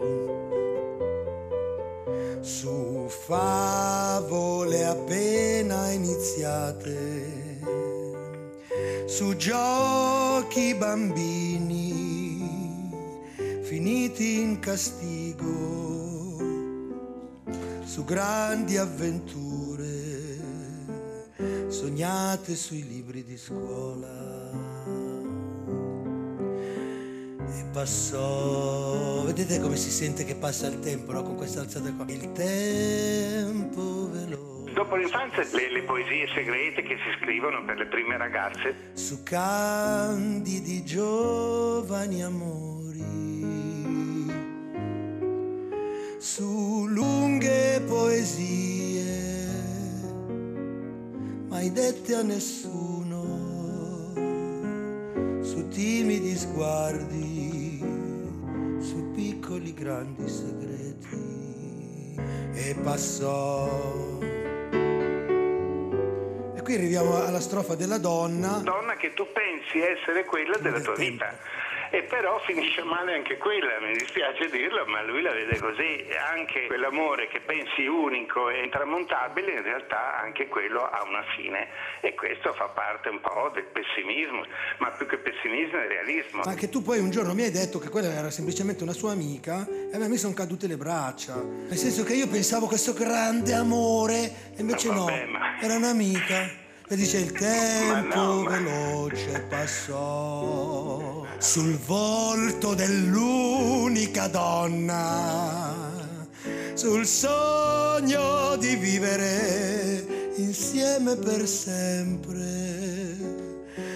su 2.42 3.06
favole 3.08 4.84
appena 4.84 5.90
iniziate, 5.90 7.60
su 9.06 9.34
giochi 9.36 10.74
bambini 10.74 11.88
finiti 13.62 14.38
in 14.38 14.58
castigo, 14.58 16.36
su 17.84 18.04
grandi 18.04 18.76
avventure 18.76 20.10
sognate 21.68 22.54
sui 22.54 22.86
libri 22.86 23.24
di 23.24 23.38
scuola. 23.38 24.69
E 27.48 27.64
passò, 27.72 29.24
vedete 29.24 29.60
come 29.60 29.76
si 29.76 29.90
sente 29.90 30.24
che 30.24 30.34
passa 30.34 30.66
il 30.68 30.80
tempo, 30.80 31.12
no? 31.12 31.22
Con 31.22 31.36
questa 31.36 31.60
alzata 31.60 31.92
qua. 31.92 32.04
Il 32.08 32.32
tempo 32.32 34.10
veloce. 34.10 34.72
Dopo 34.72 34.94
l'infanzia, 34.96 35.42
le, 35.52 35.72
le 35.72 35.82
poesie 35.82 36.28
segrete 36.32 36.82
che 36.82 36.96
si 36.96 37.10
scrivono 37.18 37.64
per 37.64 37.76
le 37.76 37.86
prime 37.86 38.16
ragazze. 38.16 38.92
Su 38.92 39.22
candidi 39.24 40.84
giovani 40.84 42.22
amori, 42.22 43.04
su 46.18 46.86
lunghe 46.86 47.82
poesie, 47.86 49.48
mai 51.48 51.72
dette 51.72 52.14
a 52.14 52.22
nessuno, 52.22 52.68
su 52.68 52.99
timidi 55.80 56.36
sguardi, 56.36 57.78
su 58.80 59.12
piccoli 59.14 59.72
grandi 59.72 60.28
segreti. 60.28 62.18
E 62.52 62.76
passò. 62.82 63.66
E 66.54 66.62
qui 66.62 66.74
arriviamo 66.74 67.24
alla 67.24 67.40
strofa 67.40 67.76
della 67.76 67.96
donna. 67.96 68.60
Donna 68.62 68.94
che 68.96 69.14
tu 69.14 69.26
pensi 69.32 69.80
essere 69.80 70.26
quella 70.26 70.58
della 70.58 70.80
tua 70.80 70.94
vita. 70.96 71.34
E 71.92 72.04
però 72.04 72.38
finisce 72.46 72.84
male 72.84 73.14
anche 73.14 73.36
quella, 73.36 73.80
mi 73.80 73.92
dispiace 73.94 74.48
dirlo, 74.48 74.86
ma 74.86 75.02
lui 75.02 75.22
la 75.22 75.32
vede 75.32 75.58
così. 75.58 76.06
Anche 76.30 76.66
quell'amore 76.66 77.26
che 77.26 77.40
pensi 77.40 77.84
unico 77.86 78.48
e 78.48 78.62
intramontabile, 78.62 79.54
in 79.54 79.62
realtà 79.62 80.20
anche 80.20 80.46
quello 80.46 80.82
ha 80.88 81.02
una 81.02 81.24
fine. 81.34 81.66
E 82.00 82.14
questo 82.14 82.52
fa 82.52 82.68
parte 82.68 83.08
un 83.08 83.20
po' 83.20 83.50
del 83.52 83.64
pessimismo, 83.64 84.44
ma 84.78 84.90
più 84.90 85.06
che 85.06 85.18
pessimismo 85.18 85.78
è 85.80 85.88
realismo. 85.88 86.42
Ma 86.44 86.54
che 86.54 86.68
tu 86.68 86.80
poi 86.80 87.00
un 87.00 87.10
giorno 87.10 87.34
mi 87.34 87.42
hai 87.42 87.50
detto 87.50 87.80
che 87.80 87.88
quella 87.88 88.12
era 88.12 88.30
semplicemente 88.30 88.84
una 88.84 88.92
sua 88.92 89.10
amica 89.10 89.66
e 89.66 89.94
a 89.94 89.98
me 89.98 90.08
mi 90.08 90.16
sono 90.16 90.32
cadute 90.32 90.68
le 90.68 90.76
braccia. 90.76 91.34
Nel 91.42 91.76
senso 91.76 92.04
che 92.04 92.14
io 92.14 92.28
pensavo 92.28 92.66
questo 92.66 92.92
grande 92.92 93.52
amore 93.52 94.52
e 94.56 94.60
invece 94.60 94.88
Ma 94.88 94.94
no, 94.94 95.04
vabbè, 95.06 95.24
ma- 95.26 95.60
era 95.60 95.74
un'amica. 95.74 96.59
E 96.92 96.96
dice 96.96 97.18
il 97.18 97.30
tempo 97.30 98.42
veloce 98.42 99.46
passò. 99.48 101.24
Sul 101.38 101.78
volto 101.78 102.74
dell'unica 102.74 104.26
donna, 104.26 105.72
sul 106.74 107.06
sogno 107.06 108.56
di 108.56 108.74
vivere 108.74 110.32
insieme 110.38 111.14
per 111.14 111.46
sempre 111.46 112.50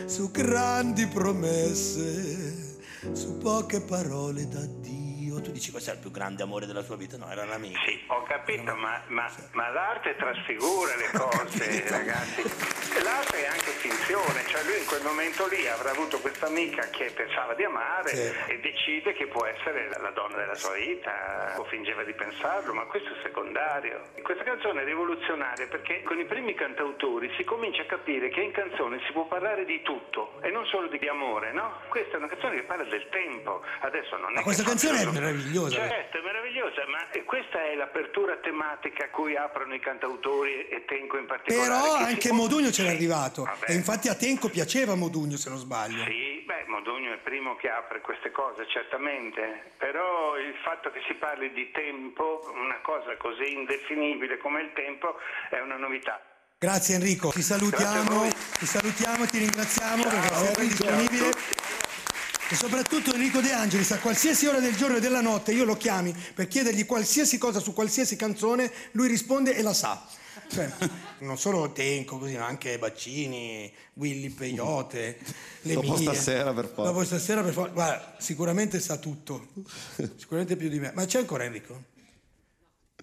su 0.07 0.31
grandi 0.31 1.09
promesse, 1.09 2.77
su 3.11 3.39
poche 3.39 3.81
parole 3.81 4.47
d'addio. 5.35 5.43
Tu 5.45 5.53
dici 5.53 5.71
questo 5.71 5.91
è 5.91 5.95
il 5.95 6.01
più 6.01 6.11
grande 6.11 6.43
amore 6.43 6.67
della 6.67 6.83
tua 6.83 6.97
vita? 6.97 7.17
No, 7.17 7.31
era 7.31 7.43
un'amica. 7.43 7.79
Sì, 7.87 8.03
ho 8.09 8.23
capito, 8.23 8.75
ma, 8.75 9.01
ma- 9.09 9.31
ma 9.53 9.69
l'arte 9.71 10.17
trasfigura 10.17 10.95
le 10.97 11.11
cose, 11.19 11.89
ragazzi. 11.89 12.43
L'arte 13.03 13.43
è 13.45 13.47
anche 13.47 13.71
finzione, 13.83 14.45
cioè 14.47 14.63
lui 14.65 14.79
in 14.79 14.87
quel 14.87 15.03
momento 15.03 15.47
lì 15.49 15.67
avrà 15.69 15.91
avuto 15.91 16.21
questa 16.21 16.47
amica 16.47 16.89
che 16.91 17.11
pensava 17.15 17.55
di 17.55 17.65
amare 17.65 18.47
e 18.47 18.61
decide 18.61 19.13
che 19.15 19.27
può 19.27 19.45
essere 19.47 19.89
la- 19.89 20.13
donna 20.15 20.37
della 20.37 20.55
sua 20.55 20.75
vita, 20.75 21.55
o 21.59 21.65
fingeva 21.65 22.05
di 22.05 22.13
pensarlo, 22.13 22.73
ma 22.73 22.85
questo 22.85 23.09
è 23.11 23.17
secondario. 23.23 24.01
Questa 24.23 24.45
canzone 24.45 24.83
è 24.83 24.85
rivoluzionaria 24.85 25.67
perché 25.67 26.03
con 26.05 26.19
i 26.21 26.25
primi 26.25 26.55
cantautori 26.55 27.33
si 27.37 27.43
comincia 27.45 27.83
a 27.83 27.87
capire 27.87 28.29
che 28.29 28.41
in 28.41 28.53
canzone 28.53 29.01
si 29.07 29.13
può 29.13 29.27
parlare 29.27 29.65
di 29.65 29.83
tutto 29.83 30.41
e 30.43 30.51
non 30.51 30.65
solo 30.67 30.87
di 30.87 30.99
amore, 31.09 31.53
no? 31.53 31.81
Questa 31.89 32.15
è 32.15 32.17
una 32.19 32.29
canzone 32.29 32.57
che 32.57 32.63
parla 32.63 32.85
del 32.85 33.09
tempo, 33.11 33.63
adesso 33.81 34.17
non 34.19 34.31
è 34.33 34.35
Ma 34.37 34.43
questa 34.43 34.63
che 34.63 34.69
canzone 34.69 35.01
è 35.01 35.05
meravigliosa. 35.25 35.77
Certo, 35.77 36.19
è 36.19 36.23
meravigliosa, 36.23 36.87
ma 36.89 36.99
questa 37.25 37.63
è 37.65 37.75
l'apertura 37.75 38.37
tematica 38.37 39.05
a 39.05 39.09
cui 39.11 39.37
aprono 39.37 39.75
i 39.75 39.81
cantautori 39.81 40.69
e 40.69 40.85
Tenco 40.85 41.19
in 41.19 41.27
particolare. 41.27 41.69
Però 41.69 41.95
anche 41.95 42.29
può- 42.29 42.37
Modugno 42.39 42.71
c'era 42.71 42.91
arrivato. 42.91 43.45
Vabbè. 43.45 43.71
E 43.71 43.75
infatti 43.75 44.09
a 44.09 44.15
Tenco 44.15 44.49
piaceva 44.49 44.95
Modugno, 44.95 45.37
se 45.37 45.49
non 45.49 45.59
sbaglio. 45.59 46.05
Sì, 46.05 46.43
beh, 46.47 46.65
Modugno 46.69 47.11
è 47.11 47.15
il 47.15 47.21
primo 47.21 47.57
che 47.57 47.69
apre 47.69 48.01
queste 48.01 48.31
cose, 48.31 48.67
certamente, 48.69 49.73
però 49.79 50.37
il 50.37 50.55
fatto 50.63 50.91
che 50.91 51.01
si 51.07 51.15
parli 51.15 51.53
di 51.53 51.71
tempo, 51.71 52.51
una 52.55 52.81
cosa 52.83 53.17
così 53.17 53.53
indefinibile 53.53 54.39
come 54.39 54.61
il 54.63 54.73
tempo, 54.75 55.17
è 55.51 55.61
una 55.61 55.77
novità. 55.77 56.21
Grazie 56.59 56.95
Enrico, 56.95 57.29
ti 57.31 57.43
salutiamo, 57.43 58.29
ti 58.59 58.65
salutiamo, 58.65 59.27
ti 59.27 59.39
ringraziamo 59.39 60.03
perché 60.03 60.35
sei 60.35 60.69
disponibile. 60.69 61.31
E 62.51 62.55
soprattutto 62.57 63.13
Enrico 63.15 63.41
De 63.41 63.53
Angelis, 63.53 63.91
a 63.93 63.99
qualsiasi 63.99 64.47
ora 64.47 64.61
del 64.61 64.77
giorno 64.77 64.97
e 64.97 65.01
della 65.01 65.21
notte 65.23 65.53
io 65.53 65.65
lo 65.65 65.77
chiami 65.77 66.15
per 66.35 66.47
chiedergli 66.47 66.85
qualsiasi 66.85 67.39
cosa 67.39 67.59
su 67.59 67.73
qualsiasi 67.73 68.17
canzone, 68.17 68.71
lui 68.93 69.09
risponde 69.09 69.57
e 69.57 69.63
la 69.63 69.73
sa. 69.73 70.05
Cioè, 70.47 70.71
non 71.21 71.39
solo 71.39 71.73
Tenco, 71.73 72.19
così, 72.19 72.37
ma 72.37 72.47
anche 72.47 72.79
Baccini, 72.79 73.73
Willy 73.95 74.29
Peyote, 74.29 75.19
le 75.63 75.75
Dopo 75.75 75.93
mie. 75.97 76.03
stasera, 76.03 76.53
per 76.53 76.67
forza. 76.67 76.91
Dopo 76.93 77.05
stasera 77.05 77.43
per 77.43 77.53
forza. 77.55 77.73
Guarda, 77.73 78.17
sicuramente 78.19 78.79
sa 78.79 78.99
tutto. 78.99 79.49
Sicuramente 80.17 80.57
più 80.57 80.69
di 80.69 80.79
me. 80.79 80.93
Ma 80.95 81.07
c'è 81.07 81.21
ancora 81.21 81.45
Enrico? 81.45 81.93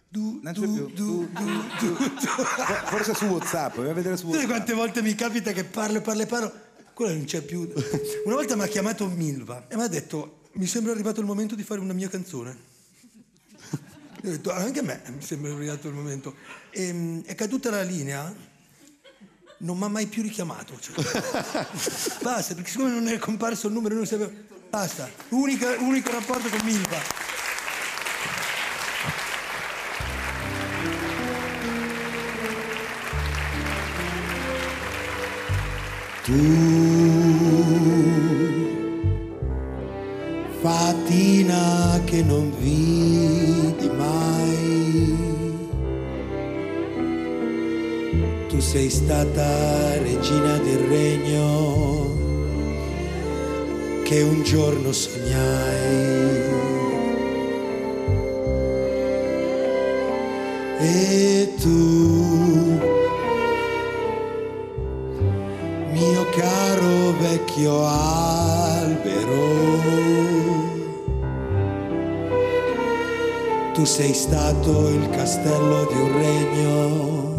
Du, 0.07 0.39
Non 0.43 0.53
c'è 0.53 0.59
du, 0.59 0.73
più. 0.73 0.89
du, 0.93 1.29
du, 1.31 1.45
du, 1.79 1.93
du. 1.95 1.95
Forse 2.85 3.15
su 3.15 3.25
WhatsApp, 3.25 3.77
vai 3.77 3.89
a 3.89 3.93
vedere 3.93 4.17
su 4.17 4.23
Sai 4.25 4.31
WhatsApp. 4.33 4.49
quante 4.49 4.73
volte 4.73 5.01
mi 5.01 5.15
capita 5.15 5.51
che 5.51 5.63
parlo 5.63 5.97
e 5.97 6.01
parlo 6.01 6.21
e 6.21 6.25
parlo? 6.27 6.53
Quello 7.01 7.15
non 7.15 7.25
c'è 7.25 7.41
più. 7.41 7.61
Una 8.25 8.35
volta 8.35 8.55
mi 8.55 8.61
ha 8.61 8.67
chiamato 8.67 9.07
Milva 9.07 9.65
e 9.67 9.75
mi 9.75 9.81
ha 9.81 9.87
detto: 9.87 10.41
Mi 10.51 10.67
sembra 10.67 10.91
arrivato 10.91 11.19
il 11.19 11.25
momento 11.25 11.55
di 11.55 11.63
fare 11.63 11.79
una 11.79 11.93
mia 11.93 12.07
canzone. 12.09 12.55
Io 14.21 14.29
ho 14.29 14.31
detto, 14.33 14.51
anche 14.51 14.81
a 14.81 14.83
me 14.83 15.01
mi 15.07 15.23
sembra 15.23 15.51
arrivato 15.51 15.87
il 15.87 15.95
momento. 15.95 16.35
E, 16.69 17.23
è 17.25 17.33
caduta 17.33 17.71
la 17.71 17.81
linea, 17.81 18.31
non 19.57 19.79
mi 19.79 19.83
ha 19.83 19.87
mai 19.87 20.05
più 20.05 20.21
richiamato. 20.21 20.79
cioè. 20.79 20.93
Basta, 22.21 22.53
perché 22.53 22.69
siccome 22.69 22.91
non 22.91 23.07
è 23.07 23.17
comparso 23.17 23.65
il 23.65 23.73
numero, 23.73 23.95
non 23.95 24.05
sapeva. 24.05 24.29
Basta, 24.69 25.09
Unica- 25.29 25.79
unico 25.79 26.11
rapporto 26.11 26.49
con 26.49 26.59
Milva. 26.63 26.99
Fatina 40.61 41.99
che 42.05 42.21
non 42.21 42.53
vidi 42.59 43.89
mai. 43.89 45.17
Tu 48.49 48.59
sei 48.59 48.89
stata 48.89 49.97
regina 49.97 50.57
del 50.57 50.79
regno 50.87 52.19
che 54.03 54.21
un 54.21 54.43
giorno 54.43 54.91
sognai. 54.91 56.09
E 60.83 61.53
tu, 61.59 62.40
vecchio 67.51 67.85
albero, 67.85 69.43
tu 73.73 73.83
sei 73.83 74.13
stato 74.13 74.87
il 74.87 75.09
castello 75.09 75.85
di 75.85 75.99
un 75.99 76.17
regno 76.17 77.35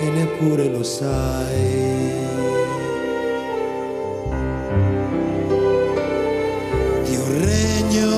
e 0.00 0.10
neppure 0.10 0.68
lo 0.68 0.82
sai. 0.82 2.10
Di 7.04 7.16
un 7.16 7.44
regno 7.44 8.10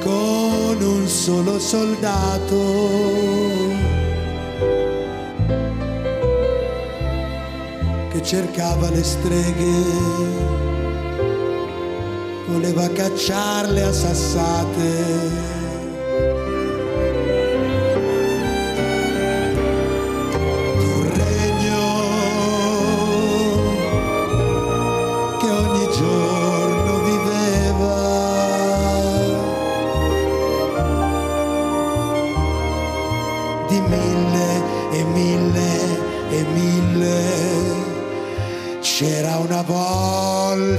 con 0.00 0.80
un 0.80 1.06
solo 1.06 1.58
soldato 1.58 3.71
cercava 8.32 8.88
le 8.88 9.02
streghe, 9.02 9.74
voleva 12.46 12.88
cacciarle 12.88 13.82
a 13.82 13.92
sassate. 13.92 15.51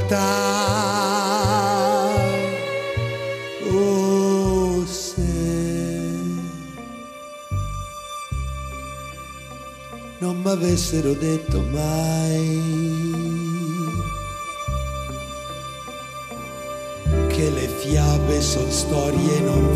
Volta 0.04 0.20
oh 3.72 4.86
non 10.20 10.42
m'avessero 10.42 11.14
detto 11.14 11.62
mai 11.72 12.62
che 17.28 17.50
le 17.50 17.68
fiabe 17.68 18.42
sono 18.42 18.70
storie 18.70 19.40
non 19.42 19.73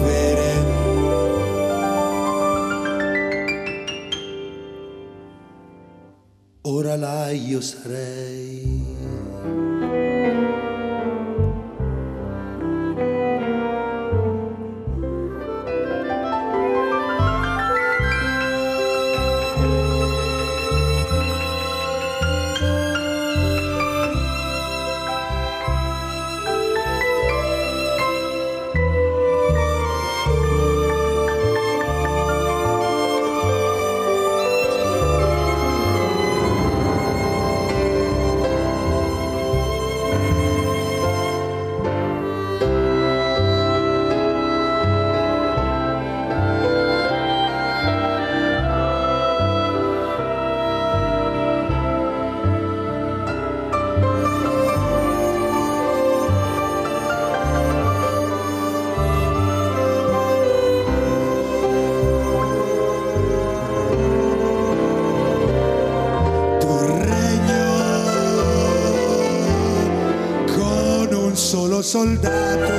soldato 71.98 72.76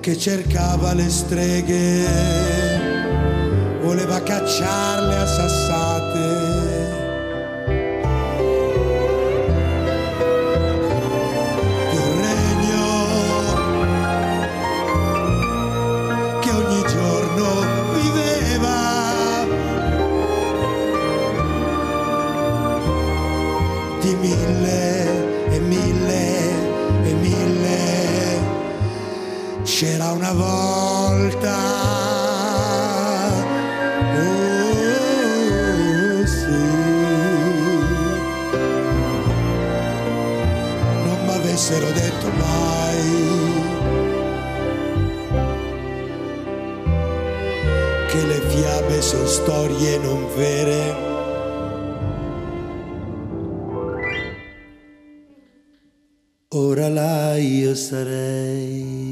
che 0.00 0.16
cercava 0.16 0.94
le 0.94 1.10
streghe, 1.10 2.06
voleva 3.82 4.22
cacciarle 4.22 5.16
a 5.16 5.26
storie 49.28 49.98
non 49.98 50.26
vere. 50.34 51.06
Ora 56.48 56.88
là 56.88 57.36
io 57.36 57.74
sarei. 57.74 59.07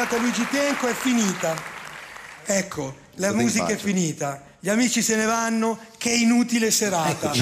Dedicata 0.00 0.16
a 0.16 0.18
Luigi 0.18 0.46
Tenco 0.48 0.86
è 0.86 0.94
finita. 0.94 1.54
Ecco, 2.46 2.96
la 3.16 3.28
devi 3.28 3.42
musica 3.42 3.66
è 3.66 3.76
finita. 3.76 4.42
Gli 4.58 4.70
amici 4.70 5.02
se 5.02 5.16
ne 5.16 5.26
vanno, 5.26 5.78
che 5.98 6.10
inutile 6.10 6.70
serata. 6.70 7.32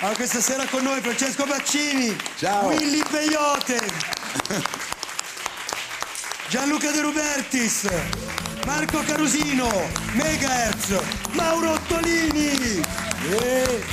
Allora, 0.00 0.16
questa 0.16 0.40
sera 0.40 0.64
con 0.66 0.82
noi 0.82 1.00
Francesco 1.00 1.44
Baccini, 1.44 2.16
Willy 2.62 3.02
Peyote, 3.08 3.80
Gianluca 6.48 6.90
De 6.90 7.00
Rubertis, 7.02 7.88
Marco 8.64 9.02
Carusino, 9.04 9.70
Megahertz, 10.12 10.98
Mauro 11.32 11.72
Ottolini, 11.72 12.82
eh, 13.30 13.84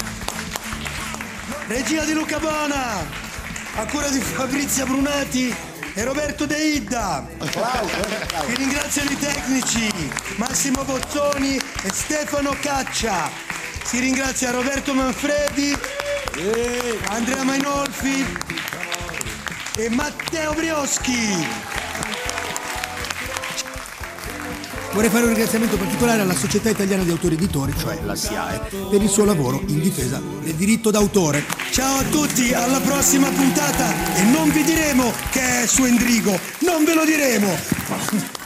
regia 1.68 2.04
di 2.06 2.14
Luca 2.14 2.40
Bona, 2.40 3.06
a 3.76 3.86
cura 3.86 4.08
di 4.08 4.20
Fabrizia 4.20 4.86
Brunati 4.86 5.67
e 5.98 6.04
Roberto 6.04 6.46
De 6.46 6.56
Idda. 6.56 7.28
Vi 8.46 8.56
ringraziano 8.56 9.10
i 9.10 9.18
tecnici 9.18 9.92
Massimo 10.36 10.84
Bozzoni 10.84 11.56
e 11.56 11.92
Stefano 11.92 12.56
Caccia. 12.62 13.32
Si 13.84 14.00
ringrazia 14.00 14.52
Roberto 14.52 14.94
Manfredi, 14.94 15.76
Andrea 17.08 17.44
Mainolfi 17.44 18.24
e 19.76 19.90
Matteo 19.90 20.54
Brioschi. 20.54 21.87
Vorrei 24.98 25.12
fare 25.12 25.26
un 25.26 25.34
ringraziamento 25.34 25.78
particolare 25.78 26.22
alla 26.22 26.34
Società 26.34 26.72
Italiana 26.72 27.04
di 27.04 27.12
Autori 27.12 27.36
Editori, 27.36 27.72
cioè 27.78 28.00
la 28.04 28.16
SIAE, 28.16 28.62
per 28.90 29.00
il 29.00 29.10
suo 29.10 29.26
lavoro 29.26 29.62
in 29.68 29.80
difesa 29.80 30.20
del 30.42 30.56
diritto 30.56 30.90
d'autore. 30.90 31.46
Ciao 31.70 32.00
a 32.00 32.04
tutti, 32.06 32.52
alla 32.52 32.80
prossima 32.80 33.30
puntata 33.30 33.94
e 34.16 34.24
non 34.24 34.50
vi 34.50 34.64
diremo 34.64 35.14
che 35.30 35.62
è 35.62 35.68
su 35.68 35.84
Endrigo, 35.84 36.40
non 36.62 36.84
ve 36.84 36.96
lo 36.96 37.06
diremo. 37.06 38.37